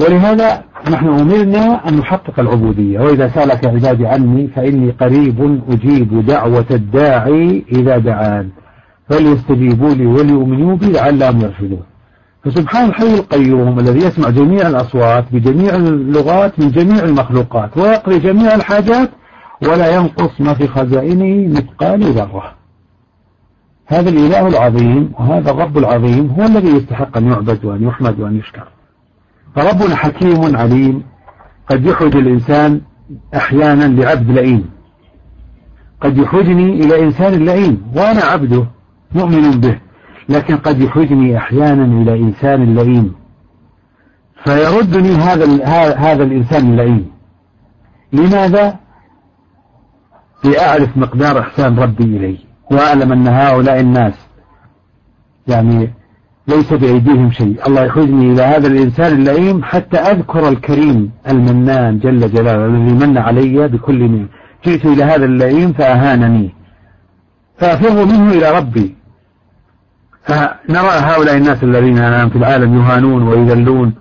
ولهذا 0.00 0.64
نحن 0.90 1.08
أمرنا 1.08 1.88
أن 1.88 1.96
نحقق 1.98 2.40
العبودية. 2.40 3.00
وإذا 3.00 3.28
سألك 3.28 3.64
عبادي 3.66 4.06
عني 4.06 4.48
فإني 4.48 4.90
قريب 4.90 5.62
أجيب 5.70 6.26
دعوة 6.26 6.66
الداعي 6.70 7.64
إذا 7.72 7.98
دعان. 7.98 8.48
فليستجيبوا 9.08 9.94
لي 9.94 10.06
وليؤمنوا 10.06 10.76
بي 10.76 10.92
لعلهم 10.92 11.40
يرشدون. 11.40 11.82
فسبحان 12.44 12.88
الحي 12.88 13.14
القيوم 13.14 13.78
الذي 13.78 13.98
يسمع 13.98 14.30
جميع 14.30 14.68
الأصوات 14.68 15.24
بجميع 15.32 15.74
اللغات 15.74 16.60
من 16.60 16.70
جميع 16.70 17.04
المخلوقات 17.04 17.78
ويقضي 17.78 18.18
جميع 18.18 18.54
الحاجات 18.54 19.10
ولا 19.62 19.96
ينقص 19.96 20.40
ما 20.40 20.54
في 20.54 20.68
خزائنه 20.68 21.48
مثقال 21.48 22.02
ذرة. 22.02 22.54
هذا 23.86 24.10
الإله 24.10 24.48
العظيم 24.48 25.12
وهذا 25.18 25.50
الرب 25.50 25.78
العظيم 25.78 26.30
هو 26.38 26.44
الذي 26.44 26.68
يستحق 26.68 27.16
أن 27.16 27.26
يعبد 27.26 27.64
وأن 27.64 27.82
يحمد 27.82 28.20
وأن 28.20 28.38
يشكر. 28.38 28.68
فربنا 29.54 29.96
حكيم 29.96 30.56
عليم 30.56 31.02
قد 31.70 31.86
يحوج 31.86 32.16
الإنسان 32.16 32.80
أحيانا 33.34 33.84
لعبد 33.84 34.30
لئيم. 34.30 34.70
قد 36.00 36.18
يحوجني 36.18 36.84
إلى 36.84 37.02
إنسان 37.02 37.44
لئيم 37.44 37.82
وأنا 37.96 38.22
عبده 38.24 38.66
مؤمن 39.14 39.50
به 39.50 39.78
لكن 40.28 40.56
قد 40.56 40.80
يحوجني 40.80 41.36
أحيانا 41.36 41.84
إلى 42.02 42.20
إنسان 42.20 42.74
لئيم. 42.74 43.14
فيردني 44.44 45.14
هذا 45.14 45.64
هذا 45.96 46.24
الإنسان 46.24 46.70
اللئيم 46.70 47.10
لماذا؟ 48.12 48.76
لأعرف 50.44 50.96
مقدار 50.96 51.40
إحسان 51.40 51.78
ربي 51.78 52.04
إلي 52.04 52.38
وأعلم 52.70 53.12
أن 53.12 53.28
هؤلاء 53.28 53.80
الناس 53.80 54.14
يعني 55.46 55.92
ليس 56.48 56.72
بأيديهم 56.72 57.30
شيء. 57.30 57.66
الله 57.66 57.84
يحوجني 57.84 58.32
إلى 58.32 58.42
هذا 58.42 58.66
الإنسان 58.66 59.12
اللئيم 59.12 59.64
حتى 59.64 59.96
أذكر 59.96 60.48
الكريم 60.48 61.10
المنان 61.28 61.98
جل 61.98 62.32
جلاله 62.32 62.66
الذي 62.66 63.06
من 63.06 63.18
علي 63.18 63.68
بكل 63.68 63.98
من 63.98 64.26
جئت 64.64 64.86
إلى 64.86 65.04
هذا 65.04 65.24
اللئيم 65.24 65.72
فأهانني. 65.72 66.54
فأفر 67.58 68.04
منه 68.04 68.32
إلى 68.32 68.58
ربي. 68.58 68.94
فنرى 70.22 70.94
هؤلاء 71.10 71.36
الناس 71.36 71.64
الذين 71.64 71.98
الآن 71.98 72.28
في 72.30 72.36
العالم 72.36 72.78
يهانون 72.78 73.28
ويذلون 73.28 73.94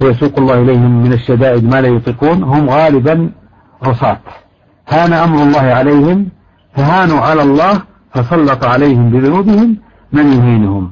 ويسوق 0.00 0.38
الله 0.38 0.62
إليهم 0.62 1.02
من 1.02 1.12
الشدائد 1.12 1.64
ما 1.64 1.80
لا 1.80 1.88
يطيقون 1.88 2.42
هم 2.42 2.70
غالبا 2.70 3.30
عصاة 3.82 4.20
هان 4.88 5.12
أمر 5.12 5.42
الله 5.42 5.60
عليهم 5.60 6.28
فهانوا 6.76 7.20
على 7.20 7.42
الله 7.42 7.82
فسلط 8.14 8.64
عليهم 8.64 9.10
بذنوبهم 9.10 9.76
من 10.12 10.32
يهينهم. 10.32 10.90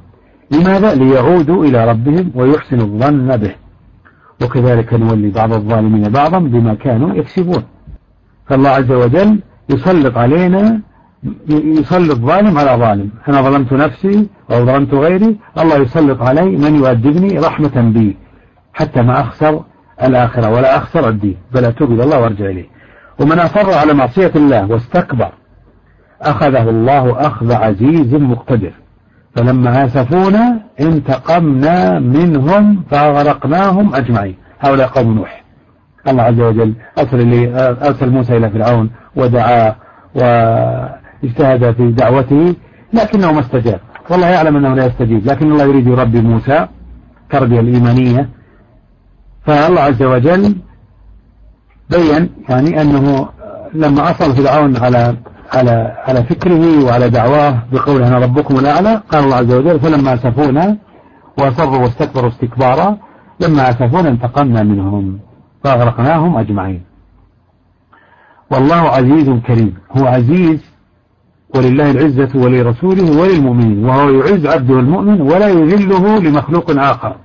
لماذا؟ 0.50 0.94
ليعودوا 0.94 1.64
إلى 1.64 1.90
ربهم 1.90 2.32
ويحسنوا 2.34 2.86
الظن 2.86 3.36
به. 3.36 3.54
وكذلك 4.42 4.94
نولي 4.94 5.30
بعض 5.30 5.52
الظالمين 5.52 6.08
بعضا 6.08 6.38
بما 6.38 6.74
كانوا 6.74 7.14
يكسبون. 7.14 7.62
فالله 8.46 8.70
عز 8.70 8.92
وجل 8.92 9.40
يسلط 9.70 10.18
علينا 10.18 10.80
يسلط 11.48 12.18
ظالم 12.18 12.58
على 12.58 12.70
ظالم. 12.70 13.10
أنا 13.28 13.42
ظلمت 13.42 13.72
نفسي 13.72 14.28
أو 14.52 14.64
ظلمت 14.64 14.94
غيري 14.94 15.36
الله 15.58 15.76
يسلط 15.76 16.22
علي 16.22 16.56
من 16.56 16.76
يؤدبني 16.76 17.38
رحمة 17.38 17.90
بي. 17.94 18.16
حتى 18.72 19.02
ما 19.02 19.20
أخسر 19.20 19.64
الآخرة 20.02 20.50
ولا 20.50 20.76
أخسر 20.76 21.08
الدين. 21.08 21.36
بل 21.52 21.64
أتوب 21.64 21.92
إلى 21.92 22.04
الله 22.04 22.20
وارجع 22.20 22.46
إليه. 22.46 22.68
ومن 23.20 23.38
أصر 23.38 23.74
على 23.74 23.94
معصية 23.94 24.32
الله 24.36 24.70
واستكبر 24.70 25.32
أخذه 26.22 26.70
الله 26.70 27.26
أخذ 27.26 27.52
عزيز 27.52 28.14
مقتدر. 28.14 28.72
فلما 29.36 29.84
آسفونا 29.84 30.60
انتقمنا 30.80 31.98
منهم 31.98 32.82
فأغرقناهم 32.90 33.94
أجمعين. 33.94 34.36
هؤلاء 34.60 34.88
قوم 34.88 35.14
نوح. 35.14 35.44
الله 36.08 36.22
عز 36.22 36.40
وجل 36.40 36.74
أرسل, 36.98 37.54
أرسل 37.58 38.10
موسى 38.10 38.36
إلى 38.36 38.50
فرعون 38.50 38.90
ودعاه 39.16 39.76
واجتهد 40.14 41.74
في 41.74 41.92
دعوته 41.92 42.54
لكنه 42.92 43.32
ما 43.32 43.40
استجاب. 43.40 43.80
والله 44.10 44.26
يعلم 44.26 44.56
أنه 44.56 44.74
لا 44.74 44.86
يستجيب 44.86 45.26
لكن 45.26 45.52
الله 45.52 45.64
يريد 45.64 45.86
يربي 45.86 46.20
موسى 46.20 46.66
تربية 47.30 47.60
الإيمانية. 47.60 48.28
فالله 49.46 49.80
عز 49.80 50.02
وجل 50.02 50.56
بين 51.90 52.30
يعني 52.48 52.82
أنه 52.82 53.28
لما 53.74 54.10
أصل 54.10 54.32
فرعون 54.32 54.76
على 54.76 55.16
على 55.54 55.96
على 56.06 56.22
فكره 56.24 56.84
وعلى 56.84 57.10
دعواه 57.10 57.62
بقول 57.72 58.02
أنا 58.02 58.18
ربكم 58.18 58.58
الأعلى 58.58 59.02
قال 59.10 59.24
الله 59.24 59.36
عز 59.36 59.52
وجل 59.52 59.80
فلما 59.80 60.14
أسفونا 60.14 60.76
وأصروا 61.38 61.78
واستكبروا 61.78 62.30
استكبارا 62.30 62.98
لما 63.40 63.70
أسفونا 63.70 64.08
انتقمنا 64.08 64.62
منهم 64.62 65.18
فأغرقناهم 65.64 66.36
أجمعين. 66.36 66.82
والله 68.50 68.74
عزيز 68.74 69.30
كريم 69.30 69.74
هو 69.96 70.06
عزيز 70.06 70.60
ولله 71.56 71.90
العزة 71.90 72.28
ولرسوله 72.34 73.20
وللمؤمنين 73.20 73.84
وهو 73.84 74.10
يعز 74.10 74.46
عبده 74.46 74.80
المؤمن 74.80 75.20
ولا 75.20 75.48
يذله 75.48 76.18
لمخلوق 76.18 76.70
آخر 76.70 77.16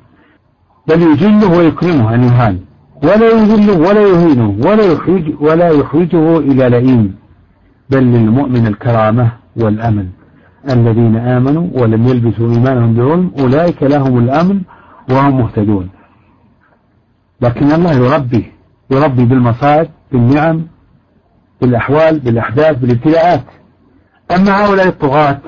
بل 0.88 1.02
يجله 1.02 1.58
ويكرمه 1.58 2.16
أن 2.16 2.24
يهان 2.24 2.60
ولا 3.04 3.30
يذله 3.30 3.90
ولا 3.90 4.02
يهينه 4.02 4.56
ولا 4.68 4.86
يحوج 4.94 5.24
ولا 5.40 5.72
إلى 6.38 6.70
لئيم. 6.70 7.21
بل 7.92 8.04
للمؤمن 8.04 8.68
الكرامة 8.68 9.32
والأمن 9.56 10.10
الذين 10.70 11.16
آمنوا 11.16 11.68
ولم 11.74 12.08
يلبسوا 12.08 12.54
إيمانهم 12.54 12.94
بظلم 12.94 13.32
أولئك 13.40 13.84
لهم 13.84 14.18
الأمن 14.18 14.62
وهم 15.10 15.38
مهتدون. 15.38 15.90
لكن 17.42 17.72
الله 17.72 17.94
يربي 17.94 18.52
يربي 18.92 19.26
بالمصائب 19.26 19.90
بالنعم 20.12 20.68
بالأحوال 21.62 22.20
بالأحداث 22.20 22.78
بالابتلاءات. 22.78 23.44
أما 24.36 24.66
هؤلاء 24.66 24.88
الطغاة 24.88 25.40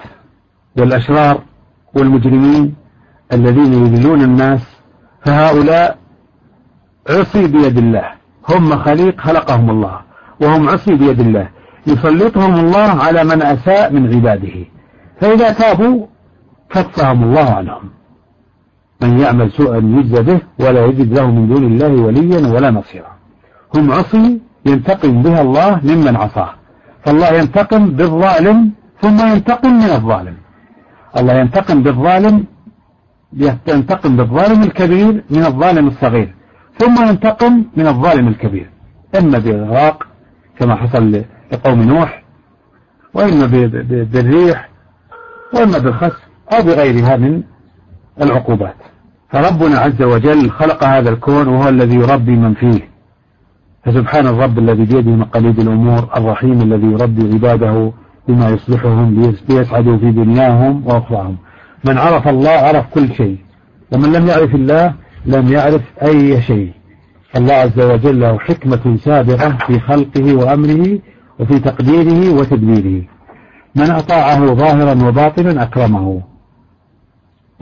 والأشرار 0.78 1.42
والمجرمين 1.96 2.76
الذين 3.34 3.74
يذلون 3.74 4.22
الناس 4.22 4.62
فهؤلاء 5.26 5.98
عصي 7.10 7.48
بيد 7.48 7.78
الله. 7.78 8.12
هم 8.50 8.76
خليق 8.76 9.22
خلقهم 9.22 9.70
الله 9.70 10.02
وهم 10.42 10.70
عصي 10.70 10.96
بيد 10.96 11.20
الله. 11.20 11.48
يسلطهم 11.88 12.54
الله 12.66 13.04
على 13.04 13.24
من 13.24 13.42
أساء 13.42 13.94
من 13.94 14.16
عباده. 14.16 14.66
فإذا 15.22 15.52
تابوا 15.52 16.06
كفهم 16.70 17.24
الله 17.24 17.54
عنهم. 17.54 17.90
من 19.02 19.20
يعمل 19.20 19.52
سوءا 19.52 19.78
يجزى 19.78 20.22
به 20.24 20.42
ولا 20.60 20.86
يجد 20.86 21.14
له 21.18 21.32
من 21.32 21.48
دون 21.48 21.64
الله 21.64 22.02
وليا 22.02 22.48
ولا 22.48 22.72
نصيرا. 22.72 23.12
هم 23.76 23.92
عصي 23.92 24.42
ينتقم 24.66 25.22
بها 25.22 25.42
الله 25.42 25.80
ممن 25.84 26.16
عصاه. 26.16 26.54
فالله 27.06 27.30
ينتقم 27.34 27.88
بالظالم 27.88 28.72
ثم 29.02 29.28
ينتقم 29.28 29.74
من 29.74 29.92
الظالم. 29.98 30.36
الله 31.18 31.34
ينتقم 31.34 31.84
بالظالم 31.84 32.46
ينتقم 33.68 34.16
بالظالم 34.18 34.64
الكبير 34.64 35.24
من 35.30 35.46
الظالم 35.46 35.88
الصغير. 35.88 36.36
ثم 36.78 37.08
ينتقم 37.10 37.66
من 37.78 37.88
الظالم 37.88 38.28
الكبير. 38.28 38.70
إما 39.20 39.38
بالإغراق 39.40 40.08
كما 40.60 40.76
حصل 40.76 41.24
لقوم 41.54 41.82
نوح 41.82 42.24
وإما 43.14 43.46
بالريح 43.86 44.70
وإما 45.54 45.78
بالخسف 45.78 46.20
أو 46.54 46.64
بغيرها 46.64 47.18
من 47.18 47.44
العقوبات. 48.22 48.76
فربنا 49.32 49.78
عز 49.80 50.02
وجل 50.02 50.50
خلق 50.50 50.84
هذا 50.84 51.10
الكون 51.10 51.48
وهو 51.48 51.70
الذي 51.70 51.96
يربي 51.96 52.32
من 52.32 52.54
فيه. 52.54 52.90
فسبحان 53.86 54.28
الرب 54.28 54.60
الذي 54.60 54.86
بيده 54.86 55.12
مقاليد 55.12 55.60
الأمور 55.60 56.10
الرحيم 56.18 56.62
الذي 56.62 56.88
يربي 56.88 57.34
عباده 57.34 57.92
بما 58.28 58.50
يصلحهم 58.50 59.36
ليسعدوا 59.50 59.98
في 59.98 60.12
دنياهم 60.12 60.88
وأخراهم. 60.88 61.38
من 61.86 61.98
عرف 61.98 62.28
الله 62.28 62.50
عرف 62.50 62.86
كل 62.94 63.14
شيء 63.16 63.38
ومن 63.92 64.12
لم 64.12 64.28
يعرف 64.28 64.56
الله 64.56 64.94
لم 65.26 65.52
يعرف 65.52 65.82
أي 66.04 66.42
شيء. 66.42 66.72
الله 67.38 67.54
عز 67.54 67.80
وجل 67.80 68.20
له 68.20 68.40
حكمة 68.40 68.98
سابقة 68.98 69.58
في 69.68 69.80
خلقه 69.80 70.36
وأمره 70.36 71.00
وفي 71.40 71.60
تقديره 71.60 72.34
وتدبيره 72.40 73.04
من 73.76 73.92
أطاعه 73.92 74.46
ظاهرا 74.46 75.08
وباطنا 75.08 75.64
أكرمه. 75.64 76.22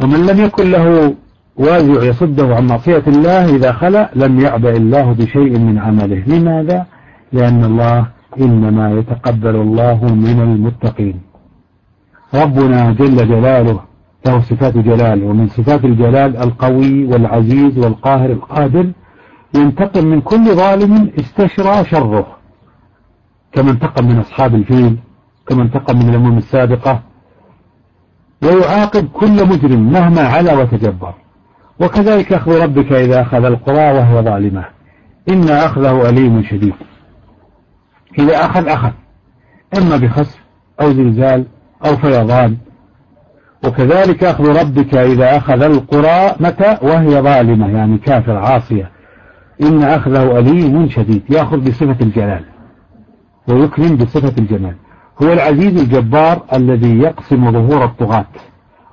ومن 0.04 0.26
لم 0.26 0.40
يكن 0.46 0.72
له 0.72 1.16
وازع 1.56 2.04
يصده 2.04 2.56
عن 2.56 2.68
معصية 2.68 3.04
الله 3.08 3.56
إذا 3.56 3.72
خلى 3.72 4.10
لم 4.16 4.40
يعبأ 4.40 4.78
الله 4.78 5.14
بشيء 5.14 5.60
من 5.60 5.78
عمله. 5.78 6.24
لماذا؟ 6.28 6.86
لأن 7.34 7.64
الله 7.64 8.08
إنما 8.42 8.92
يتقبل 8.92 9.56
الله 9.56 10.06
من 10.06 10.42
المتقين. 10.42 11.20
ربنا 12.34 12.92
جل 12.92 13.16
جلاله 13.28 13.80
له 14.26 14.40
صفات 14.40 14.78
جلال 14.78 15.24
ومن 15.24 15.48
صفات 15.48 15.86
الجلال 15.86 16.38
القوي 16.38 17.06
والعزيز 17.06 17.78
والقاهر 17.78 18.30
القادر 18.30 18.92
ينتقم 19.56 20.06
من 20.06 20.22
كل 20.22 20.46
ظالم 20.56 21.12
استشرى 21.20 21.86
شره. 21.86 22.41
كما 23.54 23.72
انتقم 23.72 24.06
من 24.06 24.20
أصحاب 24.20 24.56
الفيل 24.56 24.98
كما 25.48 25.64
انتقم 25.64 26.00
من 26.00 26.10
الأمم 26.10 26.38
السابقة. 26.38 27.02
ويعاقب 28.44 29.08
كل 29.08 29.48
مجرم 29.48 29.92
مهما 29.92 30.22
علا 30.22 30.54
وتجبر. 30.54 31.14
وكذلك 31.80 32.34
أخذ 32.34 32.64
ربك 32.64 32.92
إذا 32.92 33.22
أخذ 33.22 33.46
القرى 33.46 33.92
وهي 33.92 34.22
ظالمة. 34.22 34.66
إن 35.30 35.50
أخذه 35.50 36.10
أليم 36.10 36.44
شديد. 36.44 36.74
إذا 38.20 38.46
أخذ 38.46 38.68
أخذ. 38.68 38.92
إما 39.78 39.98
بخسف 39.98 40.40
أو 40.82 40.92
زلزال 40.92 41.46
أو 41.86 41.98
فيضان. 41.98 42.58
وكذلك 43.66 44.24
أخذ 44.24 44.62
ربك 44.62 44.96
إذا 44.96 45.38
أخذ 45.38 45.62
القرى 45.62 46.36
متى؟ 46.40 46.78
وهي 46.82 47.22
ظالمة 47.22 47.78
يعني 47.78 47.98
كافر 47.98 48.38
عاصية. 48.38 48.92
إن 49.62 49.84
أخذه 49.84 50.40
أليم 50.40 50.90
شديد. 50.90 51.24
يأخذ 51.30 51.58
بصفة 51.58 51.98
الجلال. 52.02 52.51
ويكرم 53.54 53.96
بصفة 53.96 54.34
الجمال. 54.38 54.76
هو 55.24 55.34
العزيز 55.34 55.82
الجبار 55.82 56.44
الذي 56.54 57.00
يقسم 57.00 57.52
ظهور 57.52 57.86
الطغاة 57.86 58.26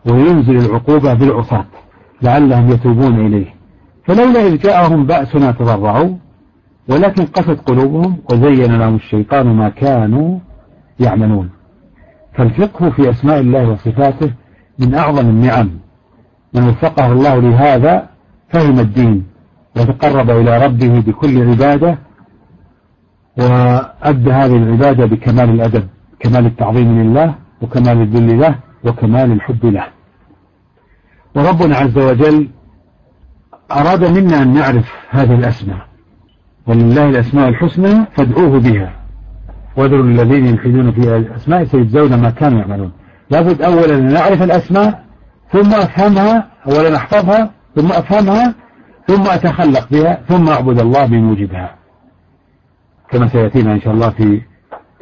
وينزل 0.06 0.56
العقوبة 0.56 1.14
بالعصاة 1.14 1.66
لعلهم 2.22 2.70
يتوبون 2.70 3.26
إليه. 3.26 3.54
فلولا 4.06 4.46
إذ 4.46 4.58
جاءهم 4.58 5.06
بأسنا 5.06 5.50
تضرعوا 5.52 6.16
ولكن 6.88 7.24
قست 7.24 7.60
قلوبهم 7.66 8.16
وزين 8.32 8.78
لهم 8.78 8.94
الشيطان 8.94 9.46
ما 9.46 9.68
كانوا 9.68 10.38
يعملون. 11.00 11.50
فالفقه 12.34 12.90
في 12.90 13.10
أسماء 13.10 13.40
الله 13.40 13.70
وصفاته 13.70 14.30
من 14.78 14.94
أعظم 14.94 15.28
النعم. 15.28 15.70
من 16.54 16.68
وفقه 16.68 17.12
الله 17.12 17.40
لهذا 17.40 18.08
فهم 18.48 18.78
الدين 18.80 19.24
وتقرب 19.76 20.30
إلى 20.30 20.64
ربه 20.66 21.00
بكل 21.00 21.50
عبادة 21.50 21.98
وأدى 23.38 24.30
هذه 24.30 24.56
العبادة 24.56 25.06
بكمال 25.06 25.50
الأدب 25.50 25.88
كمال 26.20 26.46
التعظيم 26.46 27.02
لله 27.02 27.34
وكمال 27.62 28.02
الذل 28.02 28.40
له 28.40 28.54
وكمال 28.84 29.32
الحب 29.32 29.66
له. 29.66 29.86
وربنا 31.34 31.76
عز 31.76 31.98
وجل 31.98 32.48
أراد 33.72 34.04
منا 34.04 34.42
أن 34.42 34.54
نعرف 34.54 34.92
هذه 35.10 35.34
الأسماء. 35.34 35.86
ولله 36.66 37.08
الأسماء 37.08 37.48
الحسنى 37.48 38.06
فادعوه 38.16 38.60
بها. 38.60 38.92
وذروا 39.76 40.04
الذين 40.04 40.46
يلحدون 40.46 40.92
في 40.92 41.16
الأسماء 41.16 41.64
سيجزون 41.64 42.20
ما 42.20 42.30
كانوا 42.30 42.60
يعملون. 42.60 42.92
لابد 43.30 43.62
أولا 43.62 43.94
أن 43.94 44.12
نعرف 44.12 44.42
الأسماء 44.42 45.04
ثم 45.52 45.74
أفهمها 45.74 46.46
أولا 46.66 46.96
أحفظها 46.96 47.50
ثم 47.76 47.86
أفهمها 47.86 48.54
ثم 49.06 49.22
أتخلق 49.22 49.88
بها 49.90 50.18
ثم 50.28 50.48
أعبد 50.48 50.78
الله 50.80 51.06
بموجبها. 51.06 51.77
كما 53.10 53.28
سيأتينا 53.28 53.72
إن 53.72 53.80
شاء 53.80 53.94
الله 53.94 54.10
في 54.10 54.42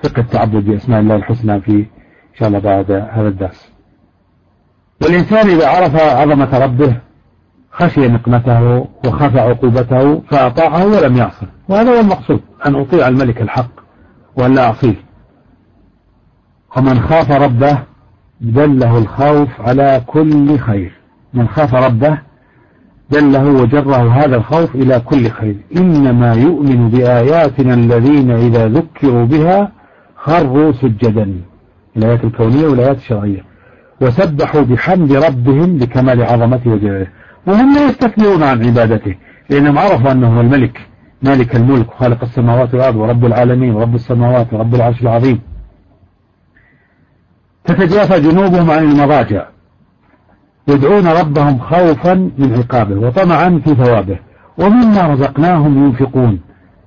فقه 0.02 0.20
التعبد 0.20 0.64
بأسماء 0.64 1.00
الله 1.00 1.16
الحسنى 1.16 1.60
في 1.60 1.72
إن 1.72 2.34
شاء 2.38 2.48
الله 2.48 2.58
بعد 2.58 2.90
هذا 2.90 3.28
الدرس. 3.28 3.72
والإنسان 5.02 5.48
إذا 5.48 5.68
عرف 5.68 5.96
عظمة 5.96 6.58
ربه 6.58 6.96
خشي 7.70 8.08
نقمته 8.08 8.86
وخاف 9.06 9.36
عقوبته 9.36 10.20
فأطاعه 10.20 10.86
ولم 10.86 11.16
يعصه. 11.16 11.46
وهذا 11.68 11.90
هو 11.96 12.00
المقصود 12.00 12.40
أن 12.66 12.74
أطيع 12.74 13.08
الملك 13.08 13.42
الحق 13.42 13.70
وأن 14.36 14.54
لا 14.54 14.66
أعصيه. 14.66 14.96
ومن 16.76 17.00
خاف 17.00 17.30
ربه 17.30 17.78
دله 18.40 18.98
الخوف 18.98 19.60
على 19.60 20.02
كل 20.06 20.58
خير. 20.58 20.92
من 21.34 21.48
خاف 21.48 21.74
ربه 21.74 22.18
دله 23.10 23.44
وجره 23.44 24.24
هذا 24.24 24.36
الخوف 24.36 24.74
إلى 24.74 25.00
كل 25.00 25.30
خير. 25.30 25.56
إنما 25.76 26.34
يؤمن 26.34 26.88
بآياتنا 26.90 27.74
الذين 27.74 28.30
إذا 28.30 28.68
ذكروا 28.68 29.24
بها 29.24 29.72
خروا 30.16 30.72
سجدا. 30.72 31.40
الآيات 31.96 32.24
الكونية 32.24 32.66
والآيات 32.66 32.96
الشرعية. 32.96 33.44
وسبحوا 34.00 34.62
بحمد 34.62 35.12
ربهم 35.12 35.78
لكمال 35.78 36.22
عظمته 36.22 36.70
وجلاله. 36.70 37.06
وهم 37.46 37.74
لا 37.74 37.86
يستكبرون 37.88 38.42
عن 38.42 38.64
عبادته 38.64 39.14
لأنهم 39.50 39.78
عرفوا 39.78 40.12
أنه 40.12 40.36
هو 40.36 40.40
الملك. 40.40 40.80
مالك 41.22 41.56
الملك 41.56 41.88
وخالق 41.92 42.22
السماوات 42.22 42.74
والأرض 42.74 42.96
ورب 42.96 43.24
العالمين 43.24 43.74
ورب 43.74 43.94
السماوات 43.94 44.52
ورب 44.52 44.74
العرش 44.74 45.02
العظيم. 45.02 45.40
تتجافى 47.64 48.20
جنوبهم 48.20 48.70
عن 48.70 48.84
المضاجع. 48.84 49.46
يدعون 50.68 51.06
ربهم 51.06 51.58
خوفا 51.58 52.14
من 52.14 52.54
عقابه 52.54 53.06
وطمعا 53.06 53.60
في 53.64 53.74
ثوابه. 53.74 54.18
ومما 54.58 55.06
رزقناهم 55.06 55.84
ينفقون. 55.84 56.40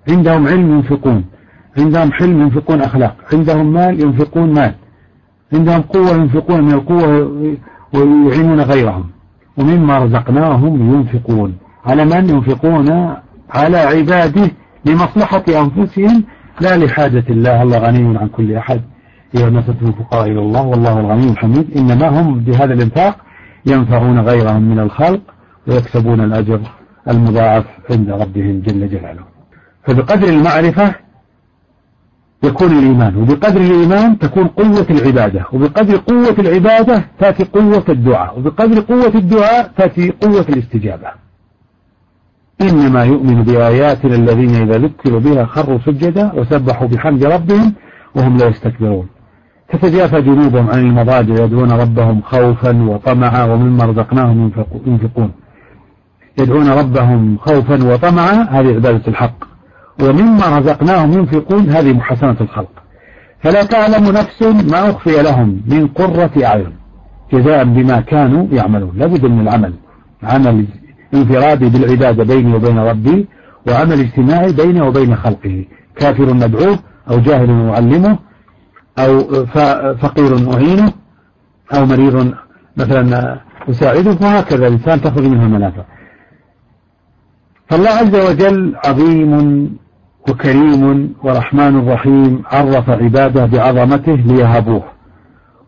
عندهم 0.09 0.47
علم 0.47 0.75
ينفقون. 0.75 1.25
عندهم 1.77 2.11
حلم 2.11 2.41
ينفقون 2.41 2.81
أخلاق. 2.81 3.15
عندهم 3.33 3.73
مال 3.73 4.01
ينفقون 4.01 4.53
مال. 4.53 4.73
عندهم 5.53 5.81
قوة 5.81 6.11
ينفقون 6.11 6.61
من 6.61 6.71
القوة 6.71 7.31
ويعينون 7.93 8.61
غيرهم. 8.61 9.05
ومما 9.57 9.97
رزقناهم 9.97 10.93
ينفقون. 10.93 11.57
على 11.85 12.05
من 12.05 12.29
ينفقون؟ 12.29 13.13
على 13.49 13.77
عباده 13.77 14.51
لمصلحة 14.85 15.43
أنفسهم. 15.49 16.23
لا 16.61 16.77
لحاجة 16.77 17.23
الله. 17.29 17.61
الله 17.61 17.77
غني 17.77 18.17
عن 18.17 18.27
كل 18.27 18.55
أحد. 18.55 18.81
إذا 19.35 19.49
نسبة 19.49 19.87
الفقراء 19.87 20.25
إلى 20.31 20.39
الله. 20.39 20.61
والله 20.61 20.99
الغني 20.99 21.31
الحميد. 21.31 21.77
إنما 21.77 22.21
هم 22.21 22.39
بهذا 22.39 22.73
الإنفاق 22.73 23.28
ينفعون 23.69 24.19
غيرهم 24.19 24.61
من 24.61 24.79
الخلق 24.79 25.21
ويكسبون 25.67 26.21
الأجر 26.21 26.61
المضاعف 27.07 27.65
عند 27.91 28.09
ربهم 28.09 28.61
جل 28.61 28.89
جلاله. 28.89 29.23
فبقدر 29.87 30.27
المعرفة 30.27 30.95
يكون 32.43 32.71
الإيمان 32.71 33.15
وبقدر 33.15 33.61
الإيمان 33.61 34.19
تكون 34.19 34.47
قوة 34.47 34.85
العبادة 34.89 35.45
وبقدر 35.53 35.97
قوة 35.97 36.35
العبادة 36.39 37.03
تأتي 37.19 37.43
قوة 37.43 37.85
الدعاء 37.89 38.39
وبقدر 38.39 38.79
قوة 38.81 39.15
الدعاء 39.15 39.71
تأتي 39.77 40.09
قوة 40.09 40.45
الاستجابة. 40.49 41.07
إنما 42.61 43.03
يؤمن 43.03 43.43
بآياتنا 43.43 44.15
الذين 44.15 44.55
إذا 44.55 44.77
ذكروا 44.77 45.19
بها 45.19 45.45
خروا 45.45 45.79
سجدا 45.85 46.33
وسبحوا 46.33 46.87
بحمد 46.87 47.23
ربهم 47.25 47.73
وهم 48.15 48.37
لا 48.37 48.47
يستكبرون. 48.47 49.07
تتجافى 49.71 50.21
جنوبهم 50.21 50.69
عن 50.69 50.79
المضاجع 50.79 51.43
يدعون 51.43 51.71
ربهم 51.71 52.21
خوفا 52.21 52.83
وطمعا 52.83 53.43
ومما 53.43 53.85
رزقناهم 53.85 54.51
ينفقون. 54.85 55.31
يدعون 56.39 56.69
ربهم 56.69 57.37
خوفا 57.37 57.93
وطمعا 57.93 58.47
هذه 58.49 58.75
عبادة 58.75 59.01
الحق. 59.07 59.43
ومما 60.03 60.59
رزقناهم 60.59 61.11
ينفقون 61.13 61.69
هذه 61.69 61.93
محسنة 61.93 62.35
الخلق. 62.41 62.69
فلا 63.43 63.63
تعلم 63.63 64.03
نفس 64.03 64.41
ما 64.71 64.89
أخفي 64.89 65.21
لهم 65.23 65.61
من 65.67 65.87
قرة 65.87 66.31
أعين 66.45 66.73
جزاء 67.33 67.63
بما 67.63 67.99
كانوا 67.99 68.47
يعملون. 68.51 68.91
لابد 68.95 69.25
من 69.25 69.41
العمل. 69.41 69.73
عمل 70.23 70.65
انفرادي 71.13 71.69
بالعبادة 71.69 72.23
بيني 72.23 72.55
وبين 72.55 72.79
ربي 72.79 73.27
وعمل 73.67 73.99
اجتماعي 73.99 74.53
بيني 74.53 74.81
وبين 74.81 75.15
خلقه. 75.15 75.65
كافر 75.95 76.33
ندعوه 76.33 76.79
أو 77.11 77.19
جاهل 77.19 77.51
نعلمه 77.51 78.28
أو 78.97 79.45
فقير 79.95 80.53
أعينه 80.53 80.93
أو 81.73 81.85
مريض 81.85 82.33
مثلا 82.77 83.39
أساعده 83.69 84.17
وهكذا 84.21 84.67
الإنسان 84.67 85.01
تخرج 85.01 85.23
منه 85.23 85.45
المنافع. 85.45 85.83
فالله 87.69 87.89
عز 87.89 88.15
وجل 88.15 88.75
عظيم 88.85 89.77
وكريم 90.29 91.13
ورحمن 91.23 91.89
رحيم 91.89 92.43
عرف 92.45 92.89
عباده 92.89 93.45
بعظمته 93.45 94.15
ليهبوه 94.15 94.83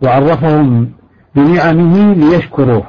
وعرفهم 0.04 0.92
بنعمه 1.36 2.14
ليشكروه. 2.14 2.84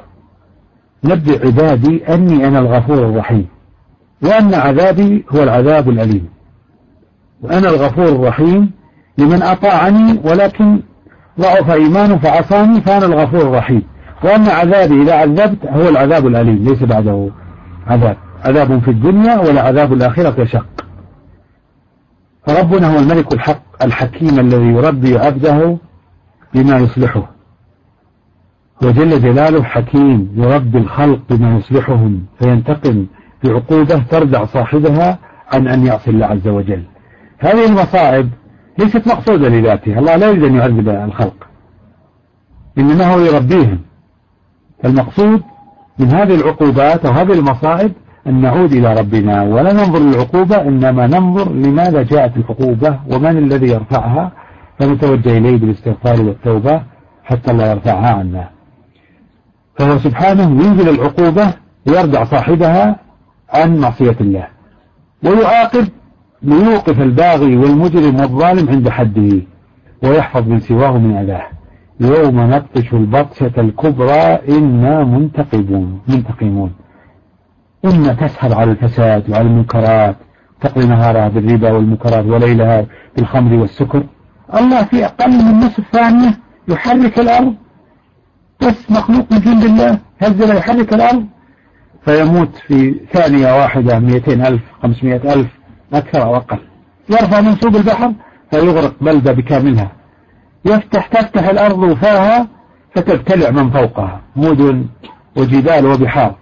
نبئ 1.04 1.46
عبادي 1.46 2.14
أني 2.14 2.48
أنا 2.48 2.58
الغفور 2.58 2.98
الرحيم 2.98 3.46
وأن 4.22 4.54
عذابي 4.54 5.24
هو 5.30 5.42
العذاب 5.42 5.88
الأليم. 5.88 6.28
وأنا 7.42 7.68
الغفور 7.68 8.08
الرحيم 8.08 8.70
لمن 9.18 9.42
أطاعني 9.42 10.20
ولكن 10.24 10.80
ضعف 11.40 11.70
إيمانه 11.70 12.18
فعصاني 12.18 12.80
فأنا 12.80 13.06
الغفور 13.06 13.40
الرحيم. 13.40 13.82
وأن 14.24 14.48
عذابي 14.48 15.02
إذا 15.02 15.14
عذبت 15.14 15.66
هو 15.66 15.88
العذاب 15.88 16.26
الأليم 16.26 16.64
ليس 16.64 16.82
بعده 16.82 17.30
عذاب. 17.86 18.16
عذاب 18.44 18.80
في 18.80 18.90
الدنيا 18.90 19.38
ولا 19.38 19.62
عذاب 19.62 19.92
الآخرة 19.92 20.44
شق. 20.44 20.84
فربنا 22.46 22.94
هو 22.94 22.98
الملك 22.98 23.34
الحق 23.34 23.84
الحكيم 23.84 24.38
الذي 24.38 24.66
يربي 24.66 25.18
عبده 25.18 25.76
بما 26.54 26.76
يصلحه. 26.76 27.30
وجل 28.82 29.22
جلاله 29.22 29.62
حكيم 29.62 30.32
يربي 30.36 30.78
الخلق 30.78 31.20
بما 31.30 31.58
يصلحهم 31.58 32.26
فينتقم 32.38 33.06
بعقوبة 33.44 34.02
تردع 34.10 34.44
صاحبها 34.44 35.18
عن 35.52 35.68
أن 35.68 35.86
يعصي 35.86 36.10
الله 36.10 36.26
عز 36.26 36.48
وجل. 36.48 36.82
هذه 37.38 37.66
المصائب 37.66 38.30
ليست 38.78 39.08
مقصودة 39.08 39.48
لذاتها. 39.48 39.98
الله 39.98 40.16
لا 40.16 40.26
يريد 40.26 40.44
أن 40.44 40.54
يعذب 40.54 40.88
الخلق. 40.88 41.46
إنما 42.78 43.14
هو 43.14 43.20
يربيهم. 43.20 43.80
المقصود 44.84 45.42
من 45.98 46.08
هذه 46.08 46.34
العقوبات 46.34 47.04
وهذه 47.04 47.32
المصائب 47.32 47.92
أن 48.26 48.40
نعود 48.40 48.72
إلى 48.72 48.94
ربنا. 48.94 49.42
ولا 49.42 49.72
ننظر 49.72 49.98
للعقوبة 49.98 50.62
إنما 50.62 51.06
ننظر 51.06 51.52
لماذا 51.52 52.02
جاءت 52.02 52.36
العقوبة 52.36 53.00
ومن 53.12 53.38
الذي 53.38 53.66
يرفعها. 53.66 54.32
فنتوجه 54.78 55.38
إليه 55.38 55.56
بالاستغفار 55.56 56.22
والتوبة 56.22 56.82
حتى 57.24 57.50
الله 57.50 57.66
يرفعها 57.66 58.14
عنا. 58.14 58.50
فهو 59.78 59.98
سبحانه 59.98 60.42
ينزل 60.42 60.88
العقوبة 60.88 61.54
ويرجع 61.86 62.24
صاحبها 62.24 62.96
عن 63.54 63.76
معصية 63.76 64.16
الله. 64.20 64.46
ويعاقب 65.24 65.88
ليوقف 66.44 67.00
الباغي 67.00 67.56
والمجرم 67.56 68.20
والظالم 68.20 68.68
عند 68.68 68.88
حده 68.88 69.42
ويحفظ 70.02 70.48
من 70.48 70.60
سواه 70.60 70.98
من 70.98 71.16
أذاه. 71.16 71.46
يوم 72.00 72.40
نبطش 72.40 72.92
البطشة 72.92 73.52
الكبرى 73.58 74.38
إنا 74.48 75.04
منتقمون 75.04 76.00
منتقمون. 76.08 76.72
إما 77.84 78.12
تسهر 78.12 78.54
على 78.54 78.70
الفساد 78.70 79.30
وعلى 79.30 79.46
المنكرات 79.46 80.16
تقضي 80.60 80.86
نهارها 80.86 81.28
بالربا 81.28 81.72
والمنكرات 81.72 82.24
وليلها 82.24 82.86
بالخمر 83.16 83.54
والسكر. 83.54 84.02
الله 84.54 84.82
في 84.82 85.04
أقل 85.04 85.44
من 85.44 85.58
نصف 85.58 85.84
ثانية 85.92 86.38
يحرك 86.68 87.18
الأرض. 87.18 87.54
بس 88.60 88.90
مخلوق 88.90 89.32
من 89.32 89.38
جند 89.40 89.64
الله 89.64 89.98
هزل 90.20 90.56
يحرك 90.56 90.94
الأرض. 90.94 91.26
فيموت 92.04 92.56
في 92.56 92.94
ثانية 93.12 93.60
واحدة 93.60 93.98
مئتين 93.98 94.46
ألف 94.46 94.62
خمسمائة 94.82 95.32
ألف. 95.32 95.61
أكثر 95.92 96.22
أو 96.22 96.36
أقل 96.36 96.58
يرفع 97.10 97.40
منسوب 97.40 97.76
البحر 97.76 98.12
فيغرق 98.50 98.94
بلدة 99.00 99.32
بكاملها. 99.32 99.92
يفتح 100.64 101.06
تفتح 101.06 101.48
الأرض 101.48 101.78
وفاها 101.78 102.48
فتبتلع 102.94 103.50
من 103.50 103.70
فوقها. 103.70 104.20
مدن 104.36 104.86
وجبال 105.36 105.86
وبحار. 105.86 106.34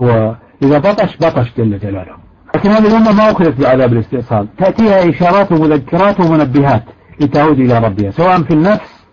وإذا 0.00 0.78
بطش 0.78 1.16
بطش 1.16 1.52
جل 1.58 1.78
جلاله. 1.78 2.16
لكن 2.56 2.70
هذه 2.70 2.86
الأمة 2.86 3.12
ما 3.12 3.30
أخذت 3.30 3.60
بعذاب 3.60 3.92
الاستئصال. 3.92 4.46
تأتيها 4.58 5.10
إشارات 5.10 5.52
ومذكرات 5.52 6.20
ومنبهات 6.20 6.84
لتعود 7.20 7.58
إلى 7.58 7.78
ربها 7.78 8.10
سواء 8.10 8.42
في 8.42 8.54
النفس 8.54 9.04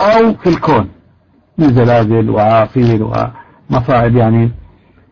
أو 0.00 0.34
في 0.34 0.48
الكون. 0.48 0.88
من 1.58 1.68
زلازل 1.68 2.30
وعاصير 2.30 3.10
ومصائب 3.70 4.16
يعني 4.16 4.50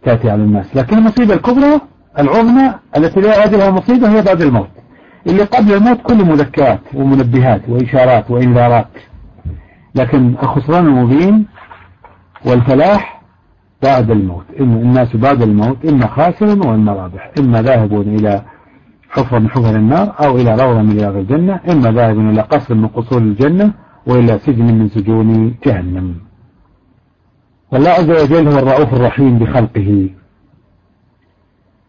تأتي 0.05 0.30
على 0.30 0.43
الناس. 0.43 0.76
لكن 0.76 0.99
المصيبة 0.99 1.34
الكبرى 1.34 1.80
العظمى 2.18 2.74
التي 2.96 3.20
لا 3.20 3.36
يعاد 3.36 3.54
لها 3.54 3.70
مصيبة 3.70 4.08
هي 4.08 4.22
بعد 4.22 4.42
الموت. 4.42 4.68
اللي 5.26 5.42
قبل 5.42 5.72
الموت 5.72 6.02
كل 6.02 6.24
مذكرات 6.24 6.80
ومنبهات 6.94 7.68
وإشارات 7.68 8.30
وإنذارات. 8.30 8.88
لكن 9.94 10.34
الخسران 10.42 10.86
المبين 10.86 11.46
والفلاح 12.46 13.22
بعد 13.82 14.10
الموت. 14.10 14.44
إن 14.60 14.72
الناس 14.72 15.16
بعد 15.16 15.42
الموت 15.42 15.84
إما 15.84 16.06
خاسر 16.06 16.68
وإما 16.68 16.92
رابح. 16.92 17.30
إما 17.38 17.62
ذاهب 17.62 18.00
إلى 18.00 18.42
حفرة 19.10 19.38
من 19.38 19.50
حفر 19.50 19.76
النار 19.76 20.14
أو 20.20 20.36
إلى 20.36 20.50
روضة 20.50 20.82
من 20.82 20.98
رياض 20.98 21.16
الجنة. 21.16 21.60
إما 21.70 21.92
ذاهب 21.92 22.18
إلى 22.18 22.40
قصر 22.40 22.74
من 22.74 22.86
قصور 22.86 23.18
الجنة 23.18 23.72
وإلى 24.06 24.38
سجن 24.38 24.78
من 24.78 24.88
سجون 24.88 25.54
جهنم. 25.66 26.14
والله 27.72 27.90
عز 27.90 28.10
وجل 28.10 28.48
هو 28.48 28.58
الرؤوف 28.58 28.94
الرحيم 28.94 29.38
بخلقه. 29.38 30.08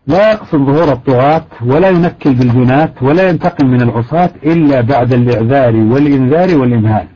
لا 0.07 0.31
يقصد 0.31 0.57
ظهور 0.57 0.91
الطغاة 0.91 1.45
ولا 1.65 1.89
ينكل 1.89 2.33
بالجنات 2.33 3.03
ولا 3.03 3.29
ينتقم 3.29 3.67
من 3.67 3.81
العصاة 3.81 4.29
إلا 4.45 4.81
بعد 4.81 5.13
الإعذار 5.13 5.75
والإنذار 5.75 6.57
والإمهال. 6.57 7.07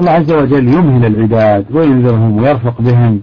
الله 0.00 0.10
عز 0.10 0.32
وجل 0.32 0.68
يمهل 0.68 1.06
العباد 1.06 1.66
وينذرهم 1.72 2.36
ويرفق 2.36 2.80
بهم. 2.80 3.22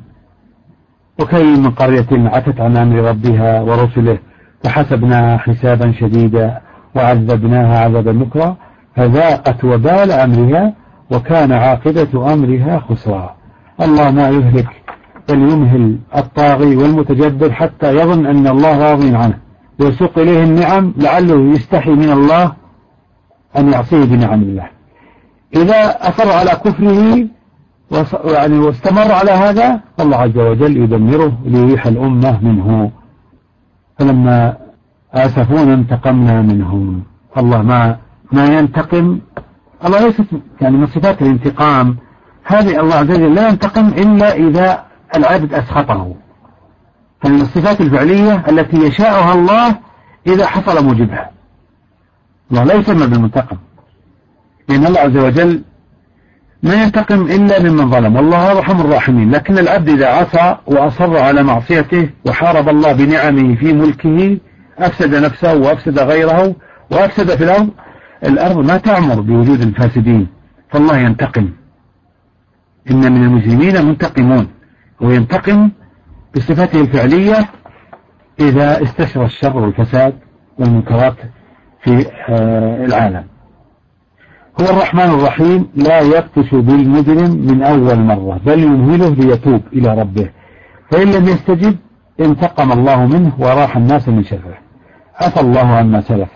وكي 1.19 1.43
من 1.43 1.71
قرية 1.71 2.07
عتت 2.11 2.61
عن 2.61 2.77
أمر 2.77 2.95
ربها 2.95 3.61
ورسله 3.61 4.17
فحسبناها 4.63 5.37
حسابا 5.37 5.91
شديدا 5.91 6.61
وعذبناها 6.95 7.79
عذابا 7.79 8.11
نكرا 8.11 8.55
فذاقت 8.95 9.63
وبال 9.63 10.11
أمرها 10.11 10.73
وكان 11.11 11.51
عاقبة 11.51 12.33
أمرها 12.33 12.79
خسرا. 12.79 13.35
الله 13.81 14.11
ما 14.11 14.29
يهلك 14.29 14.82
بل 15.29 15.51
يمهل 15.51 15.97
الطاغي 16.15 16.75
والمتجبر 16.75 17.51
حتى 17.51 17.95
يظن 17.95 18.25
أن 18.25 18.47
الله 18.47 18.91
راضي 18.91 19.15
عنه. 19.15 19.37
ويسوق 19.79 20.19
إليه 20.19 20.43
النعم 20.43 20.93
لعله 20.97 21.53
يستحي 21.55 21.91
من 21.91 22.09
الله 22.09 22.53
أن 23.57 23.71
يعصيه 23.71 24.05
بنعم 24.05 24.41
الله. 24.41 24.67
إذا 25.55 26.09
أصر 26.09 26.31
على 26.31 26.49
كفره 26.49 27.27
يعني 28.25 28.59
واستمر 28.59 29.11
على 29.11 29.31
هذا 29.31 29.79
الله 29.99 30.17
عز 30.17 30.37
وجل 30.37 30.77
يدمره 30.77 31.33
ليريح 31.45 31.87
الأمة 31.87 32.39
منه. 32.41 32.91
فلما 33.99 34.57
آسفونا 35.13 35.73
انتقمنا 35.73 36.41
منهم 36.41 37.03
الله 37.37 37.61
ما 37.61 37.97
ما 38.31 38.45
ينتقم. 38.45 39.19
الله 39.85 40.05
ليست 40.05 40.25
يعني 40.61 40.77
من 40.77 40.87
صفات 40.87 41.21
الانتقام. 41.21 41.97
هذه 42.43 42.79
الله 42.79 42.95
عز 42.95 43.11
وجل 43.11 43.35
لا 43.35 43.49
ينتقم 43.49 43.87
إلا 43.87 44.35
إذا 44.35 44.83
العبد 45.15 45.53
أسخطه. 45.53 46.15
فمن 47.21 47.41
الصفات 47.41 47.81
الفعلية 47.81 48.43
التي 48.49 48.77
يشاءها 48.77 49.33
الله 49.33 49.75
إذا 50.27 50.45
حصل 50.45 50.85
موجبها. 50.85 51.31
الله 52.51 52.63
لا 52.63 52.73
يسمى 52.73 53.07
بالمنتقم. 53.07 53.57
لأن 54.69 54.85
الله 54.85 54.99
عز 54.99 55.17
وجل 55.17 55.63
ما 56.63 56.83
ينتقم 56.83 57.21
إلا 57.21 57.63
ممن 57.63 57.91
ظلم. 57.91 58.15
والله 58.15 58.51
أرحم 58.51 58.81
الراحمين. 58.81 59.31
لكن 59.31 59.57
العبد 59.57 59.89
إذا 59.89 60.07
عصى 60.07 60.57
وأصر 60.67 61.17
على 61.17 61.43
معصيته 61.43 62.09
وحارب 62.25 62.69
الله 62.69 62.93
بنعمه 62.93 63.55
في 63.55 63.73
ملكه 63.73 64.37
أفسد 64.77 65.15
نفسه 65.15 65.55
وأفسد 65.55 65.99
غيره 65.99 66.55
وأفسد 66.91 67.35
في 67.35 67.43
الأرض 67.43 67.69
الأرض 68.25 68.57
ما 68.57 68.77
تأمر 68.77 69.21
بوجود 69.21 69.61
الفاسدين. 69.61 70.27
فالله 70.69 70.97
ينتقم. 70.97 71.49
إن 72.91 73.11
من 73.13 73.23
المجرمين 73.23 73.85
منتقمون. 73.85 74.47
وينتقم 75.03 75.69
بصفته 76.35 76.81
الفعلية 76.81 77.49
إذا 78.39 78.83
استشرى 78.83 79.25
الشر 79.25 79.57
والفساد 79.57 80.13
والمنكرات 80.59 81.15
في 81.83 82.05
آه، 82.29 82.85
العالم. 82.85 83.23
هو 84.61 84.65
الرحمن 84.65 85.09
الرحيم 85.09 85.67
لا 85.75 85.99
يبطش 85.99 86.51
بالمجرم 86.51 87.31
من 87.31 87.63
أول 87.63 87.99
مرة 87.99 88.39
بل 88.45 88.63
يمهله 88.63 89.09
ليتوب 89.09 89.61
إلى 89.73 90.01
ربه. 90.01 90.29
فإن 90.91 91.11
لم 91.11 91.23
يستجب 91.23 91.75
انتقم 92.19 92.71
الله 92.71 93.05
منه 93.05 93.31
وراح 93.39 93.77
الناس 93.77 94.09
من 94.09 94.23
شره. 94.23 94.57
عفى 95.21 95.41
الله 95.41 95.67
عما 95.67 96.01
سلف. 96.01 96.29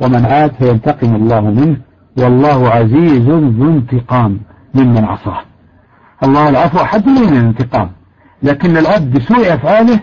ومن 0.00 0.26
عاد 0.26 0.52
فينتقم 0.52 1.14
الله 1.14 1.40
منه. 1.40 1.76
والله 2.18 2.68
عزيز 2.70 3.28
ذو 3.28 3.68
انتقام 3.68 4.40
ممن 4.74 5.04
عصاه. 5.04 5.40
الله 6.22 6.48
العفو 6.48 6.78
حد 6.78 7.08
من 7.08 7.18
الانتقام. 7.18 7.90
لكن 8.44 8.76
العبد 8.76 9.18
بسوء 9.18 9.54
أفعاله 9.54 10.00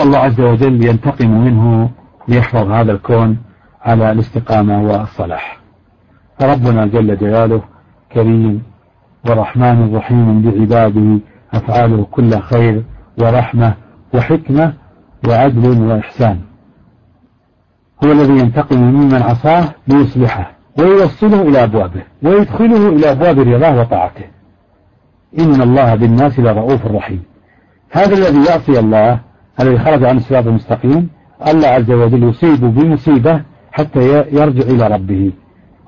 الله 0.00 0.18
عز 0.18 0.40
وجل 0.40 0.84
ينتقم 0.84 1.30
منه 1.30 1.90
ليحفظ 2.28 2.70
هذا 2.70 2.92
الكون 2.92 3.38
على 3.82 4.12
الاستقامة 4.12 4.82
والصلاح. 4.82 5.60
فربنا 6.38 6.86
جل 6.86 7.18
جلاله 7.18 7.62
كريم 8.12 8.62
ورحمن 9.26 9.96
رحيم 9.96 10.42
بعباده 10.42 11.18
أفعاله 11.52 12.06
كل 12.10 12.38
خير 12.40 12.84
ورحمة 13.18 13.74
وحكمة 14.14 14.72
وعدل 15.28 15.82
وإحسان. 15.82 16.40
هو 18.04 18.12
الذي 18.12 18.38
ينتقم 18.38 18.78
ممن 18.78 19.22
عصاه 19.22 19.64
ليصلحه 19.88 20.52
ويوصله 20.78 21.42
إلى 21.42 21.64
أبوابه 21.64 22.02
ويدخله 22.22 22.88
إلى 22.88 23.10
أبواب 23.10 23.38
رضاه 23.38 23.80
وطاعته. 23.80 24.33
إن 25.38 25.62
الله 25.62 25.94
بالناس 25.94 26.38
لرؤوف 26.38 26.86
رحيم. 26.86 27.22
هذا 27.90 28.14
الذي 28.14 28.44
يعصي 28.50 28.78
الله 28.78 29.20
الذي 29.60 29.78
خرج 29.78 30.04
عن 30.04 30.16
الصراط 30.16 30.46
المستقيم 30.46 31.08
الله 31.48 31.68
عز 31.68 31.90
وجل 31.90 32.22
يصيب 32.22 32.60
بمصيبة 32.60 33.40
حتى 33.72 34.18
يرجع 34.32 34.62
إلى 34.62 34.86
ربه. 34.94 35.32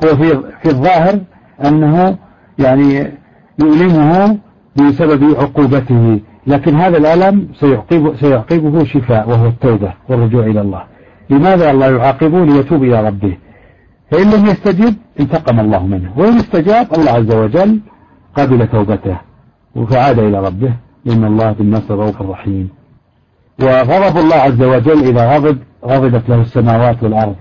هو 0.04 0.16
في 0.16 0.42
في 0.62 0.68
الظاهر 0.68 1.20
أنه 1.64 2.16
يعني 2.58 3.12
يؤلمه 3.58 4.38
بسبب 4.76 5.34
عقوبته 5.38 6.20
لكن 6.46 6.76
هذا 6.76 6.98
الألم 6.98 7.48
سيعقب 7.60 8.16
سيعقبه 8.20 8.84
شفاء 8.84 9.28
وهو 9.30 9.46
التوبة 9.46 9.92
والرجوع 10.08 10.46
إلى 10.46 10.60
الله. 10.60 10.84
لماذا 11.30 11.70
الله 11.70 11.90
يعاقبه؟ 11.96 12.44
ليتوب 12.44 12.82
إلى 12.82 13.06
ربه. 13.08 13.36
فإن 14.10 14.30
لم 14.30 14.46
يستجب 14.46 14.94
انتقم 15.20 15.60
الله 15.60 15.86
منه. 15.86 16.12
وإن 16.16 16.36
استجاب 16.36 16.86
الله 16.94 17.10
عز 17.10 17.34
وجل 17.34 17.80
قبل 18.34 18.66
توبته. 18.66 19.16
فعاد 19.84 20.18
إلى 20.18 20.40
ربه. 20.40 20.72
إن 21.06 21.24
الله 21.24 21.52
بالناس 21.52 21.90
رؤوف 21.90 22.22
رحيم. 22.22 22.68
وغضب 23.60 24.16
الله 24.18 24.36
عز 24.36 24.62
وجل 24.62 25.04
إذا 25.04 25.36
غضب 25.36 25.58
غضبت 25.84 26.28
له 26.28 26.40
السماوات 26.40 27.02
والأرض. 27.02 27.36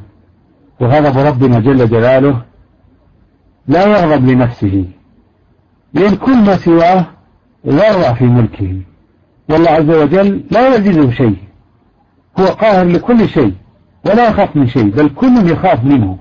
وغضب 0.81 1.17
ربنا 1.17 1.59
جل 1.59 1.89
جلاله 1.89 2.41
لا 3.67 3.85
يغضب 3.85 4.29
لنفسه. 4.29 4.85
لأن 5.93 6.15
كل 6.15 6.37
ما 6.37 6.55
سواه 6.55 7.05
ذرة 7.67 8.13
في 8.13 8.25
ملكه. 8.25 8.81
والله 9.49 9.69
عز 9.69 9.89
وجل 9.89 10.43
لا 10.51 10.69
يعجزه 10.69 11.11
شيء. 11.11 11.37
هو 12.39 12.45
قاهر 12.45 12.85
لكل 12.85 13.29
شيء. 13.29 13.53
ولا 14.05 14.29
يخاف 14.29 14.55
من 14.55 14.67
شيء. 14.67 14.89
بل 14.89 15.09
كل 15.09 15.51
يخاف 15.51 15.83
منه. 15.83 16.17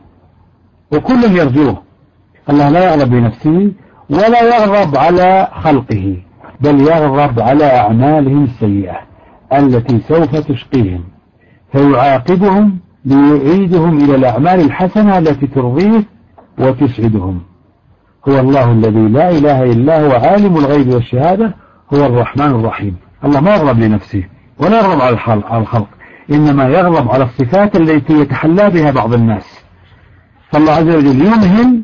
وكل 0.93 1.25
يرجوه. 1.25 1.83
الله 2.51 2.69
لا 2.69 2.95
يغضب 2.95 3.15
لنفسه. 3.15 3.73
ولا 4.11 4.57
يغضب 4.57 4.97
على 4.97 5.49
خلقه 5.53 6.17
بل 6.61 6.81
يغضب 6.81 7.41
على 7.41 7.65
أعمالهم 7.65 8.45
السيئة 8.45 8.97
التي 9.53 10.01
سوف 10.01 10.37
تشقيهم. 10.37 11.05
فيعاقبهم 11.73 12.79
ليعيدهم 13.05 13.99
إلى 13.99 14.15
الأعمال 14.15 14.61
الحسنة 14.61 15.19
التي 15.19 15.47
ترضيه 15.47 16.05
وتسعدهم. 16.59 17.41
هو 18.29 18.39
الله 18.39 18.73
الذي 18.73 19.09
لا 19.09 19.31
إله 19.31 19.63
إلا 19.63 20.07
هو 20.07 20.13
عالم 20.13 20.57
الغيب 20.57 20.89
والشهادة 20.89 21.55
هو 21.95 22.07
الرحمن 22.07 22.51
الرحيم. 22.51 22.97
الله 23.25 23.41
ما 23.41 23.55
يغضب 23.55 23.81
لنفسه 23.81 24.25
ولا 24.59 24.79
يغضب 24.79 25.01
على 25.01 25.61
الخلق 25.61 25.89
إنما 26.31 26.65
يغضب 26.65 27.11
على 27.11 27.25
الصفات 27.25 27.77
التي 27.77 28.13
يتحلى 28.13 28.71
بها 28.71 28.91
بعض 28.91 29.15
الناس. 29.15 29.65
فالله 30.51 30.73
عز 30.73 30.89
وجل 30.89 31.27
يمهل 31.27 31.83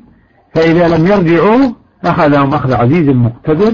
فإذا 0.55 0.89
لم 0.89 1.07
يرجعوا 1.07 1.80
أخذهم 2.05 2.55
أخذ 2.55 2.73
عزيز 2.75 3.09
مقتدر 3.09 3.73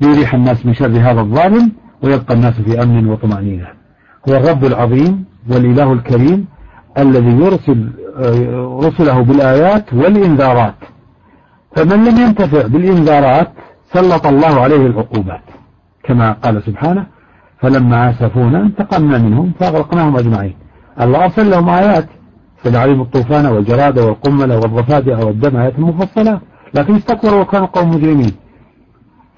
ليريح 0.00 0.34
الناس 0.34 0.66
من 0.66 0.74
شر 0.74 0.86
هذا 0.86 1.20
الظالم 1.20 1.72
ويبقى 2.02 2.34
الناس 2.34 2.54
في 2.54 2.82
أمن 2.82 3.06
وطمأنينة. 3.06 3.66
هو 4.28 4.36
الرب 4.36 4.64
العظيم 4.64 5.24
والإله 5.50 5.92
الكريم 5.92 6.46
الذي 6.98 7.30
يرسل 7.30 7.90
آه، 8.16 8.80
رسله 8.84 9.20
بالآيات 9.20 9.94
والإنذارات. 9.94 10.74
فمن 11.76 12.04
لم 12.04 12.16
ينتفع 12.18 12.66
بالإنذارات 12.66 13.52
سلط 13.92 14.26
الله 14.26 14.60
عليه 14.60 14.86
العقوبات. 14.86 15.42
كما 16.02 16.32
قال 16.32 16.62
سبحانه 16.62 17.06
فلما 17.60 18.10
آسفونا 18.10 18.60
انتقمنا 18.60 19.18
منهم 19.18 19.52
فأغرقناهم 19.60 20.16
أجمعين. 20.16 20.54
الله 21.00 21.24
أرسل 21.24 21.50
لهم 21.50 21.68
آيات 21.68 22.06
سل 22.64 22.76
عليهم 22.76 23.00
الطوفان 23.00 23.46
والجراد 23.46 23.98
والقمل 23.98 24.52
والضفادع 24.52 25.24
والدم 25.24 25.56
آيات 25.56 25.78
مفصلات 25.78 26.40
لكن 26.74 26.94
استكبروا 26.94 27.40
وكانوا 27.40 27.66
قوم 27.66 27.90
مجرمين. 27.90 28.32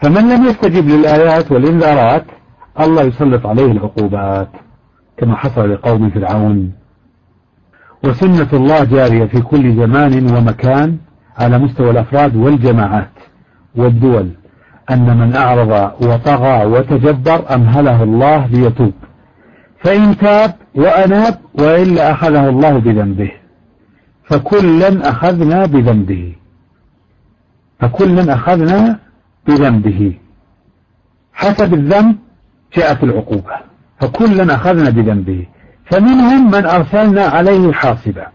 فمن 0.02 0.28
لم 0.28 0.44
يستجب 0.44 0.88
للآيات 0.88 1.52
والإنذارات 1.52 2.24
الله 2.80 3.02
يسلط 3.02 3.46
عليه 3.46 3.72
العقوبات 3.72 4.48
كما 5.16 5.36
حصل 5.36 5.72
لقوم 5.72 6.10
فرعون. 6.10 6.72
وسنة 8.04 8.48
الله 8.52 8.84
جارية 8.84 9.24
في 9.24 9.40
كل 9.40 9.76
زمان 9.76 10.36
ومكان 10.36 10.96
على 11.38 11.58
مستوى 11.58 11.90
الأفراد 11.90 12.36
والجماعات 12.36 13.12
والدول 13.76 14.30
أن 14.90 15.16
من 15.16 15.36
أعرض 15.36 15.92
وطغى 16.02 16.64
وتجبر 16.64 17.54
أمهله 17.54 18.02
الله 18.02 18.46
ليتوب. 18.46 18.92
فإن 19.84 20.16
تاب 20.16 20.54
وأناب 20.74 21.38
وإلا 21.54 22.10
أخذه 22.10 22.48
الله 22.48 22.78
بذنبه. 22.78 23.30
فكلا 24.24 25.08
أخذنا 25.10 25.66
بذنبه. 25.66 26.34
فكلا 27.80 28.34
أخذنا 28.34 28.98
بذنبه. 29.46 30.18
حسب 31.32 31.74
الذنب 31.74 32.16
جاءت 32.76 33.04
العقوبة. 33.04 33.56
فكلا 34.00 34.54
أخذنا 34.54 34.90
بذنبه. 34.90 35.46
فمنهم 35.90 36.50
من 36.50 36.66
أرسلنا 36.66 37.22
عليه 37.22 37.72
حاصبا. 37.72 38.26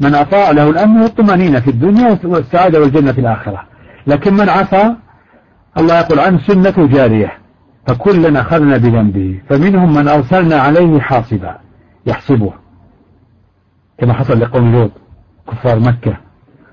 من 0.00 0.14
أطاع 0.14 0.50
له 0.50 0.70
الأمن 0.70 1.00
والطمأنينة 1.00 1.60
في 1.60 1.70
الدنيا 1.70 2.18
والسعادة 2.24 2.80
والجنة 2.80 3.12
في 3.12 3.20
الآخرة. 3.20 3.62
لكن 4.06 4.34
من 4.34 4.48
عصى 4.48 4.94
الله 5.78 5.98
يقول 5.98 6.20
عنه 6.20 6.38
سنة 6.38 6.86
جارية. 6.86 7.38
فكلا 7.86 8.40
أخذنا 8.40 8.76
بذنبه. 8.76 9.40
فمنهم 9.48 9.94
من 9.94 10.08
أرسلنا 10.08 10.56
عليه 10.56 11.00
حاصبا. 11.00 11.58
يحسبه. 12.06 12.52
كما 13.98 14.12
حصل 14.12 14.40
لقوم 14.40 14.72
لوط 14.72 14.90
كفار 15.48 15.78
مكة. 15.78 16.25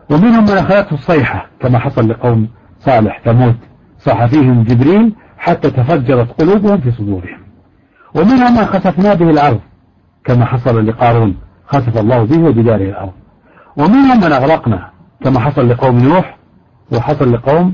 ومنهم 0.10 0.44
من 0.44 0.58
أخذته 0.58 0.94
الصيحة 0.94 1.48
كما 1.60 1.80
حصل 1.80 2.10
لقوم 2.10 2.48
صالح 2.80 3.22
ثمود 3.26 3.56
صاح 4.00 4.26
فيهم 4.26 4.64
جبريل 4.64 5.16
حتى 5.38 5.72
تفجرت 5.72 6.42
قلوبهم 6.42 6.78
في 6.78 6.92
صدورهم. 6.92 7.40
ومنهم 8.16 8.54
من 8.58 8.66
خسفنا 8.66 9.14
به 9.14 9.30
الأرض 9.30 9.60
كما 10.26 10.46
حصل 10.46 10.86
لقارون 10.86 11.36
خسف 11.68 11.98
الله 11.98 12.24
به 12.24 12.44
وبداره 12.44 12.90
الأرض. 12.90 13.12
ومنهم 13.78 14.18
من 14.18 14.32
أغرقنا 14.32 14.90
كما 15.24 15.40
حصل 15.40 15.70
لقوم 15.70 16.00
نوح 16.00 16.38
وحصل 16.92 17.34
لقوم 17.34 17.74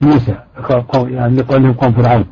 موسى 0.00 0.34
يعني 0.94 1.36
لقوم 1.36 1.72
قوم 1.72 1.92
فرعون. 1.92 2.24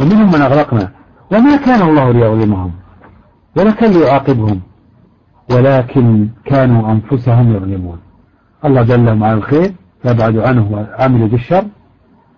ومنهم 0.00 0.28
من 0.28 0.40
أغرقنا 0.40 0.90
وما 1.32 1.56
كان 1.56 1.88
الله 1.88 2.12
ليظلمهم 2.12 2.72
ولا 3.56 3.70
كان 3.70 3.90
ليعاقبهم 3.90 4.60
ولكن 5.50 6.28
كانوا 6.44 6.92
أنفسهم 6.92 7.56
يظلمون. 7.56 7.98
الله 8.64 8.82
دلهم 8.82 9.24
على 9.24 9.34
الخير 9.34 9.72
فابعدوا 10.02 10.48
عنه 10.48 10.72
وعملوا 10.72 11.28
بالشر. 11.28 11.64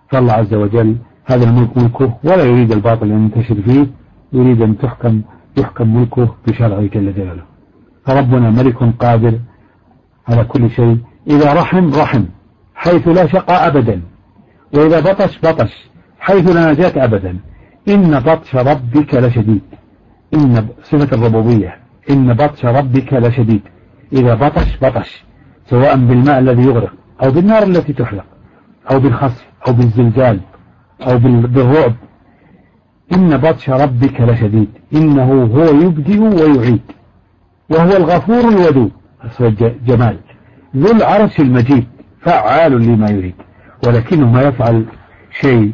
فالله 0.09 0.33
عز 0.33 0.53
وجل 0.53 0.95
هذا 1.25 1.43
الملك 1.49 1.77
ملكه 1.77 2.17
ولا 2.23 2.43
يريد 2.43 2.71
الباطل 2.71 3.11
أن 3.11 3.23
ينتشر 3.23 3.61
فيه 3.61 3.87
يريد 4.33 4.61
أن 4.61 4.77
تحكم 4.77 5.21
يحكم 5.57 5.95
ملكه 5.95 6.35
بشرعه 6.47 6.81
جل 6.81 7.13
جلاله. 7.13 7.43
فربنا 8.05 8.49
ملك 8.49 8.83
قادر 8.99 9.39
على 10.27 10.43
كل 10.43 10.69
شيء. 10.69 10.97
إذا 11.27 11.53
رحم 11.53 11.93
رحم 11.93 12.23
حيث 12.75 13.07
لا 13.07 13.27
شقى 13.27 13.67
أبدا. 13.67 14.01
وإذا 14.73 14.99
بطش 14.99 15.39
بطش 15.43 15.89
حيث 16.19 16.49
لا 16.55 16.71
نجاة 16.71 17.05
أبدا. 17.05 17.37
إن 17.89 18.19
بطش 18.19 18.55
ربك 18.55 19.13
لشديد. 19.13 19.61
إن 20.33 20.67
صفة 20.83 21.17
الربوبية 21.17 21.77
إن 22.09 22.33
بطش 22.33 22.65
ربك 22.65 23.13
لشديد. 23.13 23.61
إذا 24.13 24.33
بطش 24.35 24.77
بطش. 24.81 25.23
سواء 25.71 25.95
بالماء 25.95 26.39
الذي 26.39 26.63
يغرق 26.63 26.93
أو 27.23 27.31
بالنار 27.31 27.63
التي 27.63 27.93
تحرق 27.93 28.25
أو 28.91 28.99
بالخسف 28.99 29.45
أو 29.67 29.73
بالزلزال 29.73 30.39
أو 31.01 31.17
بالرعب. 31.17 31.93
إن 33.13 33.37
بطش 33.37 33.69
ربك 33.69 34.21
لشديد 34.21 34.69
إنه 34.93 35.43
هو 35.43 35.63
يبدئ 35.63 36.19
ويعيد 36.19 36.81
وهو 37.69 37.97
الغفور 37.97 38.49
الودود. 38.49 38.91
جمال 39.85 40.19
ذو 40.77 40.91
العرش 40.91 41.39
المجيد 41.39 41.87
فعال 42.21 42.71
لما 42.71 43.09
يريد. 43.09 43.35
ولكنه 43.87 44.31
ما 44.31 44.41
يفعل 44.41 44.85
شيء 45.41 45.73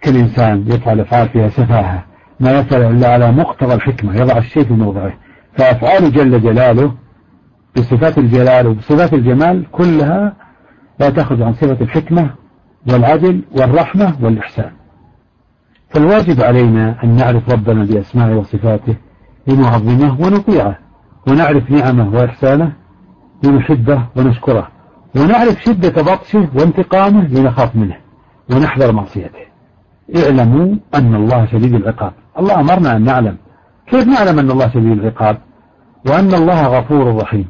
كالإنسان 0.00 0.64
يفعل 0.66 1.00
أفعال 1.00 1.28
فيها 1.28 1.48
سفاهة. 1.48 2.04
ما 2.40 2.58
يفعل 2.58 2.82
إلا 2.82 3.12
على 3.12 3.32
مقتضى 3.32 3.74
الحكمة 3.74 4.16
يضع 4.16 4.38
الشيء 4.38 4.64
في 4.64 4.72
موضعه. 4.72 5.12
فأفعال 5.56 6.12
جل 6.12 6.42
جلاله 6.42 6.94
بصفات 7.76 8.18
الجلال 8.18 8.66
وبصفات 8.66 9.14
الجمال 9.14 9.66
كلها 9.72 10.32
لا 11.00 11.10
تخرج 11.10 11.42
عن 11.42 11.52
صفة 11.52 11.76
الحكمة 11.80 12.30
والعدل 12.90 13.42
والرحمة 13.52 14.16
والإحسان. 14.22 14.70
فالواجب 15.88 16.42
علينا 16.42 17.04
أن 17.04 17.16
نعرف 17.16 17.50
ربنا 17.50 17.84
بأسمائه 17.84 18.34
وصفاته 18.34 18.96
لنعظمه 19.46 20.20
ونطيعه 20.20 20.78
ونعرف 21.28 21.70
نعمه 21.70 22.14
وإحسانه 22.14 22.72
لنحبه 23.44 24.06
ونشكره 24.16 24.68
ونعرف 25.16 25.62
شدة 25.62 26.02
بطشه 26.02 26.48
وانتقامه 26.54 27.28
لنخاف 27.28 27.76
منه 27.76 27.96
ونحذر 28.50 28.92
معصيته. 28.92 29.50
اعلموا 30.16 30.76
أن 30.94 31.14
الله 31.14 31.46
شديد 31.46 31.74
العقاب. 31.74 32.12
الله 32.38 32.60
أمرنا 32.60 32.96
أن 32.96 33.04
نعلم. 33.04 33.36
كيف 33.86 34.06
نعلم 34.06 34.38
أن 34.38 34.50
الله 34.50 34.68
شديد 34.68 34.92
العقاب؟ 34.92 35.38
وأن 36.06 36.34
الله 36.34 36.66
غفور 36.66 37.16
رحيم. 37.16 37.48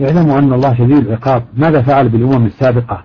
اعلموا 0.00 0.38
أن 0.38 0.52
الله 0.52 0.74
شديد 0.74 1.06
العقاب. 1.06 1.42
ماذا 1.56 1.82
فعل 1.82 2.08
بالأمم 2.08 2.46
السابقة؟ 2.46 3.04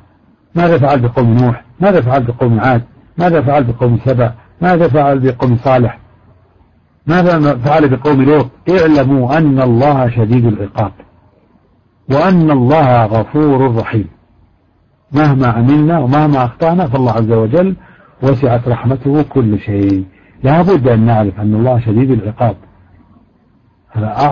ماذا 0.56 0.78
فعل 0.78 1.00
بقوم 1.00 1.34
نوح؟ 1.34 1.64
ماذا 1.80 2.02
فعل 2.02 2.24
بقوم 2.24 2.60
عاد؟ 2.60 2.84
ماذا 3.18 3.42
فعل 3.42 3.64
بقوم 3.64 4.00
سبأ؟ 4.06 4.34
ماذا 4.62 4.88
فعل 4.88 5.20
بقوم 5.20 5.58
صالح؟ 5.58 6.00
ماذا 7.08 7.56
فعل 7.56 7.90
بقوم 7.90 8.22
لوط؟ 8.22 8.50
اعلموا 8.70 9.38
أن 9.38 9.62
الله 9.62 10.10
شديد 10.10 10.46
العقاب 10.46 10.92
وأن 12.12 12.52
الله 12.52 13.06
غفور 13.06 13.76
رحيم. 13.76 14.08
مهما 15.12 15.48
عملنا 15.48 16.00
ومهما 16.00 16.46
أخطأنا 16.46 16.88
فالله 16.88 17.12
عز 17.12 17.32
وجل 17.32 17.76
وسعت 18.24 18.68
رحمته 18.68 19.24
كل 19.24 19.60
شيء. 19.60 20.06
لا 20.44 20.62
بد 20.62 20.88
أن 20.88 21.06
نعرف 21.06 21.40
أن 21.40 21.56
الله 21.56 21.80
شديد 21.80 22.12
العقاب. 22.12 22.56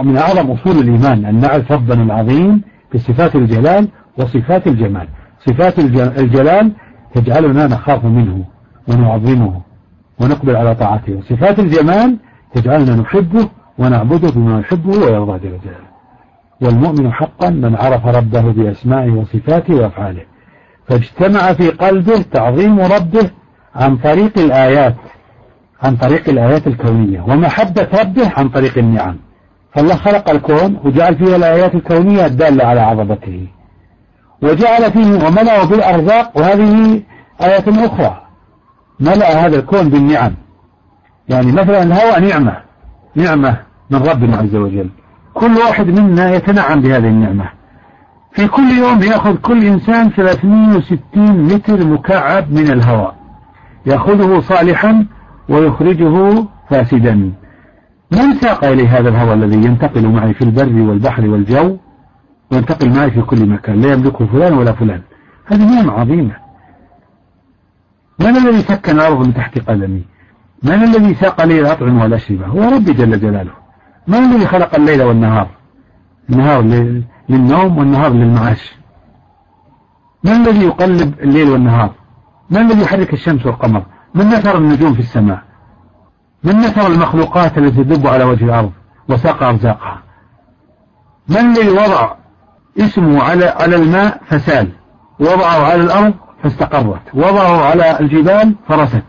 من 0.04 0.18
أعظم 0.18 0.52
أصول 0.52 0.78
الإيمان 0.78 1.26
أن 1.26 1.40
نعرف 1.40 1.72
ربنا 1.72 2.04
العظيم 2.04 2.62
بصفات 2.94 3.36
الجلال 3.36 3.88
وصفات 4.18 4.68
الجمال. 4.68 5.08
صفات 5.40 5.80
الجلال 6.20 6.72
تجعلنا 7.16 7.68
نخاف 7.68 8.06
منه 8.06 8.44
ونعظمه 8.88 9.62
ونقبل 10.20 10.56
على 10.56 10.76
طاعته. 10.76 11.14
وصفات 11.16 11.60
الجمال 11.60 12.18
تجعلنا 12.54 12.96
نحبه 12.96 13.50
ونعبده 13.78 14.32
بما 14.32 14.60
يحبه 14.60 14.90
ويرضى 14.90 15.40
جل 15.40 15.60
جلاله. 15.64 15.94
والمؤمن 16.62 17.12
حقا 17.12 17.50
من 17.50 17.76
عرف 17.76 18.06
ربه 18.06 18.42
بأسمائه 18.42 19.12
وصفاته 19.12 19.76
وأفعاله. 19.76 20.22
فاجتمع 20.88 21.54
في 21.54 21.70
قلبه 21.70 22.22
تعظيم 22.32 22.80
ربه 22.80 23.30
عن 23.76 23.98
طريق 23.98 24.40
الآيات 24.40 24.96
عن 25.84 25.96
طريق 25.96 26.30
الآيات 26.30 26.68
الكونية 26.68 27.22
ومحبة 27.22 27.88
ربه 28.02 28.32
عن 28.38 28.50
طريق 28.50 28.78
النعم. 28.78 29.18
فالله 29.76 29.96
خلق 29.96 30.30
الكون 30.30 30.80
وجعل 30.84 31.16
فيه 31.16 31.36
الآيات 31.36 31.76
الكونية 31.76 32.26
الدالة 32.26 32.66
على 32.66 32.80
عظمته. 32.80 33.48
وجعل 34.44 34.92
فيه 34.92 35.28
وملأه 35.28 35.66
بالأرزاق 35.66 36.38
وهذه 36.38 37.02
آية 37.42 37.86
أخرى. 37.86 38.22
ملأ 39.00 39.46
هذا 39.46 39.60
الكون 39.60 39.90
بالنعم. 39.90 40.34
يعني 41.30 41.52
مثلا 41.52 41.84
الهواء 41.84 42.20
نعمة. 42.20 42.58
نعمة 43.16 43.58
من 43.90 44.04
ربنا 44.04 44.38
عز 44.38 44.56
وجل. 44.56 44.90
كل 45.34 45.52
واحد 45.58 45.88
منا 45.88 46.36
يتنعم 46.36 46.82
بهذه 46.82 47.08
النعمة. 47.08 47.50
في 48.32 48.48
كل 48.48 48.72
يوم 48.78 49.04
يأخذ 49.04 49.36
كل 49.36 49.64
إنسان 49.64 50.10
360 50.10 51.44
متر 51.54 51.88
مكعب 51.88 52.52
من 52.52 52.72
الهواء. 52.72 53.16
يأخذه 53.86 54.40
صالحا 54.40 55.06
ويخرجه 55.50 56.46
فاسدا. 56.70 57.32
من 58.14 58.34
ساق 58.42 58.66
إلي 58.66 58.88
هذا 58.88 59.10
الهواء 59.10 59.34
الذي 59.34 59.56
ينتقل 59.56 60.08
معي 60.08 60.34
في 60.34 60.42
البر 60.42 60.82
والبحر 60.82 61.30
والجو 61.30 61.78
وينتقل 62.52 62.90
معي 62.90 63.12
في 63.12 63.22
كل 63.22 63.50
مكان 63.50 63.82
لا 63.82 63.94
يملكه 63.94 64.26
فلان 64.26 64.54
ولا 64.54 64.72
فلان. 64.72 65.02
هذه 65.46 65.76
نعمة 65.76 65.94
عظيمة. 65.94 66.36
من 68.20 68.38
الذي 68.38 68.62
سكن 68.62 68.96
الأرض 68.96 69.26
من 69.26 69.34
تحت 69.34 69.60
قدمي 69.60 70.04
من 70.64 70.84
الذي 70.84 71.14
ساق 71.14 71.46
لي 71.46 71.60
الأطعمة 71.60 72.02
والأشربة 72.04 72.46
هو 72.46 72.62
ربي 72.76 72.94
جل 72.94 73.20
جلاله. 73.20 73.52
من 74.08 74.18
الذي 74.18 74.46
خلق 74.46 74.76
الليل 74.76 75.04
والنهار؟ 75.04 75.48
النهار 76.30 76.62
للنوم 77.30 77.78
والنهار 77.78 78.14
للمعاش. 78.14 78.76
من 80.24 80.32
الذي 80.32 80.66
يقلب 80.66 81.14
الليل 81.20 81.50
والنهار؟ 81.50 81.92
من 82.50 82.58
الذي 82.58 82.82
يحرك 82.82 83.14
الشمس 83.14 83.46
والقمر؟ 83.46 83.84
من 84.16 84.26
نثر 84.28 84.58
النجوم 84.58 84.94
في 84.94 85.00
السماء؟ 85.00 85.53
من 86.44 86.58
نثر 86.58 86.88
المخلوقات 86.88 87.58
التي 87.58 87.84
تدب 87.84 88.08
على 88.08 88.24
وجه 88.24 88.46
الأرض 88.46 88.72
وساق 89.10 89.44
أرزاقها؟ 89.44 90.04
من 91.30 91.38
الذي 91.38 91.70
وضع 91.70 92.16
اسمه 92.80 93.24
على 93.24 93.46
على 93.46 93.76
الماء 93.76 94.22
فسال 94.26 94.70
وضعه 95.20 95.64
على 95.64 95.82
الأرض 95.82 96.14
فاستقرت. 96.44 97.02
وضعه 97.14 97.66
على 97.66 98.00
الجبال 98.00 98.56
فرست. 98.68 99.04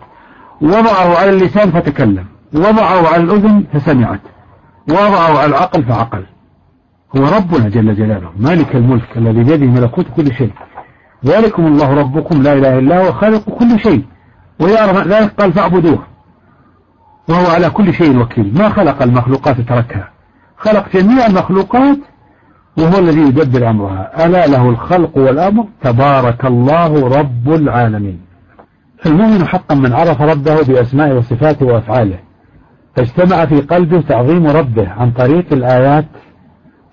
وضعه 0.60 1.18
على 1.18 1.30
اللسان 1.30 1.70
فتكلم. 1.70 2.26
وضعه 2.54 3.08
على 3.08 3.22
الأذن 3.22 3.64
فسمعت. 3.72 4.20
وضعه 4.88 5.38
على 5.38 5.46
العقل 5.46 5.84
فعقل. 5.84 6.26
هو 7.16 7.24
ربنا 7.24 7.68
جل 7.68 7.94
جلاله 7.94 8.32
مالك 8.36 8.76
الملك 8.76 9.16
الذي 9.16 9.44
بيده 9.44 9.66
ملكوت 9.66 10.06
كل 10.16 10.34
شيء. 10.34 10.52
ذلكم 11.24 11.66
الله 11.66 11.94
ربكم 11.94 12.42
لا 12.42 12.52
إله 12.52 12.78
إلا 12.78 13.06
هو 13.06 13.12
خالق 13.12 13.50
كل 13.50 13.80
شيء. 13.80 14.04
ويعرف 14.60 15.06
ذلك 15.06 15.40
قال 15.40 15.52
فاعبدوه. 15.52 16.13
وهو 17.28 17.46
على 17.46 17.70
كل 17.70 17.94
شيء 17.94 18.18
وكيل. 18.18 18.54
ما 18.58 18.68
خلق 18.68 19.02
المخلوقات 19.02 19.60
تركها. 19.60 20.10
خلق 20.56 20.84
جميع 20.94 21.26
المخلوقات 21.26 21.98
وهو 22.78 22.98
الذي 22.98 23.20
يدبر 23.20 23.70
أمرها. 23.70 24.26
ألا 24.26 24.46
له 24.46 24.68
الخلق 24.68 25.18
والأمر؟ 25.18 25.66
تبارك 25.82 26.44
الله 26.44 27.08
رب 27.18 27.52
العالمين. 27.52 28.20
فالمؤمن 28.98 29.46
حقا 29.46 29.74
من 29.74 29.92
عرف 29.92 30.20
ربه 30.22 30.62
بأسمائه 30.62 31.14
وصفاته 31.14 31.66
وأفعاله. 31.66 32.18
فاجتمع 32.96 33.46
في 33.46 33.60
قلبه 33.60 34.00
تعظيم 34.00 34.46
ربه 34.46 34.88
عن 34.88 35.10
طريق 35.10 35.52
الآيات 35.52 36.06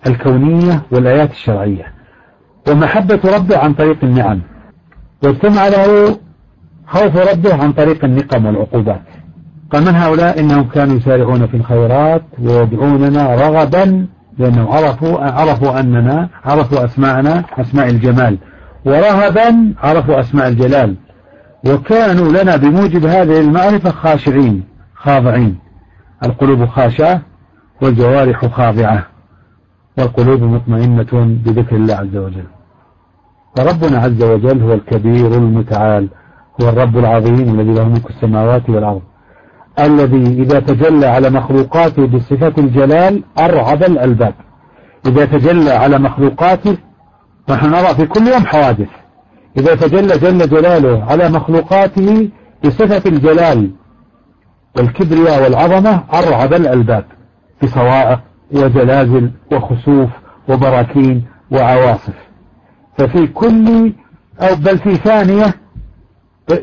الكونية 0.08 0.82
والآيات 0.92 1.32
الشرعية. 1.32 1.94
ومحبة 2.68 3.20
ربه 3.36 3.58
عن 3.58 3.74
طريق 3.74 3.98
النعم. 4.04 4.42
واجتمع 5.24 5.68
له 5.68 6.18
خوف 6.88 7.18
ربه 7.18 7.64
عن 7.64 7.72
طريق 7.72 8.06
النقم 8.06 8.46
والعقوبات. 8.46 9.02
قال 9.72 9.86
من 9.86 9.96
هؤلاء؟ 9.96 10.40
إنهم 10.40 10.64
كانوا 10.64 10.96
يسارعون 10.96 11.48
في 11.48 11.58
الخيرات 11.58 12.24
ويدعوننا 12.40 13.36
رغبا 13.36 14.08
لأنهم 14.38 14.68
عرفوا 14.68 15.20
عرفوا 15.20 15.80
أننا 15.80 16.30
عرفوا 16.46 16.86
أسماءنا 16.86 17.44
أسماء 17.58 17.90
الجمال. 17.90 18.38
ورهبا 18.86 19.74
عرفوا 19.78 20.20
أسماء 20.20 20.48
الجلال. 20.48 20.96
وكانوا 21.68 22.32
لنا 22.32 22.56
بموجب 22.56 23.06
هذه 23.06 23.40
المعرفة 23.40 23.92
خاشعين 23.92 24.64
خاضعين. 24.96 25.60
القلوب 26.24 26.66
خاشعة 26.66 27.22
والجوارح 27.82 28.46
خاضعة. 28.46 29.06
والقلوب 29.98 30.42
مطمئنة 30.44 31.38
بذكر 31.46 31.76
الله 31.76 31.96
عز 31.96 32.16
وجل. 32.16 32.48
فربنا 33.58 33.98
عز 33.98 34.24
وجل 34.24 34.62
هو 34.62 34.74
الكبير 34.74 35.34
المتعال 35.34 36.08
هو 36.62 36.70
الرب 36.70 36.98
العظيم 36.98 37.60
الذي 37.60 37.74
له 37.74 37.90
ملك 37.90 38.10
السماوات 38.10 38.70
والأرض. 38.70 39.02
الذي 39.80 40.42
إذا 40.44 40.60
تجلى 40.60 41.06
على 41.06 41.30
مخلوقاته 41.30 42.08
بصفة 42.08 42.54
الجلال 42.58 43.24
أرعب 43.40 43.84
الألباب. 43.84 44.34
إذا 45.06 45.26
تجلى 45.26 45.72
على 45.72 46.00
مخلوقاته 46.00 46.78
نحن 47.50 47.70
نرى 47.70 47.96
في 47.96 48.06
كل 48.06 48.28
يوم 48.28 48.46
حوادث. 48.46 48.90
إذا 49.58 49.76
تجلى 49.76 50.18
جل 50.18 50.50
جلاله 50.50 51.04
على 51.04 51.30
مخلوقاته 51.30 52.30
بصفة 52.66 53.10
الجلال 53.10 53.72
والكبرياء 54.78 55.44
والعظمة 55.44 56.04
أرعب 56.14 56.54
الألباب 56.54 57.06
بصواعق 57.64 58.22
وزلازل 58.52 59.32
وخسوف 59.52 60.10
وبراكين 60.50 61.26
وعواصف. 61.52 62.14
ففي 62.98 63.28
كل 63.28 63.94
أو 64.42 64.56
بل 64.56 64.78
في 64.78 64.96
ثانية 64.96 65.54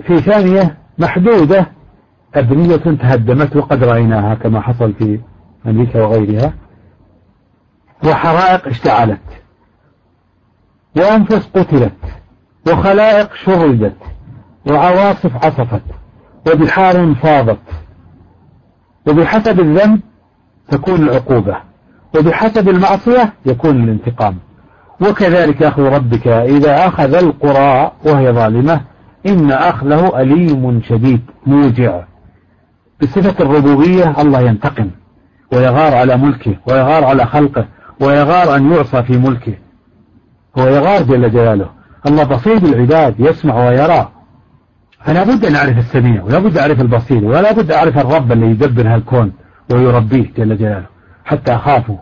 في 0.06 0.20
ثانية 0.20 0.76
محدودة 0.98 1.77
أبنية 2.38 2.76
تهدمت 2.76 3.56
وقد 3.56 3.84
رأيناها 3.84 4.34
كما 4.34 4.60
حصل 4.60 4.92
في 4.92 5.20
أمريكا 5.66 6.04
وغيرها. 6.04 6.52
وحرائق 8.04 8.66
اشتعلت. 8.66 9.20
وأنفس 10.96 11.48
قتلت. 11.54 11.92
وخلائق 12.68 13.34
شردت 13.34 13.96
وعواصف 14.70 15.44
عصفت. 15.46 15.82
وبحار 16.52 17.14
فاضت. 17.14 17.58
وبحسب 19.08 19.60
الذنب 19.60 20.00
تكون 20.68 20.94
العقوبة. 20.94 21.56
وبحسب 22.16 22.68
المعصية 22.68 23.32
يكون 23.46 23.84
الانتقام. 23.84 24.38
وكذلك 25.00 25.62
أخذ 25.62 25.82
ربك 25.82 26.26
إذا 26.28 26.86
أخذ 26.86 27.14
القرى 27.14 27.92
وهي 28.06 28.32
ظالمة 28.32 28.80
إن 29.26 29.52
أخذه 29.52 30.20
أليم 30.20 30.82
شديد 30.82 31.22
موجع. 31.46 32.07
بصفة 33.02 33.44
الربوبية 33.44 34.20
الله 34.20 34.40
ينتقم 34.40 34.90
ويغار 35.52 35.94
على 35.94 36.16
ملكه 36.16 36.54
ويغار 36.66 37.04
على 37.04 37.26
خلقه 37.26 37.66
ويغار 38.00 38.56
أن 38.56 38.72
يعصى 38.72 39.02
في 39.02 39.18
ملكه. 39.18 39.54
هو 40.58 40.66
يغار 40.66 41.02
جل 41.02 41.30
جلاله. 41.30 41.70
الله 42.06 42.24
بصير 42.24 42.58
بالعباد 42.58 43.14
يسمع 43.18 43.68
ويرى. 43.68 44.08
فلا 45.04 45.24
بد 45.24 45.44
أن 45.44 45.54
أعرف 45.54 45.78
السميع 45.78 46.22
ولا 46.22 46.38
بد 46.38 46.58
أعرف 46.58 46.80
البصير 46.80 47.24
ولا 47.24 47.52
بد 47.52 47.72
أعرف 47.72 47.98
الرب 47.98 48.32
الذي 48.32 48.50
يدبر 48.50 48.94
هالكون 48.94 49.32
ويربيه 49.72 50.32
جل 50.36 50.56
جلاله. 50.56 50.86
حتى 51.24 51.54
أخافه 51.54 51.98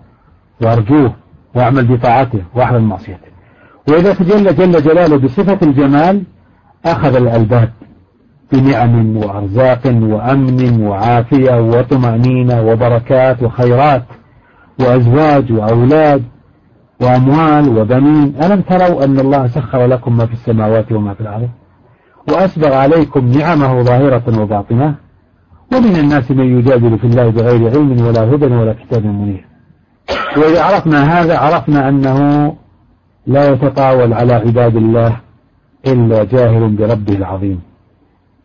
وأرجوه 0.63 1.15
وأعمل 1.55 1.85
بطاعته 1.87 2.43
وأحمل 2.55 2.81
معصيته. 2.81 3.37
وإذا 3.89 4.15
تجلى 4.15 4.53
جل 4.53 4.83
جلاله 4.83 5.19
بصفة 5.19 5.59
الجمال 5.63 6.23
أخذ 6.87 7.17
الألباب. 7.17 7.71
بنعم 8.53 9.17
وأرزاق 9.17 9.81
وأمن 9.87 10.83
وعافية 10.87 11.61
وطمأنينة 11.61 12.63
وبركات 12.63 13.43
وخيرات 13.43 14.05
وأزواج 14.81 15.53
وأولاد 15.53 16.23
وأموال 17.01 17.79
وبنين. 17.79 18.35
ألم 18.43 18.61
تروا 18.61 19.05
أن 19.05 19.19
الله 19.21 19.47
سخر 19.47 19.87
لكم 19.87 20.17
ما 20.17 20.27
في 20.27 20.33
السماوات 20.33 20.93
وما 20.93 21.15
في 21.15 21.21
الأرض؟ 21.21 21.49
وأسبغ 22.29 22.75
عليكم 22.75 23.29
نعمه 23.29 23.83
ظاهرة 23.83 24.41
وباطنة. 24.41 24.95
ومن 25.73 25.97
الناس 25.97 26.31
من 26.31 26.59
يجادل 26.59 26.99
في 26.99 27.05
الله 27.05 27.31
بغير 27.31 27.71
علم 27.71 28.07
ولا 28.07 28.35
هدى 28.35 28.47
ولا 28.47 28.73
كتاب 28.73 29.07
منير. 29.07 29.47
وإذا 30.37 30.63
عرفنا 30.63 31.21
هذا 31.21 31.39
عرفنا 31.39 31.89
أنه 31.89 32.53
لا 33.27 33.49
يتطاول 33.49 34.13
على 34.13 34.33
عباد 34.33 34.77
الله 34.77 35.17
إلا 35.87 36.25
جاهل 36.25 36.69
بربه 36.69 37.15
العظيم. 37.15 37.61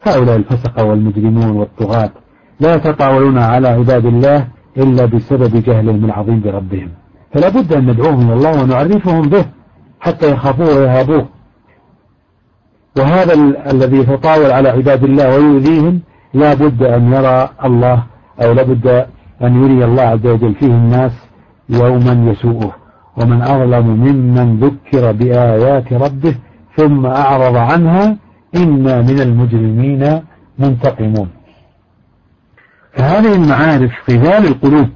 هؤلاء 0.02 0.36
الفسقة 0.36 0.86
والمجرمون 0.86 1.50
والطغاة 1.58 2.12
لا 2.60 2.76
يتطاولون 2.76 3.38
على 3.38 3.68
عباد 3.68 4.06
الله 4.06 4.48
إلا 4.78 5.06
بسبب 5.06 5.64
جهلهم 5.64 6.06
العظيم 6.06 6.42
بربهم 6.42 6.90
فلا 7.34 7.50
بد 7.50 7.74
أن 7.74 7.86
ندعوهم 7.86 8.32
إلى 8.32 8.34
الله 8.34 8.64
ونعرفهم 8.64 9.22
به 9.22 9.46
حتى 10.00 10.32
يخافوه 10.32 10.78
ويهابوه. 10.78 11.26
وهذا 12.98 13.34
الذي 13.72 13.98
يتطاول 13.98 14.52
على 14.52 14.70
عباد 14.70 15.04
الله 15.04 15.36
ويؤذيهم 15.36 16.00
لا 16.34 16.54
بد 16.54 16.84
أن 16.84 17.14
يرى 17.14 17.50
الله 17.66 18.04
أو 18.44 18.52
لا 18.52 18.64
بد 18.64 19.06
أن 19.42 19.64
يري 19.64 19.86
الله 19.86 20.04
عز 20.04 20.28
وجل 20.28 20.56
فيه 20.56 20.68
الناس 20.68 21.12
يوما 21.70 22.32
يسوءه. 22.32 22.76
ومن 23.18 23.42
أظلم 23.42 23.88
ممن 23.88 24.60
ذكر 24.60 25.12
بآيات 25.12 25.94
ربه 25.94 26.36
ثم 26.78 27.06
أعرض 27.06 27.56
عنها 27.56 28.18
إنا 28.56 29.02
من 29.02 29.20
المجرمين 29.20 30.22
منتقمون. 30.60 31.30
فهذه 32.94 33.36
المعارف 33.36 33.92
في 34.06 34.18
ذال 34.18 34.48
القلوب 34.48 34.90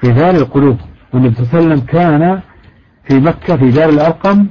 في 0.00 0.06
ذال 0.06 0.36
القلوب. 0.36 0.76
والنبي 1.14 1.34
صلى 1.34 1.44
الله 1.44 1.54
عليه 1.54 1.66
وسلم 1.66 1.86
كان 1.86 2.40
في 3.04 3.20
مكة 3.20 3.56
في 3.56 3.70
دار 3.70 3.88
الأرقم 3.88 4.46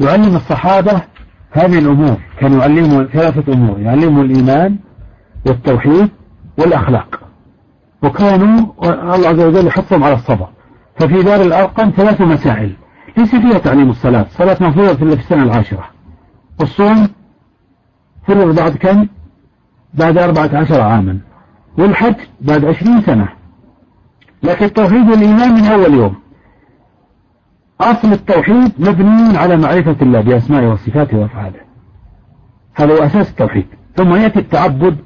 يعلم 0.00 0.36
الصحابة 0.36 1.02
هذه 1.50 1.78
الأمور. 1.78 2.16
كان 2.40 2.52
يعلمهم 2.58 3.08
ثلاثة 3.12 3.52
أمور 3.52 3.80
يعلمهم 3.80 4.20
الإيمان 4.20 4.76
والتوحيد 5.46 6.08
والأخلاق. 6.58 7.20
وكانوا 8.02 8.72
الله 8.82 9.28
عز 9.28 9.40
وجل 9.40 9.66
يحثهم 9.66 10.04
على 10.04 10.14
الصبر 10.14 10.48
ففي 10.96 11.22
دار 11.22 11.40
الأرقم 11.40 11.92
ثلاث 11.96 12.20
مسائل. 12.20 12.72
ليس 13.16 13.30
فيها 13.30 13.58
تعليم 13.58 13.90
الصلاة. 13.90 14.22
الصلاة 14.22 14.56
مفروضة 14.60 14.94
في 14.94 15.02
السنة 15.02 15.42
العاشرة. 15.42 15.84
والصوم 16.60 17.08
فرض 18.28 18.54
بعد 18.54 18.76
كم؟ 18.76 19.06
بعد 19.94 20.18
أربعة 20.18 20.50
عشر 20.56 20.80
عاما. 20.80 21.18
والحج 21.78 22.14
بعد 22.40 22.64
عشرين 22.64 23.00
سنة. 23.00 23.28
لكن 24.42 24.64
التوحيد 24.64 25.10
والإيمان 25.10 25.54
من 25.54 25.64
أول 25.64 25.94
يوم. 25.94 26.14
أصل 27.80 28.12
التوحيد 28.12 28.72
مبني 28.78 29.38
على 29.38 29.56
معرفة 29.56 29.96
الله 30.02 30.20
بأسمائه 30.20 30.66
وصفاته 30.66 31.18
وأفعاله. 31.18 31.60
هذا 32.74 32.92
هو 32.92 33.04
أساس 33.04 33.30
التوحيد. 33.30 33.66
ثم 33.96 34.14
يأتي 34.14 34.38
التعبد 34.38 34.96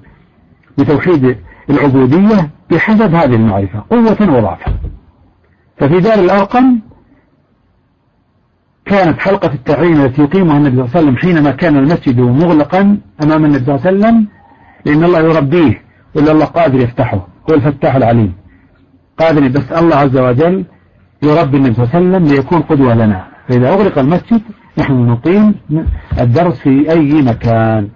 بتوحيد 0.78 1.36
العبودية 1.70 2.50
بحسب 2.70 3.14
هذه 3.14 3.34
المعرفة 3.34 3.84
قوة 3.90 4.36
وضعفا 4.36 4.74
ففي 5.76 6.00
دار 6.00 6.18
الأرقم 6.18 6.78
كانت 8.84 9.18
حلقة 9.18 9.54
التعليم 9.54 10.00
التي 10.00 10.22
يقيمها 10.22 10.56
النبي 10.56 10.76
صلى 10.76 10.84
الله 10.84 10.96
عليه 10.96 11.06
وسلم 11.06 11.16
حينما 11.16 11.50
كان 11.50 11.76
المسجد 11.76 12.20
مغلقا 12.20 12.98
أمام 13.22 13.44
النبي 13.44 13.64
صلى 13.64 13.74
الله 13.74 13.86
عليه 13.86 13.96
وسلم 13.98 14.26
لأن 14.86 15.04
الله 15.04 15.20
يربيه 15.20 15.82
ولا 16.14 16.32
الله 16.32 16.44
قادر 16.44 16.80
يفتحه 16.80 17.26
هو 17.50 17.54
الفتاح 17.54 17.94
العليم. 17.94 18.32
قادر 19.18 19.48
بس 19.48 19.72
الله 19.72 19.96
عز 19.96 20.16
وجل 20.16 20.64
يربي 21.22 21.56
النبي 21.56 21.74
صلى 21.74 21.84
الله 21.84 21.94
عليه 21.94 22.08
وسلم 22.08 22.24
ليكون 22.34 22.60
قدوة 22.60 22.94
لنا. 22.94 23.24
فإذا 23.48 23.68
أغلق 23.68 23.98
المسجد 23.98 24.42
نحن 24.78 24.92
نقيم 24.92 25.54
الدرس 26.20 26.58
في 26.58 26.90
أي 26.90 27.22
مكان. 27.22 27.88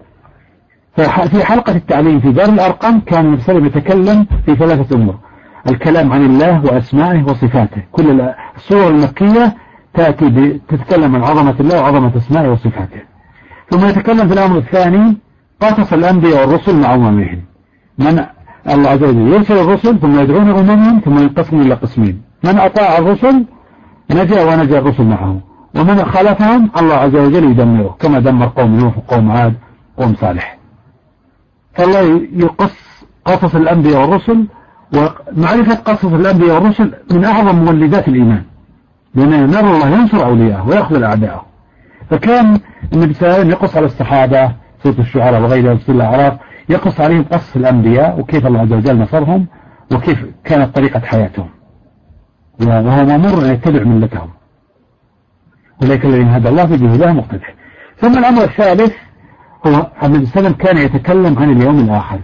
ففي 0.97 1.45
حلقة 1.45 1.77
التعليم 1.77 2.21
في 2.21 2.33
دار 2.33 2.49
الأرقام 2.49 3.01
كان 3.01 3.27
النبي 3.27 3.43
صلى 3.43 3.57
الله 3.57 3.69
عليه 3.69 3.71
وسلم 3.71 3.83
يتكلم 3.83 4.27
في 4.47 4.57
ثلاثة 4.57 4.97
أمور. 4.97 5.19
الكلام 5.71 6.13
عن 6.13 6.25
الله 6.25 6.65
وأسمائه 6.65 7.23
وصفاته. 7.25 7.83
كل 7.93 8.21
الصور 8.57 8.91
المكية 8.91 9.55
تأتي 9.95 10.61
تتكلم 10.69 11.17
عن 11.17 11.23
عظمة 11.23 11.55
الله 11.61 11.83
وعظمة 11.83 12.17
أسمائه 12.17 12.49
وصفاته. 12.49 13.01
ثم 13.71 13.87
يتكلم 13.87 14.29
في 14.29 14.35
الأمر 14.35 14.59
الثاني 14.59 15.17
قصص 15.61 15.93
الأنبياء 15.93 16.49
والرسل 16.49 16.77
مع 16.81 16.95
أممهم 16.95 17.43
من 17.99 18.25
الله 18.71 18.91
عز 18.91 19.03
وجل 19.03 19.33
يرسل 19.33 19.59
الرسل 19.59 19.99
ثم 19.99 20.21
يدعون 20.21 20.51
أممهم 20.51 21.01
ثم 21.01 21.19
ينقسم 21.19 21.61
إلى 21.61 21.75
قسمين. 21.75 22.23
من 22.45 22.59
أطاع 22.59 22.99
الرسل 22.99 23.45
نجا 24.11 24.45
ونجا 24.45 24.79
الرسل 24.79 25.05
معه 25.05 25.41
ومن 25.77 26.05
خالفهم 26.05 26.71
الله 26.79 26.95
عز 26.95 27.17
وجل 27.17 27.45
يدمره 27.45 27.97
كما 27.99 28.19
دمر 28.19 28.47
قوم 28.47 28.77
نوح 28.77 28.99
وقوم 28.99 29.31
عاد 29.31 29.55
وقوم 29.99 30.15
صالح. 30.15 30.59
فالله 31.75 32.29
يقص 32.33 33.05
قصص 33.25 33.55
الأنبياء 33.55 34.01
والرسل 34.01 34.47
ومعرفة 34.97 35.75
قصص 35.75 36.13
الأنبياء 36.13 36.55
والرسل 36.55 36.93
من 37.11 37.25
أعظم 37.25 37.65
مولدات 37.65 38.09
الإيمان. 38.09 38.43
لأن 39.15 39.51
نرى 39.51 39.61
الله 39.61 39.89
ينصر 39.89 40.25
أولياءه 40.25 40.69
ويأخذ 40.69 41.03
أعداءه. 41.03 41.56
فكان 42.11 42.61
النبي 42.93 43.15
صلى 43.15 43.23
الله 43.23 43.35
عليه 43.35 43.39
وسلم 43.39 43.51
يقص 43.51 43.77
على 43.77 43.87
الصحابة 43.87 44.53
سورة 44.83 44.99
الشعراء 44.99 45.41
وغيرها 45.43 45.75
في 45.75 45.93
الأعراف 45.93 46.39
يقص 46.69 47.01
عليهم 47.01 47.23
قص 47.23 47.57
الأنبياء 47.57 48.21
وكيف 48.21 48.47
الله 48.47 48.61
عز 48.61 48.73
وجل 48.73 48.99
نصرهم 48.99 49.47
وكيف 49.93 50.27
كانت 50.45 50.77
طريقة 50.77 51.01
حياتهم. 51.01 51.49
وهو 52.61 53.05
مأمور 53.05 53.45
أن 53.45 53.55
يتبع 53.55 53.85
ملتهم. 53.85 54.29
أولئك 55.83 56.05
الذين 56.05 56.29
هدى 56.29 56.49
الله 56.49 56.67
في 56.67 56.75
الله 56.75 57.13
مقتدر 57.13 57.55
ثم 57.97 58.19
الأمر 58.19 58.45
الثالث 58.45 58.95
هو 59.67 59.91
النبي 60.03 60.27
صلى 60.27 60.39
الله 60.39 60.49
عليه 60.49 60.49
وسلم 60.49 60.53
كان 60.53 60.79
يتكلم 60.79 61.39
عن 61.39 61.53
اليوم 61.53 61.79
الآخر 61.81 62.21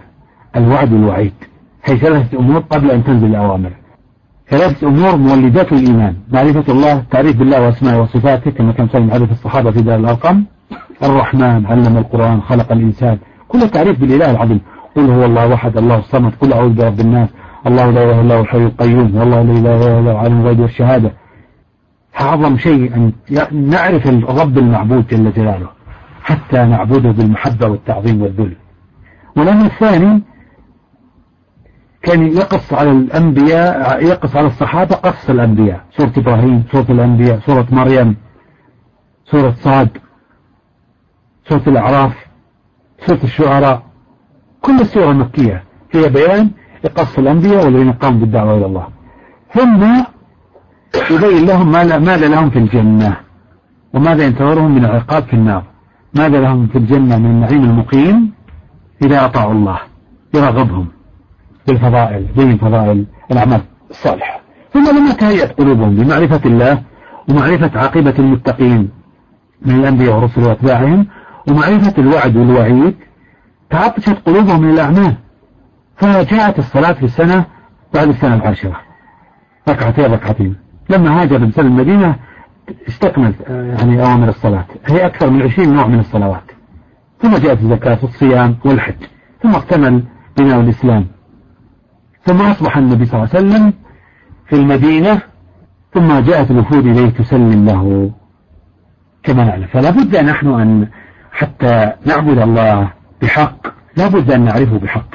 الوعد 0.57 0.93
والوعيد 0.93 1.35
هي 1.85 1.97
ثلاثة 1.97 2.39
أمور 2.39 2.59
قبل 2.59 2.91
أن 2.91 3.05
تنزل 3.05 3.27
الأوامر. 3.27 3.73
ثلاثة 4.53 4.89
أمور 4.89 5.17
مولدات 5.17 5.73
الإيمان. 5.73 6.15
معرفة 6.33 6.73
الله 6.73 7.03
تعريف 7.11 7.37
بالله 7.37 7.63
وأسمائه 7.63 7.99
وصفاته 8.01 8.51
كما 8.51 8.73
كان 8.73 8.89
صلى 8.93 9.07
معرفة 9.07 9.33
الصحابة 9.33 9.71
في 9.71 9.83
دار 9.83 9.99
الأرقم. 9.99 10.45
الرحمن 11.03 11.67
علم 11.67 11.97
القرآن 11.97 12.41
خلق 12.43 12.73
الإنسان. 12.73 13.19
كل 13.49 13.69
تعريف 13.69 14.01
بالإله 14.01 14.31
العظيم. 14.31 14.61
قل 14.97 15.11
هو 15.11 15.25
الله 15.25 15.47
واحد 15.47 15.77
الله 15.77 15.99
الصمد 15.99 16.33
قل 16.41 16.53
أعوذ 16.53 16.75
برب 16.75 17.01
الناس. 17.01 17.29
الله 17.67 17.91
لا 17.91 18.03
إله 18.05 18.21
إلا 18.21 18.35
هو 18.35 18.41
الحي 18.41 18.59
القيوم. 18.59 19.17
والله 19.17 19.43
لا 19.43 19.53
إله 19.53 19.99
إلا 19.99 20.13
هو 20.13 20.17
عالم 20.17 20.41
الغيب 20.41 20.61
والشهادة. 20.61 21.13
أعظم 22.21 22.59
شيء 22.59 22.95
أن 22.97 23.13
نعرف 23.53 24.07
الرب 24.07 24.59
المعبود 24.59 25.07
جل 25.07 25.33
جلاله 25.33 25.69
حتى 26.23 26.65
نعبده 26.65 27.11
بالمحبة 27.11 27.69
والتعظيم 27.69 28.23
والذل. 28.23 28.57
والأمر 29.37 29.65
الثاني 29.65 30.23
كان 32.03 32.27
يقص 32.27 32.73
على 32.73 32.91
الأنبياء 32.91 34.05
يقص 34.05 34.37
على 34.37 34.47
الصحابة 34.47 34.95
قص 34.95 35.31
الأنبياء. 35.31 35.85
سورة 35.97 36.13
إبراهيم 36.17 36.65
سورة 36.73 36.87
الأنبياء 36.91 37.39
سورة 37.47 37.67
مريم 37.71 38.17
سورة 39.25 39.55
صاد 39.59 39.89
سورة 41.49 41.63
الأعراف 41.67 42.27
سورة 43.07 43.21
الشعراء. 43.25 43.83
كل 44.61 44.81
السورة 44.81 45.11
المكية 45.11 45.65
فيها 45.91 46.09
بيان 46.09 46.51
يقص 46.85 47.19
الأنبياء 47.19 47.65
والذين 47.65 47.93
قاموا 47.93 48.21
بالدعوة 48.21 48.57
إلى 48.57 48.67
الله. 48.67 48.87
ثم 49.55 49.83
يبين 51.11 51.47
لهم 51.47 51.73
ماذا 51.73 52.29
لهم 52.29 52.51
في 52.51 52.59
الجنة 52.59 53.17
وماذا 53.95 54.25
ينتظرهم 54.25 54.75
من 54.75 54.85
العقاب 54.85 55.23
في 55.23 55.35
النار. 55.35 55.65
ماذا 56.15 56.41
لهم 56.41 56.67
في 56.67 56.79
الجنة 56.79 57.19
من 57.19 57.27
النعيم 57.27 57.65
المقيم؟ 57.65 58.33
إذا 59.03 59.25
أطاعوا 59.25 59.53
الله 59.53 59.79
يرغبهم 60.35 60.89
بالفضائل 61.67 62.27
من 62.37 62.59
فضائل 62.59 63.07
الأعمال 63.33 63.61
الصالحة. 63.91 64.41
ثم 64.73 64.99
لما 64.99 65.13
تهيأت 65.13 65.59
قلوبهم 65.59 65.97
بمعرفة 65.97 66.41
الله 66.47 66.83
ومعرفة 67.29 67.81
عاقبة 67.81 68.15
المتقين 68.19 68.91
من 69.67 69.75
الأنبياء 69.75 70.15
والرسل 70.15 70.43
وأتباعهم 70.43 71.07
ومعرفة 71.49 71.95
الوعد 71.99 72.37
والوعيد 72.37 72.95
تعطشت 73.71 74.17
قلوبهم 74.27 74.71
للأعمال 74.71 75.15
فجاءت 75.97 76.59
الصلاة 76.59 76.93
في 76.93 77.03
السنة 77.03 77.45
بعد 77.95 78.09
السنة 78.09 78.35
العاشرة. 78.35 78.81
ركعتين 79.69 80.05
ركعتين. 80.05 80.57
لما 80.91 81.23
هاجر 81.23 81.37
الإنسان 81.37 81.67
المدينة 81.67 82.17
استكمل 82.89 83.35
يعني 83.49 84.03
أوامر 84.03 84.29
الصلاة. 84.29 84.65
هي 84.87 85.07
أكثر 85.07 85.31
من 85.31 85.43
عشرين 85.43 85.75
نوع 85.75 85.87
من 85.87 85.99
الصلوات. 85.99 86.51
ثم 87.19 87.37
جاءت 87.37 87.61
الزكاة 87.61 87.99
والصيام 88.03 88.57
والحج. 88.65 88.95
ثم 89.43 89.55
اكتمل 89.55 90.03
بناء 90.37 90.61
الإسلام. 90.61 91.07
ثم 92.27 92.41
أصبح 92.43 92.77
النبي 92.77 93.07
صلى 93.07 93.15
الله 93.15 93.29
عليه 93.35 93.47
وسلم 93.47 93.73
في 94.49 94.57
المدينة 94.57 95.23
ثم 95.95 96.21
جاءت 96.21 96.51
الوفود 96.51 96.87
إليه 96.87 97.11
تسلم 97.11 97.67
له. 97.67 98.11
كما 99.23 99.45
نعلم. 99.45 99.67
فلا 99.67 99.91
بد 99.91 100.17
نحن 100.17 100.47
أن 100.47 100.89
حتى 101.33 101.93
نعبد 102.07 102.39
الله 102.39 102.91
بحق 103.23 103.67
لا 103.97 104.09
بد 104.09 104.31
أن 104.31 104.45
نعرفه 104.45 104.79
بحق. 104.79 105.15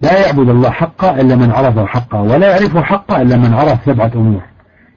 لا 0.00 0.26
يعبد 0.26 0.48
الله 0.48 0.70
حقا 0.70 1.20
إلا 1.20 1.36
من 1.36 1.50
عرفه 1.50 1.86
حقا 1.86 2.20
ولا 2.20 2.50
يعرفه 2.50 2.82
حقا 2.82 3.22
إلا 3.22 3.36
من 3.36 3.54
عرف 3.54 3.84
سبعة 3.84 4.10
أمور. 4.14 4.42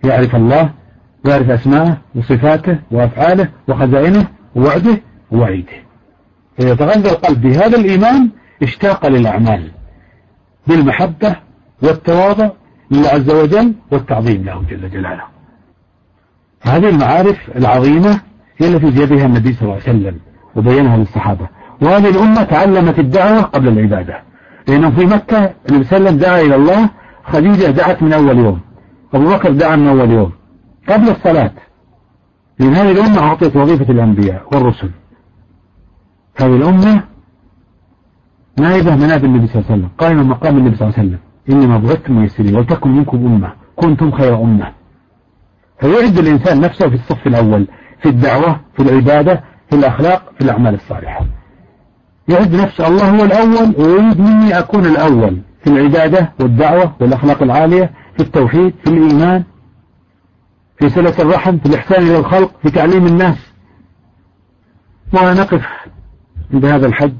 يعرف 0.03 0.35
الله 0.35 0.69
ويعرف 1.25 1.49
أسماءه 1.49 1.97
وصفاته 2.15 2.79
وأفعاله 2.91 3.49
وخزائنه 3.67 4.27
ووعده 4.55 5.01
ووعيده. 5.31 5.73
إذا 6.59 6.75
تغذى 6.75 7.09
القلب 7.09 7.41
بهذا 7.41 7.77
الإيمان 7.77 8.29
اشتاق 8.63 9.07
للأعمال. 9.07 9.71
بالمحبة 10.67 11.35
والتواضع 11.83 12.49
لله 12.91 13.09
عز 13.09 13.29
وجل 13.29 13.73
والتعظيم 13.91 14.43
له 14.43 14.63
جل 14.69 14.89
جلاله. 14.89 15.23
هذه 16.61 16.89
المعارف 16.89 17.37
العظيمة 17.55 18.21
هي 18.57 18.67
التي 18.67 19.05
بها 19.05 19.25
النبي 19.25 19.53
صلى 19.53 19.61
الله 19.61 19.73
عليه 19.73 19.83
وسلم 19.83 20.19
وبينها 20.55 20.97
للصحابة. 20.97 21.47
وهذه 21.81 22.09
الأمة 22.09 22.43
تعلمت 22.43 22.99
الدعوة 22.99 23.41
قبل 23.41 23.67
العبادة. 23.67 24.21
لأنه 24.67 24.89
في 24.89 25.05
مكة 25.05 25.53
النبي 25.69 25.83
صلى 25.83 25.97
الله 25.97 26.09
عليه 26.09 26.17
وسلم 26.17 26.17
دعا 26.17 26.41
إلى 26.41 26.55
الله 26.55 26.89
خديجة 27.23 27.71
دعت 27.71 28.03
من 28.03 28.13
أول 28.13 28.37
يوم. 28.37 28.61
أبو 29.13 29.29
بكر 29.29 29.51
دعا 29.51 29.75
من 29.75 29.87
أول 29.87 30.11
يوم. 30.11 30.31
قبل 30.89 31.09
الصلاة. 31.09 31.51
لأن 32.59 32.73
هذه 32.73 32.91
الأمة 32.91 33.19
أعطيت 33.19 33.55
وظيفة 33.55 33.91
الأنبياء 33.91 34.47
والرسل. 34.51 34.89
هذه 36.37 36.55
الأمة 36.55 37.03
نائبة 38.59 38.95
مناب 38.95 39.25
النبي 39.25 39.47
صلى 39.47 39.55
الله 39.55 39.71
عليه 39.71 39.79
وسلم؟ 39.81 39.89
قائمة 39.97 40.23
مقام 40.23 40.57
النبي 40.57 40.75
صلى 40.75 40.87
الله 40.87 40.99
عليه 40.99 41.07
وسلم. 41.07 41.19
إنما 41.49 41.77
بعثتم 41.77 42.19
ميسرين 42.19 42.55
ولتكن 42.55 42.89
منكم 42.91 43.17
أمة. 43.17 43.53
كنتم 43.75 44.11
خير 44.11 44.41
أمة. 44.41 44.71
فيعد 45.79 46.17
الإنسان 46.17 46.61
نفسه 46.61 46.89
في 46.89 46.95
الصف 46.95 47.27
الأول 47.27 47.67
في 48.01 48.09
الدعوة 48.09 48.59
في 48.75 48.83
العبادة 48.83 49.43
في 49.69 49.75
الأخلاق 49.75 50.33
في 50.37 50.41
الأعمال 50.41 50.73
الصالحة. 50.73 51.25
يعد 52.27 52.55
نفسه 52.55 52.87
الله 52.87 53.09
هو 53.09 53.23
الأول 53.25 53.75
ويريد 53.77 54.19
مني 54.19 54.59
أكون 54.59 54.85
الأول 54.85 55.41
في 55.63 55.69
العبادة 55.69 56.33
والدعوة 56.39 56.95
والأخلاق 56.99 57.43
العالية 57.43 57.91
في 58.17 58.23
التوحيد 58.23 58.73
في 58.83 58.89
الإيمان 58.89 59.43
في 60.79 60.89
صلة 60.89 61.13
الرحم 61.19 61.57
في 61.57 61.65
الإحسان 61.65 62.03
إلى 62.03 62.17
الخلق 62.19 62.51
في 62.63 62.71
تعليم 62.71 63.05
الناس. 63.05 63.53
ونقف 65.13 65.65
عند 66.53 66.65
هذا 66.65 66.87
الحد. 66.87 67.17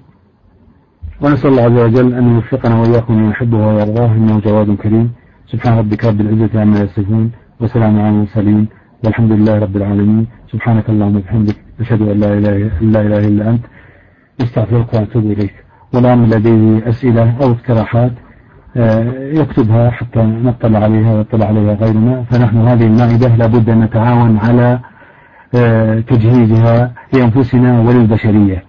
ونسأل 1.22 1.49
الله 1.49 1.64
عز 1.64 1.80
وجل 1.80 2.14
أن 2.14 2.35
يوفقنا 2.35 2.76
وإياكم 2.80 3.14
من 3.18 3.30
يحبه 3.30 3.68
ويرضاه 3.68 4.11
إنه 4.11 4.39
جواد 4.39 4.76
كريم. 4.76 5.11
سبحان 5.52 5.77
ربك 5.77 6.06
رب 6.06 6.22
العزة 6.22 6.61
عما 6.61 6.80
يصفون 6.80 7.31
وسلام 7.60 7.99
على 7.99 8.10
المرسلين. 8.10 8.68
والحمد 9.03 9.31
لله 9.31 9.60
رب 9.60 9.76
العالمين. 9.77 10.27
سبحانك 10.52 10.89
اللهم 10.89 11.15
وبحمدك 11.15 11.56
نشهد 11.80 12.02
أن 12.02 12.19
لا 12.19 12.34
إله 12.38 12.56
إلا 12.81 13.02
إله 13.02 13.27
إلا 13.27 13.49
أنت. 13.49 13.65
نستغفرك 14.41 14.94
ونتوب 14.94 15.26
إليك. 15.26 15.53
والآن 15.94 16.26
لديه 16.26 16.89
أسئلة 16.89 17.35
أو 17.41 17.52
اقتراحات 17.52 18.11
آه، 18.77 19.31
يكتبها 19.39 19.89
حتى 19.89 20.19
نطلع 20.19 20.80
عليها 20.80 21.14
ويطلع 21.14 21.45
عليها 21.45 21.73
غيرنا. 21.73 22.23
فنحن 22.30 22.57
هذه 22.57 22.85
المائدة 22.85 23.35
لابد 23.35 23.69
أن 23.69 23.80
نتعاون 23.80 24.38
على 24.38 24.80
آه، 25.56 25.99
تجهيزها 25.99 26.94
لأنفسنا 27.14 27.81
وللبشرية. 27.81 28.66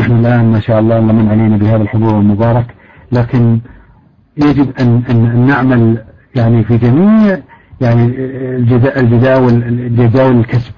نحن 0.00 0.12
الآن 0.12 0.52
ما 0.52 0.60
شاء 0.60 0.80
الله 0.80 0.98
الله 0.98 1.12
من 1.12 1.28
علينا 1.28 1.56
بهذا 1.56 1.82
الحضور 1.82 2.18
المبارك 2.18 2.66
لكن 3.12 3.60
يجب 4.36 4.70
أن, 4.80 5.02
أن 5.10 5.46
نعمل 5.46 6.04
يعني 6.34 6.64
في 6.64 6.78
جميع 6.78 7.38
يعني 7.80 8.04
الجداول 9.00 9.52
الجداول 9.62 10.38
الكسب 10.38 10.72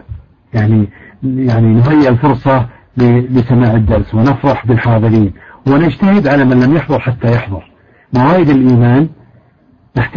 يعني 0.55 0.89
يعني 1.23 1.67
نهيئ 1.75 2.09
الفرصة 2.09 2.67
لسماع 2.97 3.75
الدرس 3.75 4.15
ونفرح 4.15 4.67
بالحاضرين 4.67 5.33
ونجتهد 5.69 6.29
على 6.29 6.45
من 6.45 6.61
لم 6.61 6.77
يحضر 6.77 7.01
حتى 7.01 7.33
يحضر. 7.33 7.71
موائد 8.15 8.49
الإيمان 8.49 9.09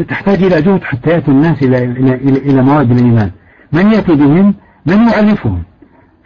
تحتاج 0.10 0.44
إلى 0.44 0.62
جهد 0.62 0.84
حتى 0.84 1.10
يأتي 1.10 1.32
الناس 1.32 1.64
إلى 1.64 1.84
إلى 1.84 2.16
إلى 2.38 2.62
موائد 2.62 2.92
الإيمان. 2.92 3.32
من 3.74 3.92
يأتي 3.92 4.16
بهم؟ 4.16 4.54
من 4.86 5.08
يعرفهم؟ 5.08 5.64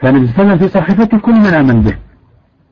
فالنبي 0.01 0.27
صلى 0.27 0.35
الله 0.41 0.51
عليه 0.51 0.53
وسلم 0.53 0.67
في 0.67 0.67
صحيفته 0.67 1.17
كل 1.17 1.33
من 1.33 1.53
آمن 1.53 1.81
به. 1.81 1.95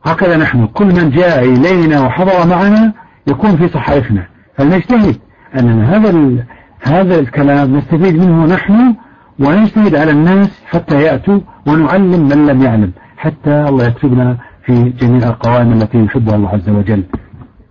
هكذا 0.04 0.38
نحن 0.38 0.68
كل 0.68 0.86
من 0.86 1.10
جاء 1.10 1.46
إلينا 1.46 2.02
وحضر 2.02 2.48
معنا 2.48 2.94
يكون 3.28 3.58
في 3.58 3.68
صحائفنا. 3.68 4.28
فلنجتهد 4.58 5.16
أننا 5.60 5.96
هذا 5.96 6.44
هذا 6.82 7.20
الكلام 7.20 7.78
نستفيد 7.78 8.16
منه 8.20 8.46
نحن 8.46 8.96
ونجتهد 9.40 9.96
على 9.96 10.12
الناس 10.12 10.62
حتى 10.66 11.02
يأتوا 11.02 11.40
ونعلم 11.68 12.30
من 12.30 12.46
لم 12.46 12.62
يعلم 12.62 12.92
حتى 13.18 13.66
الله 13.70 13.86
يكتبنا 13.86 14.38
في 14.66 14.84
جميع 14.90 15.28
القوائم 15.28 15.74
التي 15.74 16.06
يحبها 16.06 16.36
الله 16.36 16.50
عز 16.50 16.70
وجل. 16.70 17.04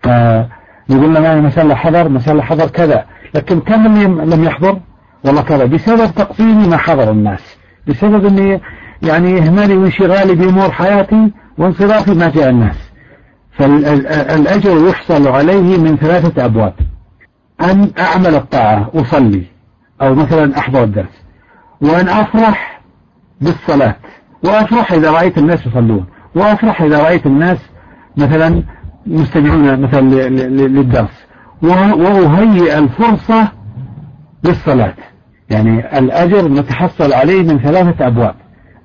فيقول 0.03 1.15
لنا 1.15 1.35
الله 1.35 1.75
حضر 1.75 2.07
الله 2.07 2.43
حضر 2.43 2.67
كذا. 2.67 3.05
لكن 3.35 3.61
كم 3.61 3.87
لم 4.33 4.45
يحضر؟ 4.45 4.81
والله 5.25 5.43
كذا. 5.43 5.65
بسبب 5.65 6.15
تقصيري 6.15 6.69
ما 6.69 6.77
حضر 6.77 7.11
الناس. 7.11 7.57
بسبب 7.89 8.27
إني 8.27 8.61
يعني 9.03 9.39
إهمالي 9.39 9.77
وانشغالي 9.77 10.35
بأمور 10.35 10.71
حياتي 10.71 11.31
وانصرافي 11.59 12.15
ما 12.15 12.31
جاء 12.31 12.51
الناس. 12.51 12.77
فالأجر 13.53 14.89
يحصل 14.89 15.29
عليه 15.29 15.79
من 15.79 15.97
ثلاثة 15.97 16.45
أبواب. 16.45 16.75
أن 17.61 17.91
أعمل 17.99 18.35
الطاعة 18.35 18.91
أصلي 18.95 19.43
أو 20.03 20.15
مثلا 20.15 20.59
أحضر 20.59 20.85
الدرس. 20.85 21.23
وأن 21.81 22.09
أفرح 22.09 22.81
بالصلاة. 23.41 23.97
وأفرح 24.45 24.93
إذا 24.93 25.11
رأيت 25.11 25.39
الناس 25.39 25.67
يصلون. 25.67 26.07
وأفرح 26.35 26.83
إذا 26.83 27.03
رأيت 27.03 27.27
الناس 27.27 27.59
مثلا 28.17 28.63
مستمعون 29.07 29.81
مثلا 29.81 30.01
للدرس. 30.49 31.27
وأهيئ 31.63 32.79
الفرصة 32.79 33.49
للصلاة. 34.45 34.95
يعني 35.51 35.99
الأجر 35.99 36.49
نتحصل 36.49 37.13
عليه 37.13 37.43
من 37.43 37.59
ثلاثة 37.59 38.07
أبواب. 38.07 38.35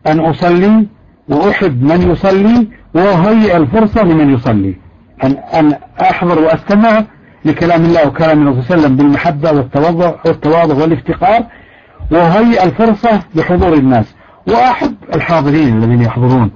أن 0.07 0.19
أصلي 0.19 0.87
وأحب 1.31 1.83
من 1.83 2.11
يصلي 2.11 2.67
وهيئ 2.93 3.57
الفرصة 3.57 4.03
لمن 4.03 4.33
يصلي. 4.33 4.75
أن, 5.23 5.31
أن 5.31 5.75
أحضر 6.01 6.39
وأستمع 6.39 7.03
لكلام 7.45 7.85
الله 7.85 8.07
وكلام 8.07 8.39
النبي 8.39 8.61
صلى 8.61 8.61
الله 8.61 8.71
عليه 8.71 8.81
وسلم 8.81 8.95
بالمحبة 8.95 9.51
والتواضع 9.51 10.13
والتواضع 10.25 10.75
والافتقار. 10.75 11.43
وهيئ 12.11 12.63
الفرصة 12.63 13.19
لحضور 13.35 13.73
الناس. 13.73 14.15
وأحب 14.47 14.95
الحاضرين 15.15 15.77
الذين 15.77 16.01
يحضرون. 16.01 16.51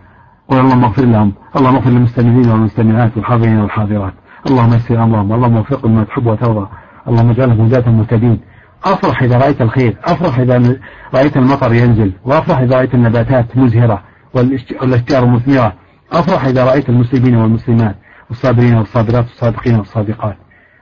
قل 0.49 0.57
اللهم 0.57 0.83
اغفر 0.83 1.05
لهم. 1.05 1.33
اللهم 1.57 1.75
اغفر 1.75 1.89
للمستمعين 1.89 2.49
والمستمعات 2.49 3.11
والحاضرين 3.17 3.59
والحاضرات. 3.59 4.13
اللهم 4.47 4.73
يسر 4.73 5.03
أمرهم. 5.03 5.33
اللهم 5.33 5.57
وفقهم 5.57 5.95
ما 5.95 6.03
تحب 6.03 6.25
وترضى. 6.27 6.67
اللهم 7.07 7.29
اجعلهم 7.29 7.65
هداة 7.65 7.91
مهتدين. 7.91 8.39
أفرح 8.85 9.23
إذا 9.23 9.37
رأيت 9.37 9.61
الخير. 9.61 9.97
أفرح 10.05 10.39
إذا 10.39 10.77
رأيت 11.15 11.37
المطر 11.37 11.73
ينزل. 11.73 12.11
وأفرح 12.25 12.59
إذا 12.59 12.77
رأيت 12.77 12.93
النباتات 12.93 13.57
مزهرة. 13.57 14.14
والأشجار 14.35 15.25
مثمرة. 15.25 15.73
أفرح 16.11 16.45
إذا 16.45 16.65
رأيت 16.65 16.89
المسلمين 16.89 17.35
والمسلمات 17.35 17.95
والصابرين 18.29 18.75
والصابرات 18.75 19.25
والصادقين 19.25 19.75
والصادقات. 19.75 20.37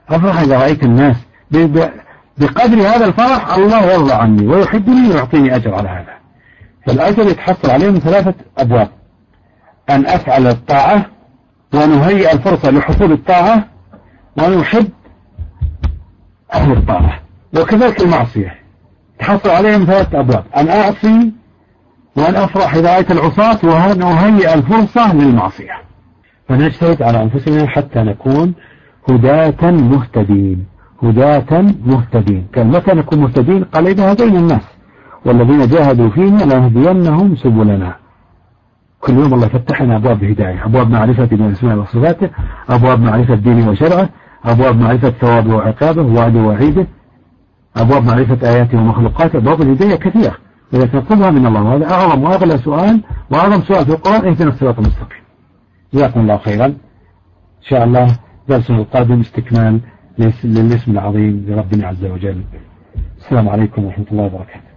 أفرح 0.09 0.39
إذا 0.39 0.57
رأيت 0.57 0.83
الناس 0.83 1.15
بقدر 2.37 2.77
هذا 2.81 3.05
الفرح 3.05 3.53
الله 3.53 3.91
يرضى 3.93 4.13
عني 4.13 4.47
ويحبني 4.47 5.09
ويعطيني 5.09 5.55
أجر 5.55 5.75
على 5.75 5.89
هذا. 5.89 6.13
فالأجر 6.87 7.27
يتحصل 7.27 7.71
عليه 7.71 7.89
من 7.91 7.99
ثلاثة 7.99 8.33
أبواب. 8.57 8.89
أن 9.89 10.05
أفعل 10.05 10.47
الطاعة 10.47 11.05
ونهيئ 11.73 12.33
الفرصة 12.33 12.71
لحصول 12.71 13.11
الطاعة 13.11 13.67
ونحب 14.37 14.89
أهل 16.53 16.71
الطاعة. 16.71 17.19
وكذلك 17.57 18.01
المعصية. 18.01 18.55
تحصل 19.19 19.49
عليهم 19.49 19.85
ثلاثة 19.85 20.19
أبواب. 20.19 20.43
أن 20.57 20.69
أعصي 20.69 21.31
وأن 22.17 22.35
أفرح 22.35 22.75
إذا 22.75 22.93
رأيت 22.93 23.11
العصاة 23.11 23.59
وأن 23.63 24.01
أهيئ 24.01 24.53
الفرصة 24.53 25.13
للمعصية. 25.13 25.73
فنجتهد 26.49 27.01
على 27.01 27.23
أنفسنا 27.23 27.67
حتى 27.67 27.99
نكون 27.99 28.53
هداة 29.09 29.71
مهتدين. 29.71 30.65
هداة 31.03 31.61
مهتدين. 31.85 32.47
كان 32.53 32.67
متى 32.67 32.93
نكون 32.93 33.19
مهتدين؟ 33.19 33.63
قال 33.63 33.87
إذا 33.87 34.11
هدينا 34.11 34.39
الناس. 34.39 34.67
والذين 35.25 35.67
جاهدوا 35.67 36.09
فينا 36.09 36.43
لنهدينهم 36.43 37.35
سبلنا. 37.35 37.95
كل 38.99 39.13
يوم 39.13 39.33
الله 39.33 39.45
يفتح 39.45 39.81
لنا 39.81 39.95
أبواب 39.95 40.23
الهداية. 40.23 40.65
أبواب 40.65 40.89
معرفة 40.89 41.29
من 41.31 41.51
أسماء 41.51 41.77
وصفاته. 41.77 42.29
أبواب 42.69 42.99
معرفة 43.01 43.35
دينه 43.35 43.69
وشرعه. 43.69 44.09
أبواب 44.45 44.81
معرفة 44.81 45.09
ثوابه 45.09 45.55
وعقابه 45.55 46.01
ووعده 46.01 46.39
ووعيده. 46.39 46.87
أبواب 47.77 48.05
معرفة 48.05 48.49
آياته 48.49 48.77
ومخلوقاته. 48.77 49.37
أبواب 49.37 49.61
الهداية 49.61 49.95
كثيرة. 49.95 50.35
إذا 50.73 50.85
تطلبها 50.85 51.29
من 51.31 51.45
الله 51.45 51.61
وهذا 51.63 51.91
أعظم 51.91 52.23
وأغلى 52.23 52.57
سؤال 52.57 53.03
وأعظم 53.31 53.61
سؤال 53.61 53.85
في 53.85 53.91
القرآن 53.91 54.27
اهدنا 54.27 54.49
الصراط 54.49 54.79
المستقيم. 54.79 55.23
جزاكم 55.93 56.19
الله 56.19 56.37
خيرا. 56.37 56.65
إن 56.65 57.69
شاء 57.69 57.83
الله 57.83 58.19
درسنا 58.49 58.77
القادم 58.77 59.19
استكمال 59.19 59.79
للاسم 60.43 60.91
العظيم 60.91 61.45
لربنا 61.47 61.87
عز 61.87 62.05
وجل. 62.05 62.43
السلام 63.17 63.49
عليكم 63.49 63.85
ورحمة 63.85 64.05
الله 64.11 64.23
وبركاته. 64.23 64.72